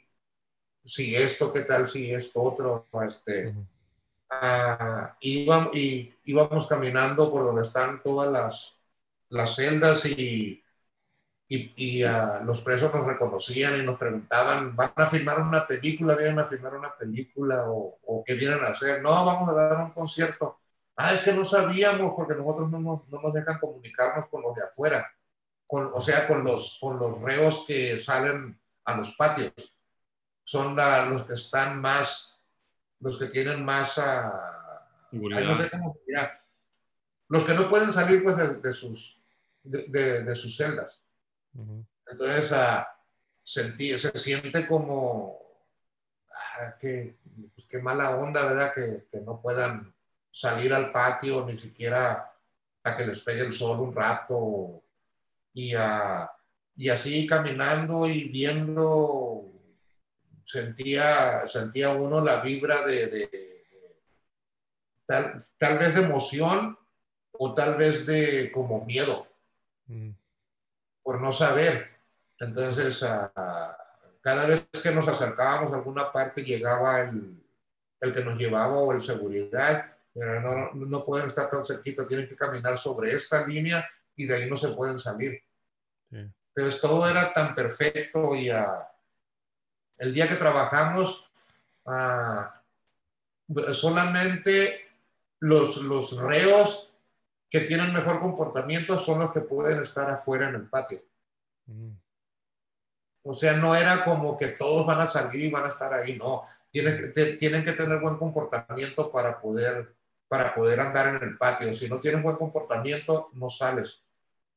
si 0.85 1.17
esto, 1.17 1.53
qué 1.53 1.63
tal 1.63 1.89
si 1.89 2.13
esto 2.15 2.41
otro, 2.43 2.87
este, 3.05 3.49
uh, 3.49 3.67
íbamos, 5.21 5.75
y 5.75 6.15
íbamos 6.25 6.67
caminando 6.67 7.31
por 7.31 7.45
donde 7.45 7.63
están 7.63 8.03
todas 8.03 8.31
las, 8.31 8.79
las 9.31 9.55
celdas 9.57 10.05
y, 10.07 10.63
y, 11.49 12.05
uh, 12.05 12.45
los 12.45 12.61
presos 12.63 12.93
nos 12.93 13.07
reconocían 13.07 13.81
y 13.81 13.85
nos 13.85 13.99
preguntaban, 13.99 14.77
¿van 14.77 14.93
a 14.97 15.07
filmar 15.07 15.41
una 15.41 15.67
película? 15.67 16.15
¿Vienen 16.17 16.39
a 16.39 16.45
filmar 16.45 16.75
una 16.77 16.95
película? 16.97 17.71
¿O, 17.71 17.99
o 18.05 18.25
qué 18.25 18.35
vienen 18.35 18.63
a 18.65 18.69
hacer? 18.69 19.03
No, 19.03 19.11
vamos 19.25 19.49
a 19.51 19.55
dar 19.55 19.83
un 19.85 19.93
concierto. 19.93 20.61
Ah, 20.97 21.15
es 21.15 21.23
que 21.23 21.33
no 21.33 21.45
sabíamos 21.45 22.13
porque 22.17 22.35
nosotros 22.35 22.71
no 22.71 22.81
nos, 22.81 23.09
no 23.09 23.21
nos 23.23 23.33
dejan 23.33 23.59
comunicarnos 23.61 24.27
con 24.29 24.43
los 24.43 24.55
de 24.55 24.65
afuera. 24.65 25.07
con, 25.67 25.91
o 25.93 26.01
sea, 26.03 26.27
con 26.27 26.45
los, 26.45 26.79
con 26.81 26.99
los 26.99 27.21
reos 27.21 27.65
que 27.67 27.99
salen 28.01 28.61
a 28.85 28.97
los 28.97 29.15
patios. 29.17 29.53
Son 30.45 30.77
los 30.77 31.25
que 31.25 31.35
están 31.35 31.81
más, 31.81 32.38
los 33.01 33.19
que 33.19 33.27
tienen 33.27 33.65
más, 33.65 33.97
no 35.13 35.55
sé 35.57 35.71
cómo 35.71 35.95
los 37.29 37.45
que 37.45 37.55
no 37.55 37.69
pueden 37.69 37.93
salir 37.93 38.23
pues 38.23 38.63
de, 38.63 38.73
sus, 38.73 39.21
de, 39.63 40.35
sus 40.35 40.57
celdas. 40.57 41.03
Entonces, 42.07 42.53
ah, 42.53 42.89
sentí, 43.45 43.97
se 43.99 44.11
siente 44.19 44.67
como, 44.67 45.39
ah, 46.33 46.75
que, 46.81 47.19
pues, 47.55 47.67
qué 47.67 47.79
mala 47.81 48.17
onda, 48.17 48.45
¿verdad? 48.45 48.73
Que, 48.75 49.07
que 49.11 49.21
no 49.21 49.41
puedan 49.43 49.95
salir 50.31 50.73
al 50.73 50.91
patio, 50.91 51.45
ni 51.45 51.57
siquiera 51.57 52.33
a 52.83 52.97
que 52.97 53.07
les 53.07 53.21
pegue 53.21 53.43
el 53.43 53.53
sol 53.53 53.81
un 53.81 53.95
rato 53.95 54.83
y, 55.53 55.73
y 56.77 56.89
así 56.89 57.27
caminando 57.27 58.09
y 58.09 58.29
viendo, 58.29 59.51
sentía, 60.49 61.47
sentía 61.47 61.91
uno 61.91 62.23
la 62.23 62.41
vibra 62.41 62.81
de, 62.87 63.67
tal, 65.05 65.47
tal, 65.59 65.79
vez 65.79 65.95
de 65.95 66.03
emoción 66.03 66.79
o 67.33 67.53
tal 67.53 67.75
vez 67.75 68.07
de 68.07 68.51
como 68.51 68.85
miedo 68.87 69.27
mm. 69.87 70.11
por 71.03 71.21
no 71.21 71.33
saber. 71.33 71.91
Entonces, 72.39 73.05
cada 74.23 74.47
vez 74.47 74.67
que 74.83 74.91
nos 74.91 75.07
acercábamos 75.07 75.73
a 75.73 75.77
alguna 75.77 76.11
parte 76.11 76.43
llegaba 76.43 77.03
el, 77.03 77.45
el 78.01 78.15
que 78.15 78.25
nos 78.25 78.39
llevaba 78.39 78.79
o 78.79 78.93
el 78.93 79.03
seguridad 79.03 79.99
no, 80.15 80.73
no, 80.75 81.05
pueden 81.05 81.29
estar 81.29 81.51
tan 81.51 81.65
cerquita, 81.65 82.09
tienen 82.09 82.27
que 82.27 82.37
caminar 82.37 82.77
sobre 82.77 83.13
esta 83.13 83.47
línea 83.47 83.89
y 84.17 84.27
de 84.27 84.35
ahí 84.35 84.51
no 84.51 84.57
se 84.57 84.69
pueden 84.69 84.99
salir. 84.99 85.41
Entonces 86.11 86.81
todo 86.81 87.09
era 87.09 87.33
tan 87.33 87.55
perfecto 87.55 88.35
y 88.35 88.51
ah, 88.51 88.89
el 89.99 90.15
día 90.15 90.29
que 90.29 90.37
trabajamos, 90.37 91.29
ah, 91.87 92.63
solamente 93.73 94.89
los, 95.41 95.79
los 95.79 96.19
reos 96.21 96.91
que 97.51 97.61
tienen 97.61 97.93
mejor 97.93 98.21
comportamiento 98.21 98.99
son 98.99 99.21
los 99.21 99.33
que 99.33 99.41
pueden 99.41 99.81
estar 99.81 100.11
afuera 100.11 100.49
en 100.49 100.55
el 100.57 100.69
patio. 100.69 101.01
Mm. 101.67 101.93
O 103.23 103.33
sea, 103.33 103.55
no 103.55 103.75
era 103.75 104.05
como 104.05 104.39
que 104.39 104.49
todos 104.49 104.87
van 104.87 105.01
a 105.01 105.07
salir 105.07 105.47
y 105.47 105.51
van 105.51 105.65
a 105.65 105.69
estar 105.69 105.93
ahí, 105.93 106.17
no. 106.17 106.47
Tienen, 106.71 107.13
tienen 107.39 107.65
que 107.65 107.73
tener 107.73 108.01
buen 108.01 108.17
comportamiento 108.17 109.11
para 109.11 109.41
poder 109.41 109.95
para 110.29 110.55
poder 110.55 110.79
andar 110.81 111.17
en 111.17 111.23
el 111.27 111.39
patio. 111.39 111.73
Si 111.73 111.89
no 111.89 111.99
tienes 111.99 112.23
buen 112.23 112.37
comportamiento, 112.37 113.31
no 113.33 113.49
sales. 113.49 114.03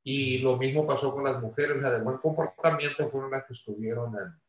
Y 0.04 0.39
lo 0.39 0.58
mismo 0.58 0.86
pasó 0.86 1.14
con 1.14 1.24
las 1.24 1.42
mujeres, 1.42 1.78
las 1.78 1.94
de 1.94 2.00
buen 2.00 2.18
comportamiento 2.18 3.10
fueron 3.10 3.32
las 3.32 3.46
que 3.46 3.54
estuvieron 3.54 4.14
en, 4.18 4.39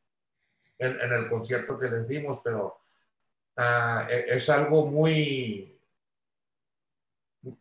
en, 0.83 1.13
el 1.13 1.29
concierto 1.29 1.79
que 1.79 1.89
les 1.89 2.07
dimos, 2.09 2.41
pero 2.43 2.81
e, 3.57 4.27
es 4.29 4.49
algo 4.51 4.91
muy, 4.91 5.79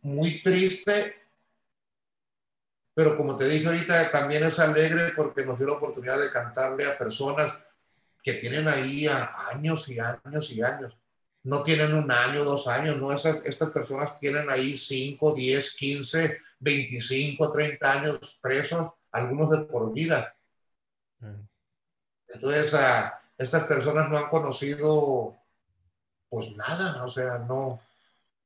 muy 0.02 0.42
triste, 0.42 1.14
pero 2.94 3.16
como 3.16 3.36
te 3.36 3.48
dije 3.48 3.66
ahorita, 3.66 4.10
también 4.10 4.44
es 4.44 4.58
alegre 4.58 5.12
porque 5.16 5.46
nos 5.46 5.58
dio 5.58 5.68
la 5.68 5.74
oportunidad 5.74 6.18
de 6.18 6.30
cantarle 6.30 6.84
a 6.84 6.98
personas 6.98 7.58
que 8.22 8.34
tienen 8.34 8.68
ahí 8.68 9.06
años 9.08 9.88
y 9.88 9.98
años 9.98 10.50
y 10.50 10.62
años. 10.62 10.96
No 11.44 11.62
tienen 11.62 11.92
un 11.94 12.10
año, 12.10 12.44
dos 12.44 12.68
años, 12.68 12.98
no, 12.98 13.12
estas 13.12 13.70
personas 13.70 14.18
tienen 14.20 14.48
ahí 14.48 14.76
5, 14.76 15.34
10, 15.34 15.74
15, 15.74 16.38
25, 16.60 17.52
30 17.52 17.92
años 17.92 18.38
presos, 18.40 18.92
algunos 19.10 19.50
de 19.50 19.58
por 19.58 19.92
vida. 19.92 20.36
Entonces, 22.32 22.72
uh, 22.74 23.10
estas 23.38 23.64
personas 23.64 24.08
no 24.08 24.18
han 24.18 24.28
conocido 24.28 25.36
pues 26.28 26.56
nada, 26.56 27.04
o 27.04 27.08
sea, 27.08 27.38
no, 27.38 27.80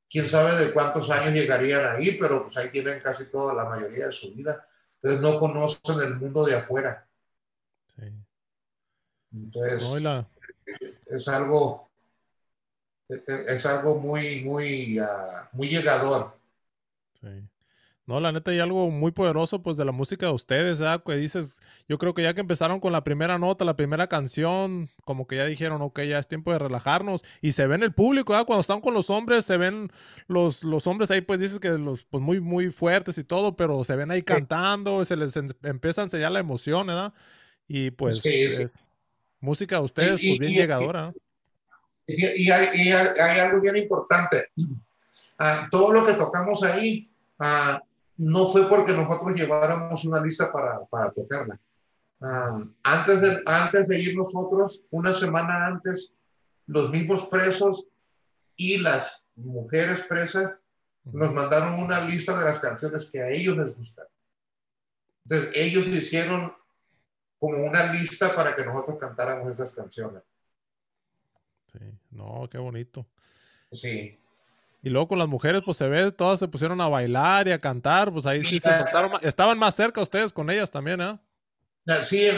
quién 0.09 0.27
sabe 0.27 0.57
de 0.57 0.73
cuántos 0.73 1.09
años 1.09 1.33
llegarían 1.33 1.95
ahí, 1.95 2.17
pero 2.19 2.43
pues 2.43 2.57
ahí 2.57 2.69
tienen 2.69 2.99
casi 2.99 3.25
toda 3.25 3.53
la 3.53 3.63
mayoría 3.65 4.07
de 4.07 4.11
su 4.11 4.33
vida. 4.33 4.67
Entonces 4.95 5.21
no 5.21 5.39
conocen 5.39 6.01
el 6.01 6.15
mundo 6.15 6.43
de 6.45 6.55
afuera. 6.55 7.07
Sí. 7.95 8.11
Entonces, 9.31 9.83
es 11.05 11.27
algo, 11.27 11.89
es 13.07 13.65
algo 13.65 13.99
muy, 13.99 14.41
muy, 14.41 14.99
ah, 14.99 15.47
muy 15.53 15.69
llegador. 15.69 16.37
Sí. 17.21 17.47
No, 18.07 18.21
la 18.21 18.31
neta 18.31 18.51
hay 18.51 18.59
algo 18.59 18.89
muy 18.89 19.11
poderoso 19.11 19.61
pues 19.61 19.75
de 19.75 19.83
la 19.83 19.91
música 19.91 20.27
de 20.27 20.31
ustedes, 20.31 20.79
¿verdad? 20.79 21.03
Que 21.05 21.17
dices, 21.17 21.61
yo 21.89 21.97
creo 21.97 22.13
que 22.13 22.23
ya 22.23 22.33
que 22.33 22.39
empezaron 22.39 22.79
con 22.79 22.93
la 22.93 23.03
primera 23.03 23.37
nota, 23.37 23.65
la 23.65 23.75
primera 23.75 24.07
canción, 24.07 24.89
como 25.03 25.27
que 25.27 25.35
ya 25.35 25.45
dijeron, 25.45 25.81
ok, 25.81 25.99
ya 26.03 26.17
es 26.17 26.25
tiempo 26.25 26.53
de 26.53 26.59
relajarnos 26.59 27.25
y 27.41 27.51
se 27.51 27.67
ven 27.67 27.83
el 27.83 27.93
público, 27.93 28.31
¿verdad? 28.31 28.45
Cuando 28.45 28.61
están 28.61 28.79
con 28.79 28.93
los 28.93 29.09
hombres, 29.09 29.43
se 29.43 29.57
ven 29.57 29.91
los, 30.27 30.63
los 30.63 30.87
hombres 30.87 31.11
ahí, 31.11 31.19
pues 31.19 31.41
dices 31.41 31.59
que 31.59 31.71
los, 31.71 32.05
pues 32.05 32.23
muy, 32.23 32.39
muy 32.39 32.71
fuertes 32.71 33.17
y 33.17 33.25
todo, 33.25 33.57
pero 33.57 33.83
se 33.83 33.97
ven 33.97 34.09
ahí 34.09 34.23
cantando, 34.23 35.03
se 35.03 35.17
les 35.17 35.35
empieza 35.35 35.99
a 35.99 36.05
enseñar 36.05 36.31
la 36.31 36.39
emoción, 36.39 36.87
¿verdad? 36.87 37.13
Y 37.67 37.91
pues 37.91 38.25
es 38.25 38.85
música 39.41 39.79
de 39.79 39.83
ustedes, 39.83 40.21
pues 40.21 40.39
bien 40.39 40.53
llegadora. 40.53 41.13
Y, 42.07 42.49
hay, 42.49 42.89
algo 42.89 43.59
bien 43.59 43.75
importante. 43.75 44.45
Ah, 45.37 45.67
todo 45.69 45.91
lo 45.91 46.05
que 46.05 46.13
tocamos 46.13 46.63
ahí 46.63 47.11
ah, 47.37 47.81
no 48.17 48.47
fue 48.47 48.67
porque 48.67 48.93
nosotros 48.93 49.35
lleváramos 49.35 50.03
una 50.05 50.21
lista 50.21 50.51
para, 50.51 50.83
para 50.85 51.11
tocarla. 51.11 51.59
Ah, 52.19 52.63
antes, 52.83 53.21
de, 53.21 53.41
antes 53.45 53.87
de 53.87 53.99
ir 53.99 54.15
nosotros, 54.15 54.83
una 54.89 55.13
semana 55.13 55.67
antes, 55.67 56.13
los 56.65 56.89
mismos 56.89 57.25
presos 57.27 57.85
y 58.55 58.79
las 58.79 59.25
mujeres 59.35 60.01
presas 60.01 60.53
nos 61.03 61.33
mandaron 61.33 61.75
una 61.75 62.01
lista 62.01 62.37
de 62.37 62.45
las 62.45 62.59
canciones 62.59 63.09
que 63.09 63.21
a 63.21 63.29
ellos 63.29 63.55
les 63.57 63.75
gustan. 63.75 64.07
Entonces, 65.25 65.51
ellos 65.55 65.87
hicieron 65.87 66.53
como 67.37 67.63
una 67.63 67.91
lista 67.93 68.35
para 68.35 68.55
que 68.55 68.65
nosotros 68.65 68.97
cantáramos 68.99 69.51
esas 69.51 69.73
canciones. 69.73 70.23
Sí, 71.71 71.79
no, 72.11 72.47
qué 72.49 72.57
bonito. 72.57 73.05
Sí. 73.71 74.17
Y 74.81 74.89
luego 74.89 75.07
con 75.07 75.19
las 75.19 75.27
mujeres, 75.27 75.61
pues 75.65 75.77
se 75.77 75.87
ve, 75.87 76.11
todas 76.11 76.39
se 76.39 76.47
pusieron 76.47 76.79
a 76.81 76.87
bailar 76.87 77.47
y 77.47 77.51
a 77.51 77.59
cantar, 77.59 78.11
pues 78.11 78.25
ahí 78.25 78.43
sí, 78.43 78.59
se 78.59 78.71
portaron, 78.71 79.11
estaban 79.21 79.57
más 79.57 79.75
cerca 79.75 80.01
ustedes 80.01 80.31
con 80.31 80.49
ellas 80.49 80.69
también, 80.69 81.01
¿eh? 81.01 81.19
Sí, 82.03 82.29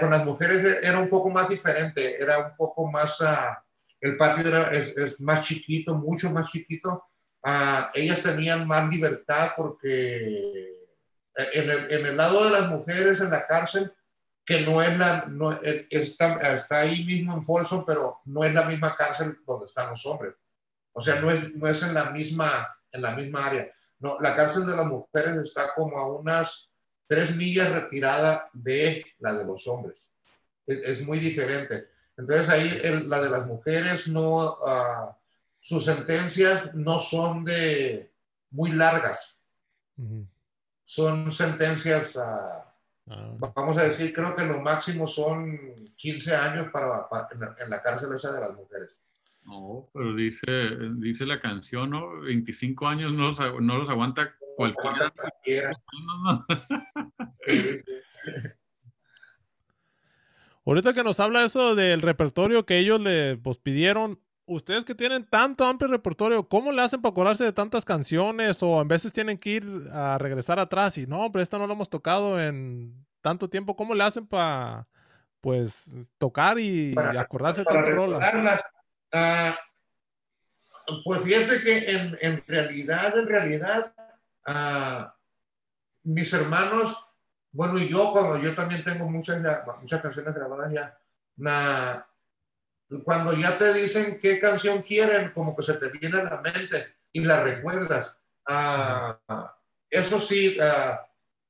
con 0.00 0.10
las 0.10 0.24
mujeres 0.24 0.64
era 0.82 0.98
un 0.98 1.08
poco 1.08 1.30
más 1.30 1.48
diferente, 1.48 2.20
era 2.20 2.38
un 2.38 2.56
poco 2.56 2.90
más, 2.90 3.20
uh, 3.20 3.54
el 4.00 4.16
patio 4.16 4.48
era, 4.48 4.70
es, 4.70 5.20
más 5.20 5.46
chiquito, 5.46 5.94
mucho 5.94 6.30
más 6.30 6.50
chiquito. 6.50 7.04
Uh, 7.44 7.86
ellas 7.94 8.20
tenían 8.20 8.66
más 8.66 8.92
libertad 8.92 9.52
porque 9.56 10.76
eh, 11.36 11.48
en 11.52 11.70
el, 11.70 11.92
en 11.92 12.06
el 12.06 12.16
lado 12.16 12.44
de 12.44 12.50
las 12.50 12.68
mujeres 12.68 13.20
en 13.20 13.30
la 13.30 13.46
cárcel, 13.46 13.92
que 14.44 14.62
no 14.62 14.82
es 14.82 14.98
la, 14.98 15.26
no, 15.26 15.52
eh, 15.62 15.86
está, 15.90 16.40
está, 16.54 16.80
ahí 16.80 17.04
mismo 17.04 17.34
en 17.34 17.42
Folsom, 17.44 17.84
pero 17.86 18.20
no 18.24 18.42
es 18.44 18.54
la 18.54 18.64
misma 18.64 18.96
cárcel 18.96 19.38
donde 19.46 19.66
están 19.66 19.90
los 19.90 20.04
hombres. 20.06 20.34
O 20.96 21.00
sea, 21.00 21.20
no 21.20 21.30
es, 21.30 21.54
no 21.54 21.68
es 21.68 21.82
en, 21.82 21.94
la 21.94 22.10
misma, 22.10 22.76
en 22.90 23.02
la 23.02 23.14
misma 23.14 23.46
área. 23.46 23.70
No, 23.98 24.18
la 24.20 24.34
cárcel 24.34 24.66
de 24.66 24.76
las 24.76 24.86
mujeres 24.86 25.36
está 25.36 25.72
como 25.74 25.98
a 25.98 26.06
unas 26.06 26.70
tres 27.06 27.36
millas 27.36 27.70
retirada 27.70 28.48
de 28.52 29.04
la 29.18 29.34
de 29.34 29.44
los 29.44 29.66
hombres. 29.66 30.08
Es, 30.66 30.80
es 30.80 31.06
muy 31.06 31.18
diferente. 31.18 31.88
Entonces 32.16 32.48
ahí 32.48 32.80
la 33.04 33.22
de 33.22 33.30
las 33.30 33.46
mujeres 33.46 34.08
no, 34.08 34.54
uh, 34.54 35.14
sus 35.60 35.84
sentencias 35.84 36.74
no 36.74 36.98
son 36.98 37.44
de 37.44 38.12
muy 38.50 38.72
largas. 38.72 39.38
Son 40.84 41.32
sentencias 41.32 42.16
uh, 42.16 42.66
Ah. 43.08 43.36
Vamos 43.54 43.76
a 43.78 43.84
decir, 43.84 44.12
creo 44.12 44.34
que 44.34 44.44
lo 44.44 44.60
máximo 44.60 45.06
son 45.06 45.92
15 45.96 46.34
años 46.34 46.68
para, 46.70 47.06
en, 47.60 47.70
la, 47.70 47.80
cárcel 47.80 48.12
esa 48.12 48.32
de 48.32 48.40
las 48.40 48.54
mujeres. 48.54 49.00
No, 49.46 49.88
pero 49.92 50.14
dice, 50.14 50.46
dice 50.96 51.24
la 51.24 51.40
canción, 51.40 51.90
¿no? 51.90 52.20
25 52.22 52.88
años 52.88 53.12
no 53.12 53.26
los, 53.26 53.38
no 53.62 53.78
los 53.78 53.88
aguanta 53.88 54.34
cualquiera. 54.56 55.10
cualquiera. 55.10 55.70
Ahorita 60.66 60.94
que 60.94 61.04
nos 61.04 61.20
habla 61.20 61.44
eso 61.44 61.76
del 61.76 62.02
repertorio 62.02 62.66
que 62.66 62.78
ellos 62.78 63.00
le 63.00 63.36
pues, 63.36 63.58
pidieron, 63.58 64.18
ustedes 64.46 64.84
que 64.84 64.96
tienen 64.96 65.24
tanto 65.24 65.64
amplio 65.64 65.88
repertorio, 65.88 66.48
¿cómo 66.48 66.72
le 66.72 66.82
hacen 66.82 67.00
para 67.00 67.12
acordarse 67.12 67.44
de 67.44 67.52
tantas 67.52 67.84
canciones? 67.84 68.60
O 68.64 68.80
a 68.80 68.84
veces 68.84 69.12
tienen 69.12 69.38
que 69.38 69.50
ir 69.50 69.64
a 69.92 70.18
regresar 70.18 70.58
atrás 70.58 70.98
y 70.98 71.06
no, 71.06 71.30
pero 71.30 71.44
esta 71.44 71.56
no 71.56 71.68
lo 71.68 71.74
hemos 71.74 71.88
tocado 71.88 72.40
en 72.40 73.06
tanto 73.20 73.48
tiempo. 73.48 73.76
¿Cómo 73.76 73.94
le 73.94 74.02
hacen 74.02 74.26
para, 74.26 74.88
pues, 75.40 76.10
tocar 76.18 76.58
y, 76.58 76.96
acordarse 77.16 77.60
de 77.60 77.66
tantas 77.66 77.94
rolas? 77.94 78.34
Ah, 79.12 79.56
pues 81.04 81.22
fíjate 81.22 81.62
que 81.62 81.90
en, 81.90 82.18
en 82.20 82.44
realidad, 82.46 83.18
en 83.18 83.26
realidad, 83.26 83.92
uh, 84.46 85.10
mis 86.04 86.32
hermanos 86.32 87.06
bueno, 87.56 87.78
y 87.78 87.88
yo, 87.88 88.12
cuando 88.12 88.36
yo 88.36 88.54
también 88.54 88.84
tengo 88.84 89.08
muchas, 89.08 89.40
muchas 89.80 90.02
canciones 90.02 90.34
grabadas 90.34 90.70
ya, 90.70 90.98
cuando 93.02 93.32
ya 93.32 93.56
te 93.56 93.72
dicen 93.72 94.20
qué 94.20 94.38
canción 94.38 94.82
quieren, 94.82 95.32
como 95.32 95.56
que 95.56 95.62
se 95.62 95.72
te 95.72 95.88
viene 95.88 96.20
a 96.20 96.24
la 96.24 96.42
mente 96.42 96.96
y 97.12 97.24
la 97.24 97.42
recuerdas. 97.42 98.18
Ah, 98.46 99.18
eso 99.88 100.20
sí, 100.20 100.58
ah, 100.60 101.02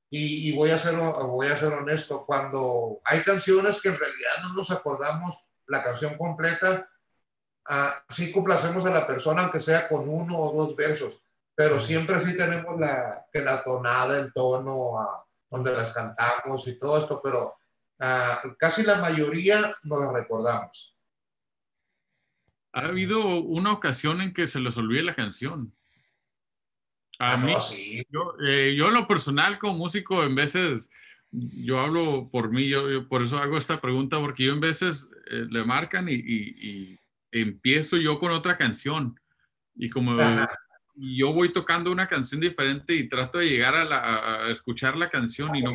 y, 0.09 0.55
voy, 0.55 0.71
a 0.71 0.79
ser, 0.79 0.95
voy 0.95 1.49
a 1.49 1.57
ser 1.57 1.73
honesto, 1.73 2.25
cuando 2.25 3.01
hay 3.03 3.23
canciones 3.23 3.83
que 3.83 3.89
en 3.89 3.99
realidad 3.99 4.43
no 4.43 4.53
nos 4.53 4.71
acordamos 4.71 5.45
la 5.67 5.83
canción 5.83 6.17
completa, 6.17 6.89
ah, 7.69 8.03
sí 8.09 8.33
complacemos 8.33 8.85
a 8.87 8.91
la 8.91 9.07
persona, 9.07 9.43
aunque 9.43 9.61
sea 9.61 9.89
con 9.89 10.09
uno 10.09 10.37
o 10.39 10.57
dos 10.57 10.77
versos, 10.77 11.21
pero 11.55 11.79
siempre 11.79 12.21
sí 12.21 12.37
tenemos 12.37 12.79
la, 12.79 13.27
que 13.33 13.41
la 13.41 13.63
tonada, 13.63 14.19
el 14.19 14.33
tono, 14.33 15.25
donde 15.51 15.73
las 15.73 15.93
cantamos 15.93 16.67
y 16.67 16.79
todo 16.79 16.99
esto, 16.99 17.21
pero 17.23 17.55
casi 18.59 18.83
la 18.83 19.01
mayoría 19.01 19.75
no 19.83 20.01
las 20.01 20.13
recordamos. 20.13 20.97
Ha 22.73 22.81
habido 22.81 23.41
una 23.41 23.73
ocasión 23.73 24.21
en 24.21 24.35
que 24.35 24.49
se 24.49 24.61
les 24.61 24.77
olvide 24.77 25.03
la 25.03 25.15
canción. 25.15 25.73
A 27.19 27.33
ah, 27.33 27.37
mí, 27.39 27.55
yo, 28.11 28.35
eh, 28.47 28.75
yo 28.77 28.89
en 28.89 28.95
lo 28.95 29.09
personal 29.09 29.59
como 29.59 29.79
músico, 29.79 30.23
en 30.23 30.35
veces, 30.35 30.91
yo 31.31 31.81
hablo 31.81 32.29
por 32.31 32.51
mí, 32.51 32.69
yo, 32.69 33.09
por 33.09 33.23
eso 33.23 33.39
hago 33.39 33.57
esta 33.57 33.81
pregunta, 33.81 34.19
porque 34.21 34.45
yo 34.45 34.53
en 34.53 34.61
veces 34.61 35.09
eh, 35.31 35.47
le 35.49 35.65
marcan 35.65 36.11
y, 36.11 36.15
y, 36.15 36.99
empiezo 37.43 37.97
yo 37.97 38.19
con 38.19 38.33
otra 38.33 38.57
canción. 38.57 39.19
Y 39.75 39.91
como 39.91 40.17
yo 40.95 41.33
voy 41.33 41.53
tocando 41.53 41.93
una 41.93 42.09
canción 42.09 42.41
diferente 42.41 42.95
y 42.95 43.09
trato 43.09 43.39
de 43.39 43.49
llegar 43.49 43.75
a, 43.75 43.85
la, 43.85 44.47
a 44.47 44.51
escuchar 44.51 44.97
la 44.97 45.11
canción 45.11 45.55
y 45.55 45.63
no 45.63 45.73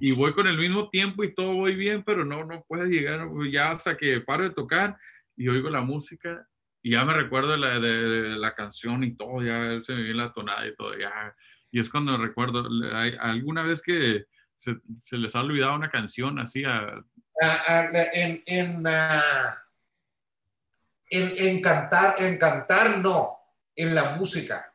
y 0.00 0.12
voy 0.12 0.32
con 0.32 0.46
el 0.46 0.58
mismo 0.58 0.88
tiempo 0.88 1.22
y 1.22 1.34
todo 1.34 1.52
voy 1.52 1.76
bien, 1.76 2.02
pero 2.02 2.24
no, 2.24 2.44
no 2.44 2.64
puede 2.66 2.88
llegar 2.88 3.28
ya 3.52 3.70
hasta 3.70 3.96
que 3.96 4.20
paro 4.22 4.44
de 4.44 4.50
tocar 4.50 4.96
y 5.36 5.46
oigo 5.48 5.68
la 5.68 5.82
música 5.82 6.48
y 6.82 6.92
ya 6.92 7.04
me 7.04 7.12
recuerdo 7.12 7.52
de 7.52 7.58
la, 7.58 7.78
de, 7.78 8.36
la 8.36 8.54
canción 8.54 9.04
y 9.04 9.14
todo, 9.14 9.42
ya 9.42 9.84
se 9.84 9.94
me 9.94 10.02
viene 10.02 10.22
la 10.22 10.32
tonada 10.32 10.66
y 10.66 10.74
todo, 10.74 10.98
ya. 10.98 11.36
Y 11.70 11.78
es 11.78 11.90
cuando 11.90 12.16
recuerdo, 12.16 12.66
¿hay 12.94 13.14
alguna 13.20 13.62
vez 13.62 13.82
que 13.82 14.24
se, 14.56 14.76
se 15.02 15.18
les 15.18 15.36
ha 15.36 15.42
olvidado 15.42 15.76
una 15.76 15.90
canción 15.90 16.38
así 16.38 16.64
a... 16.64 17.04
en, 18.14 18.42
en, 18.46 18.82
en, 21.10 21.34
en, 21.36 21.60
cantar, 21.60 22.22
en 22.22 22.38
cantar 22.38 22.98
no, 22.98 23.38
en 23.74 23.94
la 23.94 24.16
música. 24.16 24.72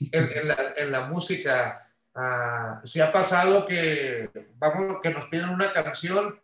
En, 0.00 0.32
en, 0.32 0.48
la, 0.48 0.74
en 0.76 0.90
la, 0.90 1.00
música, 1.02 1.86
uh, 2.14 2.86
si 2.86 3.00
ha 3.00 3.12
pasado 3.12 3.66
que, 3.66 4.30
vamos, 4.56 4.98
que 5.02 5.10
nos 5.10 5.26
piden 5.26 5.50
una 5.50 5.70
canción 5.72 6.40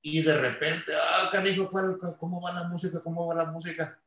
y 0.00 0.22
de 0.22 0.38
repente, 0.38 0.92
ah, 0.94 1.28
canijo, 1.32 1.68
¿cómo 2.16 2.40
va 2.40 2.52
la 2.52 2.68
música? 2.68 3.00
¿Cómo 3.02 3.26
va 3.26 3.34
la 3.34 3.46
música? 3.46 4.00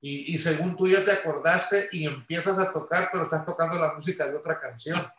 Y, 0.00 0.34
y, 0.34 0.38
según 0.38 0.76
tú 0.76 0.88
ya 0.88 1.04
te 1.04 1.12
acordaste 1.12 1.88
y 1.92 2.06
empiezas 2.06 2.58
a 2.58 2.72
tocar, 2.72 3.08
pero 3.12 3.22
estás 3.22 3.46
tocando 3.46 3.78
la 3.78 3.94
música 3.94 4.26
de 4.26 4.36
otra 4.36 4.58
canción. 4.58 5.00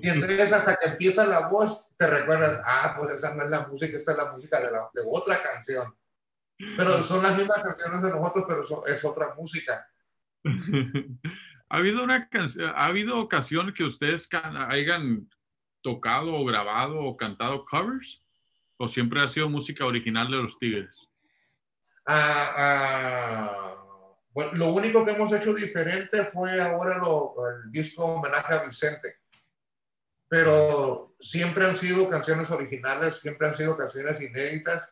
Y 0.00 0.08
entonces 0.08 0.52
hasta 0.52 0.76
que 0.76 0.90
empieza 0.90 1.26
la 1.26 1.48
voz, 1.48 1.86
te 1.96 2.06
recuerdas, 2.06 2.62
ah, 2.64 2.94
pues 2.96 3.10
esa 3.10 3.34
no 3.34 3.42
es 3.42 3.50
la 3.50 3.66
música, 3.66 3.96
esta 3.96 4.12
es 4.12 4.18
la 4.18 4.32
música 4.32 4.60
de, 4.60 4.70
la, 4.70 4.88
de 4.92 5.02
otra 5.06 5.42
canción. 5.42 5.94
Pero 6.58 7.02
son 7.02 7.22
las 7.22 7.36
mismas 7.36 7.62
canciones 7.62 8.02
de 8.02 8.10
nosotros, 8.10 8.44
pero 8.48 8.86
es 8.86 9.04
otra 9.04 9.34
música. 9.36 9.88
¿Ha 11.70 11.76
habido, 11.76 12.02
una 12.02 12.28
¿Ha 12.74 12.86
habido 12.86 13.18
ocasión 13.18 13.72
que 13.74 13.84
ustedes 13.84 14.28
hayan 14.68 15.28
tocado 15.82 16.32
o 16.32 16.44
grabado 16.44 17.00
o 17.00 17.16
cantado 17.16 17.64
covers? 17.64 18.24
¿O 18.76 18.88
siempre 18.88 19.22
ha 19.22 19.28
sido 19.28 19.48
música 19.48 19.84
original 19.84 20.30
de 20.30 20.36
los 20.36 20.58
Tigres? 20.58 20.90
Ah, 22.06 22.52
ah, 22.56 23.78
bueno, 24.30 24.52
lo 24.54 24.68
único 24.68 25.04
que 25.04 25.12
hemos 25.12 25.32
hecho 25.32 25.52
diferente 25.52 26.24
fue 26.24 26.60
ahora 26.60 26.96
lo, 26.96 27.34
el 27.48 27.70
disco 27.70 28.04
homenaje 28.04 28.54
a 28.54 28.62
Vicente. 28.62 29.16
Pero 30.26 31.14
siempre 31.20 31.66
han 31.66 31.76
sido 31.76 32.08
canciones 32.08 32.50
originales, 32.50 33.20
siempre 33.20 33.48
han 33.48 33.54
sido 33.54 33.76
canciones 33.76 34.20
inéditas. 34.20 34.88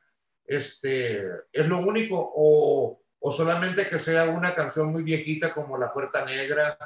Este, 0.47 1.23
es 1.53 1.67
lo 1.67 1.79
único, 1.79 2.17
o, 2.19 3.03
o 3.19 3.33
solamente 3.33 3.89
que 3.89 3.99
sea 3.99 4.27
una 4.27 4.55
canción 4.55 4.93
muy 4.93 5.03
viejita 5.03 5.53
como 5.53 5.77
La 5.77 5.93
Puerta 5.93 6.25
Negra, 6.25 6.79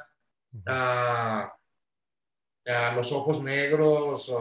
los 2.95 3.13
Ojos 3.13 3.43
Negros, 3.43 4.33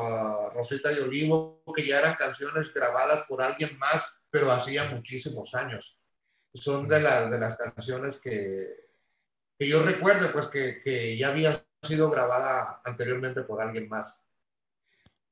Rosita 0.54 0.90
de 0.90 1.02
Olivo, 1.02 1.64
que 1.76 1.86
ya 1.86 2.00
eran 2.00 2.16
canciones 2.16 2.74
grabadas 2.74 3.24
por 3.28 3.42
alguien 3.42 3.78
más, 3.78 4.10
pero 4.30 4.52
hacía 4.52 4.86
muchísimos 4.90 5.54
años. 5.56 6.00
Son 6.54 6.88
de, 6.88 7.00
de 7.00 7.40
las 7.40 7.58
canciones 7.58 8.18
que, 8.18 8.90
que 9.58 9.68
yo 9.68 9.84
recuerdo, 9.84 10.32
pues 10.32 10.48
que, 10.48 10.82
que, 10.82 11.18
ya 11.18 11.30
había 11.30 11.64
sido 11.84 12.10
grabada 12.10 12.82
anteriormente 12.84 13.42
por 13.44 13.62
alguien 13.62 13.88
más. 13.88 14.24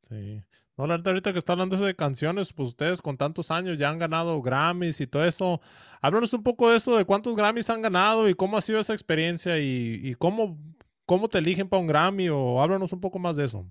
Sí. 0.08 0.44
No, 0.78 0.84
ahorita 0.86 1.34
que 1.34 1.40
está 1.40 1.54
hablando 1.54 1.76
de 1.78 1.96
canciones, 1.96 2.54
pues 2.54 2.70
ustedes 2.70 3.02
con 3.02 3.18
tantos 3.18 3.50
años 3.50 3.78
ya 3.80 3.90
han 3.90 3.98
ganado 3.98 4.42
Grammys 4.42 5.02
y 5.02 5.08
todo 5.08 5.26
eso. 5.26 5.60
Háblanos 6.02 6.34
un 6.34 6.44
poco 6.44 6.70
de 6.70 6.78
eso, 6.78 6.96
de 6.96 7.06
cuántos 7.06 7.36
Grammys 7.36 7.70
han 7.72 7.82
ganado 7.82 8.30
y 8.30 8.36
cómo 8.36 8.58
ha 8.58 8.62
sido 8.62 8.80
esa 8.80 8.94
experiencia 8.94 9.58
y, 9.58 10.00
y 10.04 10.14
cómo 10.16 10.58
¿Cómo 11.08 11.30
te 11.30 11.38
eligen 11.38 11.70
para 11.70 11.80
un 11.80 11.88
Grammy 11.88 12.28
o 12.28 12.62
háblanos 12.62 12.92
un 12.92 13.00
poco 13.00 13.18
más 13.18 13.38
de 13.38 13.46
eso? 13.46 13.66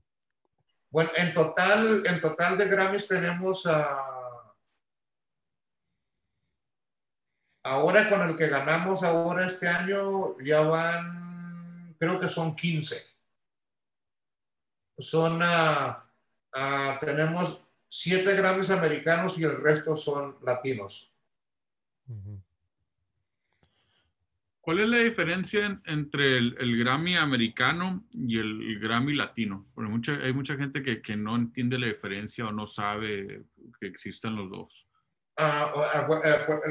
Bueno, 0.88 1.10
en 1.16 1.34
total, 1.34 2.02
en 2.06 2.18
total 2.18 2.56
de 2.56 2.66
Grammys 2.66 3.06
tenemos 3.06 3.66
a... 3.66 4.54
Ahora 7.62 8.08
con 8.08 8.22
el 8.22 8.38
que 8.38 8.48
ganamos 8.48 9.02
ahora 9.02 9.44
este 9.44 9.68
año 9.68 10.38
ya 10.40 10.62
van, 10.62 11.94
creo 11.98 12.18
que 12.18 12.28
son 12.28 12.56
15. 12.56 12.96
Son, 14.96 15.38
a, 15.42 16.05
tenemos 17.00 17.62
siete 17.88 18.34
Grammys 18.34 18.70
americanos 18.70 19.38
y 19.38 19.44
el 19.44 19.60
resto 19.60 19.96
son 19.96 20.36
latinos. 20.42 21.12
¿Cuál 24.60 24.80
es 24.80 24.88
la 24.88 24.98
diferencia 24.98 25.80
entre 25.86 26.38
el, 26.38 26.78
Grammy 26.78 27.16
americano 27.16 28.04
y 28.12 28.38
el, 28.38 28.80
Grammy 28.80 29.14
latino? 29.14 29.66
Porque 29.74 29.90
mucha, 29.90 30.12
hay 30.14 30.32
mucha 30.32 30.56
gente 30.56 30.82
que, 30.82 31.00
que, 31.00 31.16
no 31.16 31.36
entiende 31.36 31.78
la 31.78 31.86
diferencia 31.86 32.46
o 32.46 32.52
no 32.52 32.66
sabe 32.66 33.44
que 33.80 33.86
existen 33.86 34.34
los 34.34 34.50
dos. 34.50 34.86
Pues, 35.36 36.20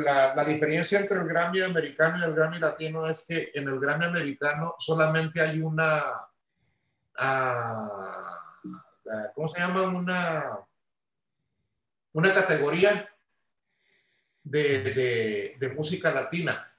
la, 0.04 0.36
la, 0.36 0.44
diferencia 0.44 1.00
entre 1.00 1.20
el 1.20 1.28
Grammy 1.28 1.62
americano 1.62 2.18
y 2.18 2.24
el 2.24 2.34
Grammy 2.34 2.60
latino 2.60 3.08
es 3.08 3.24
que 3.28 3.52
en 3.54 3.68
el 3.68 3.80
Grammy 3.80 4.06
americano 4.06 4.74
solamente 4.78 5.40
hay 5.40 5.62
una, 5.62 6.02
uh, 7.18 8.45
¿cómo 9.34 9.48
se 9.48 9.60
llama? 9.60 9.84
Una, 9.84 10.60
una 12.14 12.34
categoría 12.34 13.10
de, 14.44 14.80
de, 14.94 15.56
de 15.60 15.70
música 15.70 16.12
latina 16.12 16.72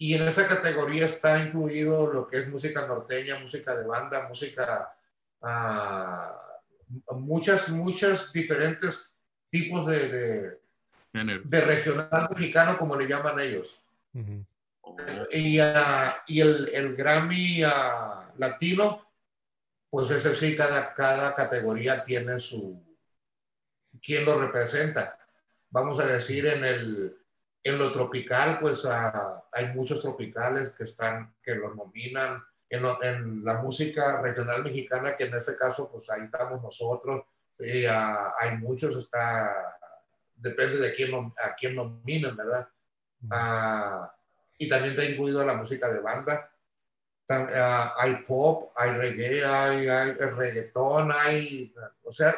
y 0.00 0.14
en 0.14 0.28
esa 0.28 0.46
categoría 0.46 1.06
está 1.06 1.42
incluido 1.42 2.12
lo 2.12 2.26
que 2.28 2.38
es 2.38 2.48
música 2.48 2.86
norteña, 2.86 3.40
música 3.40 3.74
de 3.74 3.84
banda, 3.84 4.28
música, 4.28 4.94
uh, 5.40 7.16
muchas, 7.16 7.68
muchas 7.70 8.32
diferentes 8.32 9.10
tipos 9.50 9.86
de, 9.86 10.08
de, 10.08 11.40
de, 11.44 11.60
regional 11.62 12.28
mexicano, 12.30 12.78
como 12.78 12.94
le 12.94 13.08
llaman 13.08 13.40
ellos. 13.40 13.82
Y, 15.32 15.60
uh, 15.60 16.14
y 16.28 16.40
el, 16.40 16.70
el, 16.72 16.94
Grammy 16.94 17.64
uh, 17.64 18.38
latino, 18.38 19.07
pues 19.90 20.10
ese 20.10 20.34
sí, 20.34 20.56
cada, 20.56 20.94
cada 20.94 21.34
categoría 21.34 22.04
tiene 22.04 22.38
su, 22.38 22.82
quién 24.02 24.24
lo 24.24 24.38
representa. 24.40 25.18
Vamos 25.70 25.98
a 26.00 26.06
decir, 26.06 26.46
en 26.46 26.64
el, 26.64 27.18
en 27.62 27.78
lo 27.78 27.92
tropical, 27.92 28.58
pues 28.60 28.84
ah, 28.86 29.44
hay 29.52 29.68
muchos 29.68 30.00
tropicales 30.00 30.70
que 30.70 30.84
están, 30.84 31.34
que 31.42 31.54
lo 31.54 31.74
nominan. 31.74 32.42
En, 32.70 32.84
en, 33.02 33.44
la 33.44 33.54
música 33.62 34.20
regional 34.20 34.62
mexicana, 34.62 35.16
que 35.16 35.24
en 35.24 35.34
este 35.34 35.56
caso, 35.56 35.90
pues 35.90 36.10
ahí 36.10 36.24
estamos 36.24 36.62
nosotros. 36.62 37.24
Ah, 37.90 38.34
hay 38.38 38.56
muchos, 38.58 38.96
está, 38.96 39.78
depende 40.34 40.78
de 40.78 40.94
quién, 40.94 41.14
a 41.14 41.54
quién 41.58 41.74
nominan, 41.74 42.36
¿verdad? 42.36 42.68
Ah, 43.30 44.14
y 44.58 44.68
también 44.68 44.92
está 44.92 45.04
incluido 45.04 45.44
la 45.44 45.54
música 45.54 45.90
de 45.90 46.00
banda. 46.00 46.50
Hay 47.28 48.16
pop, 48.26 48.72
hay 48.76 48.90
reggae, 48.92 49.44
hay, 49.44 49.88
hay 49.88 50.12
reggaetón, 50.12 51.12
hay, 51.12 51.72
o 52.02 52.10
sea, 52.10 52.34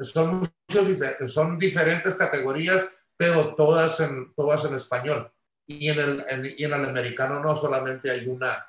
son, 0.00 0.40
muchos, 0.40 1.32
son 1.32 1.58
diferentes 1.58 2.14
categorías 2.14 2.86
pero 3.16 3.54
todas 3.54 4.00
en, 4.00 4.32
todas 4.34 4.64
en 4.64 4.74
español. 4.74 5.30
Y 5.66 5.88
en 5.88 5.98
el, 5.98 6.54
y 6.58 6.64
en 6.64 6.74
el 6.74 6.84
americano 6.84 7.40
no 7.40 7.56
solamente 7.56 8.10
hay 8.10 8.26
una, 8.26 8.66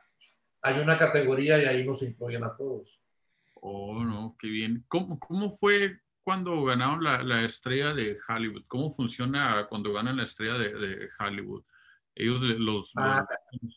hay 0.62 0.80
una 0.80 0.98
categoría 0.98 1.62
y 1.62 1.66
ahí 1.66 1.86
nos 1.86 2.02
incluyen 2.04 2.44
a 2.44 2.56
todos. 2.56 3.02
Oh, 3.56 4.02
no, 4.04 4.36
qué 4.40 4.48
bien. 4.48 4.86
¿Cómo, 4.88 5.20
cómo 5.20 5.50
fue 5.50 6.00
cuando 6.24 6.64
ganaron 6.64 7.04
la, 7.04 7.22
la, 7.24 7.44
estrella 7.44 7.94
de 7.94 8.18
Hollywood? 8.28 8.64
¿Cómo 8.68 8.92
funciona 8.92 9.66
cuando 9.68 9.92
ganan 9.92 10.18
la 10.18 10.24
estrella 10.24 10.54
de, 10.54 10.74
de 10.74 11.10
Hollywood? 11.20 11.64
¿Ellos 12.16 12.40
los, 12.42 12.92
ah, 12.96 13.28
los 13.52 13.76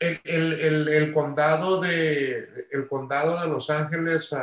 el, 0.00 0.20
el, 0.24 0.52
el, 0.54 0.88
el, 0.88 1.12
condado 1.12 1.80
de, 1.80 2.66
el 2.70 2.88
condado 2.88 3.40
de 3.40 3.48
Los 3.48 3.70
Ángeles 3.70 4.32
uh, 4.32 4.38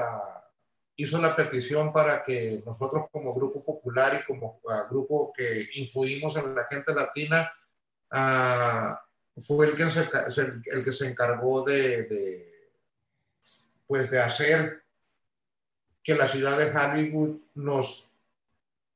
hizo 0.96 1.20
la 1.20 1.36
petición 1.36 1.92
para 1.92 2.24
que 2.24 2.62
nosotros 2.66 3.08
como 3.12 3.34
grupo 3.34 3.66
popular 3.66 4.22
y 4.22 4.26
como 4.26 4.62
uh, 4.64 4.90
grupo 4.90 5.34
que 5.36 5.68
influimos 5.74 6.38
en 6.38 6.56
la 6.56 6.66
gente 6.66 6.94
latina, 6.94 7.52
uh, 8.12 9.42
fue 9.42 9.68
el 9.68 9.76
que 9.76 9.90
se, 9.90 10.08
el 10.66 10.84
que 10.84 10.92
se 10.92 11.08
encargó 11.10 11.64
de, 11.64 12.04
de, 12.04 12.72
pues 13.86 14.10
de 14.10 14.22
hacer 14.22 14.84
que 16.04 16.16
la 16.16 16.28
ciudad 16.28 16.58
de 16.58 16.72
Hollywood 16.72 17.42
nos 17.56 18.07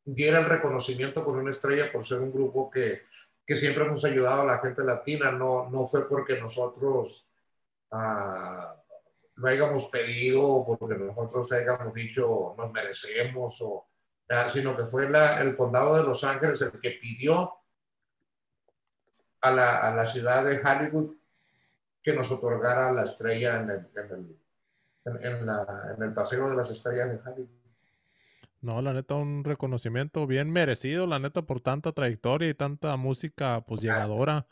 diera 0.04 0.40
el 0.40 0.46
reconocimiento 0.46 1.24
con 1.24 1.38
una 1.38 1.52
estrella 1.52 1.92
por 1.92 2.06
ser 2.06 2.20
un 2.20 2.32
grupo 2.32 2.70
que, 2.70 3.04
que 3.46 3.56
siempre 3.56 3.84
hemos 3.84 4.04
ayudado 4.06 4.42
a 4.42 4.46
la 4.46 4.60
gente 4.60 4.84
latina, 4.84 5.32
no, 5.32 5.70
no 5.70 5.86
fue 5.86 6.08
porque 6.08 6.40
nosotros 6.40 7.28
lo 7.92 9.48
hayamos 9.48 9.86
pedido, 9.88 10.66
porque 10.66 10.96
nosotros 10.96 11.52
hayamos 11.52 11.94
dicho 11.94 12.56
nos 12.58 12.72
merecemos, 12.72 13.62
o, 13.62 13.88
sino 14.50 14.78
que 14.78 14.86
fue 14.86 15.08
el 15.42 15.56
condado 15.56 15.98
de 15.98 16.04
Los 16.04 16.24
Ángeles 16.24 16.62
el 16.62 16.80
que 16.80 16.92
pidió 16.92 17.54
a 19.42 19.52
la, 19.52 19.80
a 19.80 19.96
la, 19.96 20.06
ciudad 20.06 20.46
de 20.46 20.62
Hollywood 20.62 21.16
que 22.02 22.14
nos 22.14 22.32
otorgara 22.32 22.92
la 22.92 23.04
estrella 23.04 23.62
en 23.62 23.70
el, 23.72 23.90
en 23.96 24.12
el, 24.12 24.40
en, 25.06 25.50
en 25.50 26.04
el 26.04 26.14
paseo 26.14 26.50
de 26.50 26.56
las 26.56 26.70
estrellas 26.70 27.10
de 27.10 27.20
Hollywood. 27.30 27.61
No, 28.62 28.80
la 28.82 28.94
neta, 28.94 29.16
un 29.16 29.44
reconocimiento 29.44 30.28
bien 30.28 30.52
merecido, 30.52 31.08
la 31.08 31.18
neta, 31.18 31.42
por 31.42 31.62
tanta 31.62 31.94
trayectoria 31.94 32.50
y 32.50 32.54
tanta 32.54 32.96
música, 32.96 33.64
pues, 33.66 33.82
llegadora. 33.82 34.46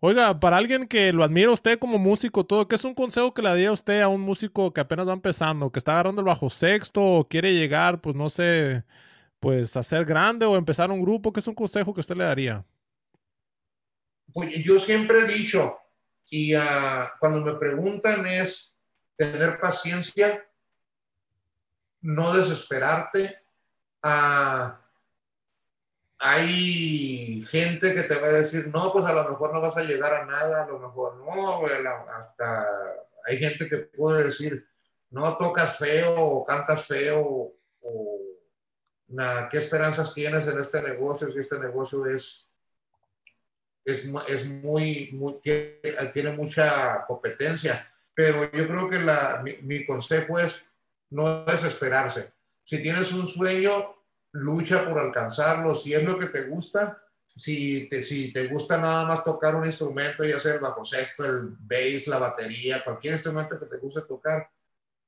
Oiga, 0.00 0.38
para 0.38 0.58
alguien 0.58 0.86
que 0.86 1.12
lo 1.12 1.24
admira 1.24 1.50
usted 1.50 1.78
como 1.78 1.96
músico, 1.98 2.44
todo, 2.44 2.68
¿qué 2.68 2.74
es 2.74 2.84
un 2.84 2.94
consejo 2.94 3.32
que 3.32 3.40
le 3.40 3.48
daría 3.48 3.70
a 3.70 3.72
usted 3.72 4.00
a 4.00 4.08
un 4.08 4.20
músico 4.20 4.72
que 4.72 4.80
apenas 4.82 5.08
va 5.08 5.12
empezando, 5.12 5.70
que 5.70 5.78
está 5.78 5.92
agarrando 5.92 6.20
el 6.20 6.26
bajo 6.26 6.50
sexto 6.50 7.00
o 7.02 7.28
quiere 7.28 7.54
llegar, 7.54 8.00
pues 8.02 8.14
no 8.16 8.28
sé, 8.28 8.84
pues 9.40 9.76
a 9.76 9.82
ser 9.82 10.04
grande 10.04 10.44
o 10.44 10.56
empezar 10.56 10.90
un 10.90 11.00
grupo? 11.00 11.32
¿Qué 11.32 11.40
es 11.40 11.46
un 11.46 11.54
consejo 11.54 11.94
que 11.94 12.00
usted 12.00 12.16
le 12.16 12.24
daría? 12.24 12.66
Pues 14.32 14.50
yo 14.62 14.78
siempre 14.78 15.20
he 15.20 15.26
dicho, 15.26 15.78
y 16.28 16.54
uh, 16.54 16.60
cuando 17.18 17.40
me 17.40 17.54
preguntan 17.54 18.26
es 18.26 18.76
tener 19.16 19.58
paciencia, 19.58 20.44
no 22.02 22.34
desesperarte. 22.34 23.42
Uh, 24.02 24.72
hay 26.18 27.44
gente 27.50 27.94
que 27.94 28.02
te 28.02 28.14
va 28.14 28.28
a 28.28 28.32
decir, 28.32 28.68
no, 28.68 28.92
pues 28.92 29.04
a 29.04 29.12
lo 29.12 29.28
mejor 29.28 29.52
no 29.52 29.60
vas 29.60 29.76
a 29.76 29.82
llegar 29.82 30.14
a 30.14 30.24
nada, 30.24 30.62
a 30.62 30.66
lo 30.68 30.78
mejor 30.78 31.16
no, 31.16 31.66
hasta 32.16 32.64
hay 33.24 33.38
gente 33.38 33.68
que 33.68 33.78
puede 33.78 34.24
decir, 34.24 34.66
no 35.10 35.36
tocas 35.36 35.78
feo 35.78 36.14
o 36.14 36.44
cantas 36.44 36.86
feo 36.86 37.54
o 37.80 38.18
¿qué 39.50 39.58
esperanzas 39.58 40.14
tienes 40.14 40.46
en 40.46 40.60
este 40.60 40.80
negocio? 40.82 41.28
Si 41.28 41.38
este 41.38 41.58
negocio 41.58 42.06
es, 42.06 42.48
es, 43.84 44.04
es 44.28 44.46
muy, 44.46 45.10
muy 45.12 45.40
tiene, 45.40 46.32
mucha 46.36 47.04
competencia, 47.06 47.92
pero 48.14 48.50
yo 48.52 48.66
creo 48.66 48.88
que 48.88 49.00
la, 49.00 49.42
mi, 49.42 49.56
mi 49.58 49.84
consejo 49.84 50.38
es 50.38 50.71
no 51.12 51.44
desesperarse. 51.44 52.32
Si 52.64 52.82
tienes 52.82 53.12
un 53.12 53.26
sueño, 53.26 53.94
lucha 54.32 54.84
por 54.86 54.98
alcanzarlo, 54.98 55.74
si 55.74 55.94
es 55.94 56.02
lo 56.04 56.18
que 56.18 56.26
te 56.26 56.44
gusta, 56.44 57.02
si 57.26 57.88
te, 57.88 58.02
si 58.02 58.32
te 58.32 58.48
gusta 58.48 58.78
nada 58.78 59.04
más 59.04 59.24
tocar 59.24 59.54
un 59.54 59.66
instrumento, 59.66 60.24
ya 60.24 60.38
sea 60.38 60.54
el 60.54 60.60
bajo 60.60 60.84
sexto, 60.84 61.24
el 61.24 61.56
bass, 61.58 62.06
la 62.06 62.18
batería, 62.18 62.84
cualquier 62.84 63.14
instrumento 63.14 63.58
que 63.58 63.66
te 63.66 63.78
guste 63.78 64.02
tocar, 64.02 64.50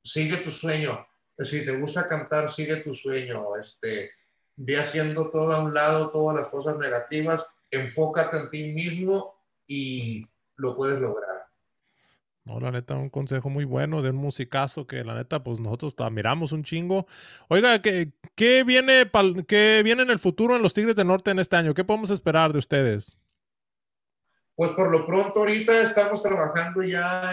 sigue 0.03 0.37
tu 0.37 0.51
sueño. 0.51 1.07
Si 1.39 1.65
te 1.65 1.77
gusta 1.77 2.07
cantar, 2.07 2.51
sigue 2.51 2.77
tu 2.77 2.95
sueño. 2.95 3.57
Este, 3.57 4.13
ve 4.57 4.79
haciendo 4.79 5.31
todo 5.31 5.53
a 5.53 5.63
un 5.63 5.75
lado, 5.75 6.11
todas 6.11 6.37
las 6.37 6.49
cosas 6.49 6.79
negativas, 6.79 7.47
enfócate 7.71 8.37
en 8.39 8.51
ti 8.51 8.73
mismo 8.73 9.35
y 9.67 10.27
lo 10.57 10.77
puedes 10.77 11.01
lograr. 11.01 11.34
No, 12.47 12.61
la 12.61 12.71
neta, 12.71 12.95
un 12.95 13.09
consejo 13.09 13.49
muy 13.49 13.65
bueno 13.65 14.03
de 14.03 14.11
un 14.11 14.17
musicazo 14.17 14.87
que 14.87 15.03
la 15.03 15.15
neta, 15.15 15.43
pues 15.43 15.61
nosotros 15.61 15.95
admiramos 15.99 16.53
un 16.53 16.63
chingo. 16.63 17.07
Oiga, 17.49 17.81
¿qué, 17.81 18.13
qué 18.35 18.65
viene, 18.65 19.11
viene 19.83 20.03
en 20.03 20.11
el 20.11 20.19
futuro 20.19 20.55
en 20.55 20.63
los 20.63 20.75
Tigres 20.75 20.95
del 20.95 21.07
Norte 21.07 21.31
en 21.31 21.39
este 21.39 21.57
año? 21.57 21.73
¿Qué 21.73 21.85
podemos 21.85 22.11
esperar 22.11 22.53
de 22.53 22.59
ustedes? 22.59 23.19
Pues 24.55 24.73
por 24.73 24.91
lo 24.91 25.07
pronto 25.07 25.41
ahorita 25.41 25.81
estamos 25.81 26.23
trabajando 26.23 26.83
ya 26.83 27.33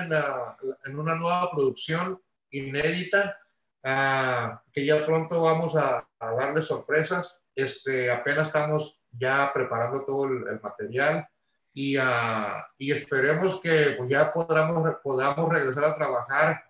en, 0.86 0.98
una 0.98 1.16
nueva 1.16 1.52
producción 1.52 2.18
inédita, 2.50 3.38
uh, 3.84 4.58
que 4.72 4.86
ya 4.86 5.06
pronto 5.06 5.42
vamos 5.42 5.76
a, 5.76 6.08
darle 6.20 6.62
sorpresas. 6.62 7.44
Este, 7.54 8.10
apenas 8.10 8.48
estamos 8.48 9.02
ya 9.10 9.52
preparando 9.54 10.06
todo 10.06 10.28
el 10.28 10.62
material 10.64 11.28
y, 11.74 11.98
uh, 11.98 12.64
y 12.78 12.92
esperemos 12.92 13.60
que 13.62 13.96
pues, 13.98 14.10
ya 14.10 14.34
podamos, 14.34 14.96
podamos 15.04 15.50
regresar 15.50 15.86
a 15.86 15.96
trabajar, 15.96 16.64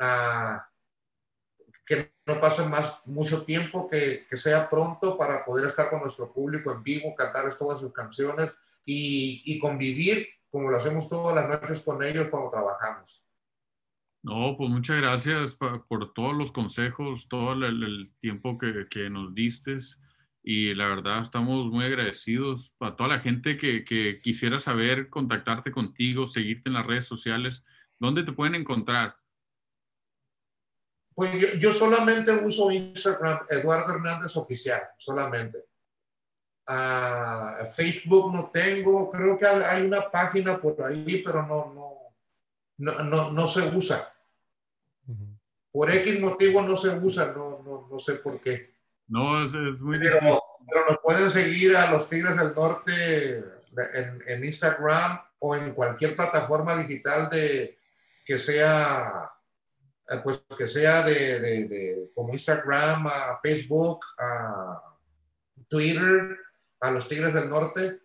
uh, 0.00 0.60
que 1.84 2.12
no 2.26 2.40
pase 2.40 2.64
más 2.64 3.02
mucho 3.06 3.44
tiempo, 3.44 3.88
que, 3.88 4.26
que, 4.28 4.36
sea 4.36 4.70
pronto 4.70 5.18
para 5.18 5.44
poder 5.44 5.66
estar 5.66 5.90
con 5.90 6.00
nuestro 6.00 6.32
público 6.32 6.72
en 6.72 6.82
vivo, 6.82 7.14
cantar 7.16 7.52
todas 7.58 7.80
sus 7.80 7.92
canciones 7.92 8.54
y, 8.84 9.42
y 9.44 9.58
convivir 9.58 10.28
como 10.48 10.70
lo 10.70 10.76
hacemos 10.76 11.08
todas 11.08 11.34
las 11.34 11.48
noches 11.48 11.82
con 11.82 12.02
ellos 12.02 12.28
cuando 12.28 12.50
trabajamos. 12.50 13.24
No, 14.22 14.54
pues 14.56 14.70
muchas 14.70 14.98
gracias 14.98 15.56
por, 15.56 16.12
todos 16.12 16.34
los 16.34 16.52
consejos, 16.52 17.26
todo 17.28 17.54
el, 17.54 17.64
el 17.64 18.12
tiempo 18.20 18.56
que, 18.56 18.86
que 18.88 19.10
nos 19.10 19.34
diste 19.34 19.78
y 20.42 20.74
la 20.74 20.88
verdad 20.88 21.22
estamos 21.22 21.66
muy 21.70 21.84
agradecidos 21.84 22.74
a 22.80 22.96
toda 22.96 23.10
la 23.10 23.20
gente 23.20 23.56
que, 23.56 23.84
que, 23.84 24.20
quisiera 24.20 24.60
saber, 24.60 25.08
contactarte 25.08 25.70
contigo, 25.70 26.26
seguirte 26.26 26.68
en 26.68 26.74
las 26.74 26.86
redes 26.86 27.06
sociales. 27.06 27.62
¿Dónde 28.00 28.24
te 28.24 28.32
pueden 28.32 28.56
encontrar? 28.56 29.16
Pues 31.14 31.32
yo, 31.38 31.58
yo 31.58 31.72
solamente 31.72 32.32
uso 32.32 32.72
Instagram, 32.72 33.46
Eduardo 33.48 33.94
Hernández 33.94 34.36
Oficial, 34.36 34.82
solamente. 34.98 35.58
Uh, 36.66 37.64
Facebook 37.66 38.32
no 38.32 38.50
tengo, 38.50 39.10
creo 39.10 39.36
que 39.36 39.46
hay 39.46 39.84
una 39.84 40.10
página 40.10 40.60
por 40.60 40.82
ahí, 40.82 41.22
pero 41.24 41.46
no, 41.46 41.72
no, 41.72 42.14
no, 42.78 43.04
no, 43.04 43.30
no 43.32 43.46
se 43.46 43.68
usa. 43.68 44.12
Por 45.70 45.90
X 45.90 46.20
motivo 46.20 46.62
no 46.62 46.76
se 46.76 46.90
usa, 46.98 47.32
no, 47.32 47.62
no, 47.64 47.88
no 47.90 47.98
sé 47.98 48.14
por 48.16 48.40
qué. 48.40 48.71
No, 49.08 49.44
es, 49.44 49.52
es 49.54 49.80
muy 49.80 49.98
pero, 49.98 50.14
difícil. 50.14 50.38
Pero 50.66 50.86
nos 50.88 50.98
pueden 51.00 51.30
seguir 51.30 51.76
a 51.76 51.90
los 51.90 52.08
Tigres 52.08 52.36
del 52.36 52.54
Norte 52.54 53.36
en, 53.94 54.22
en, 54.26 54.44
Instagram 54.44 55.20
o 55.38 55.56
en 55.56 55.74
cualquier 55.74 56.16
plataforma 56.16 56.76
digital 56.76 57.28
de 57.28 57.78
que 58.24 58.38
sea 58.38 59.30
pues 60.22 60.44
que 60.58 60.66
sea 60.66 61.02
de, 61.02 61.40
de, 61.40 61.68
de 61.68 62.10
como 62.14 62.32
Instagram, 62.32 63.06
a 63.06 63.36
Facebook, 63.42 64.00
a 64.18 64.80
Twitter, 65.68 66.36
a 66.80 66.90
los 66.90 67.08
Tigres 67.08 67.32
del 67.32 67.48
Norte 67.48 68.00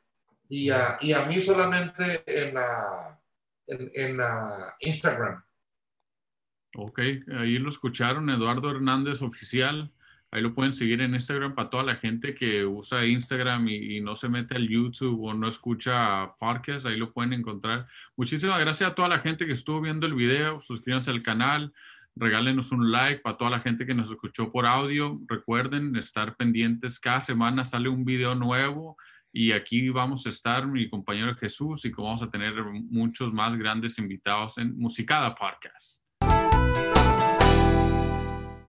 y 0.49 0.69
a, 0.69 0.97
y 1.01 1.11
a 1.13 1.25
mí 1.25 1.35
solamente 1.35 2.23
en 2.25 2.55
la, 2.55 3.19
en, 3.67 3.91
en 3.93 4.17
la 4.17 4.75
Instagram. 4.79 5.43
Ok, 6.75 6.99
ahí 7.39 7.57
lo 7.57 7.69
escucharon, 7.69 8.29
Eduardo 8.29 8.69
Hernández 8.69 9.21
Oficial. 9.21 9.91
Ahí 10.32 10.41
lo 10.41 10.53
pueden 10.53 10.75
seguir 10.75 11.01
en 11.01 11.15
Instagram 11.15 11.55
para 11.55 11.69
toda 11.69 11.84
la 11.84 11.95
gente 11.95 12.36
que 12.36 12.65
usa 12.65 13.05
Instagram 13.05 13.69
y, 13.69 14.01
no 14.01 14.17
se 14.17 14.28
mete 14.28 14.55
al 14.55 14.67
YouTube 14.67 15.23
o 15.23 15.34
no 15.34 15.47
escucha 15.47 16.34
podcast. 16.38 16.86
Ahí 16.86 16.97
lo 16.97 17.13
pueden 17.13 17.34
encontrar. 17.34 17.88
Muchísimas 18.17 18.59
gracias 18.59 18.91
a 18.91 18.95
toda 18.95 19.07
la 19.07 19.19
gente 19.19 19.45
que 19.45 19.53
estuvo 19.53 19.80
viendo 19.80 20.05
el 20.05 20.15
video. 20.15 20.61
Suscríbanse 20.61 21.11
al 21.11 21.23
canal. 21.23 21.73
Regálenos 22.15 22.71
un 22.71 22.91
like 22.91 23.21
para 23.21 23.38
toda 23.38 23.51
la 23.51 23.59
gente 23.61 23.86
que 23.86 23.93
nos 23.93 24.11
escuchó 24.11 24.51
por 24.51 24.65
audio. 24.65 25.19
Recuerden 25.28 25.95
estar 25.95 26.36
pendientes. 26.36 26.99
Cada 26.99 27.21
semana 27.21 27.63
sale 27.63 27.88
un 27.88 28.03
video 28.03 28.36
nuevo 28.36 28.97
y 29.32 29.53
aquí 29.53 29.89
vamos 29.89 30.25
a 30.25 30.32
estar 30.32 30.67
mi 30.67 30.89
compañero 30.89 31.36
Jesús 31.36 31.86
y 31.86 31.91
vamos 31.91 32.23
a 32.23 32.30
tener 32.30 32.53
muchos 32.63 33.32
más 33.32 33.57
grandes 33.57 33.97
invitados 33.97 34.57
en 34.57 34.78
Musicada 34.78 35.36
Podcast. 35.36 36.06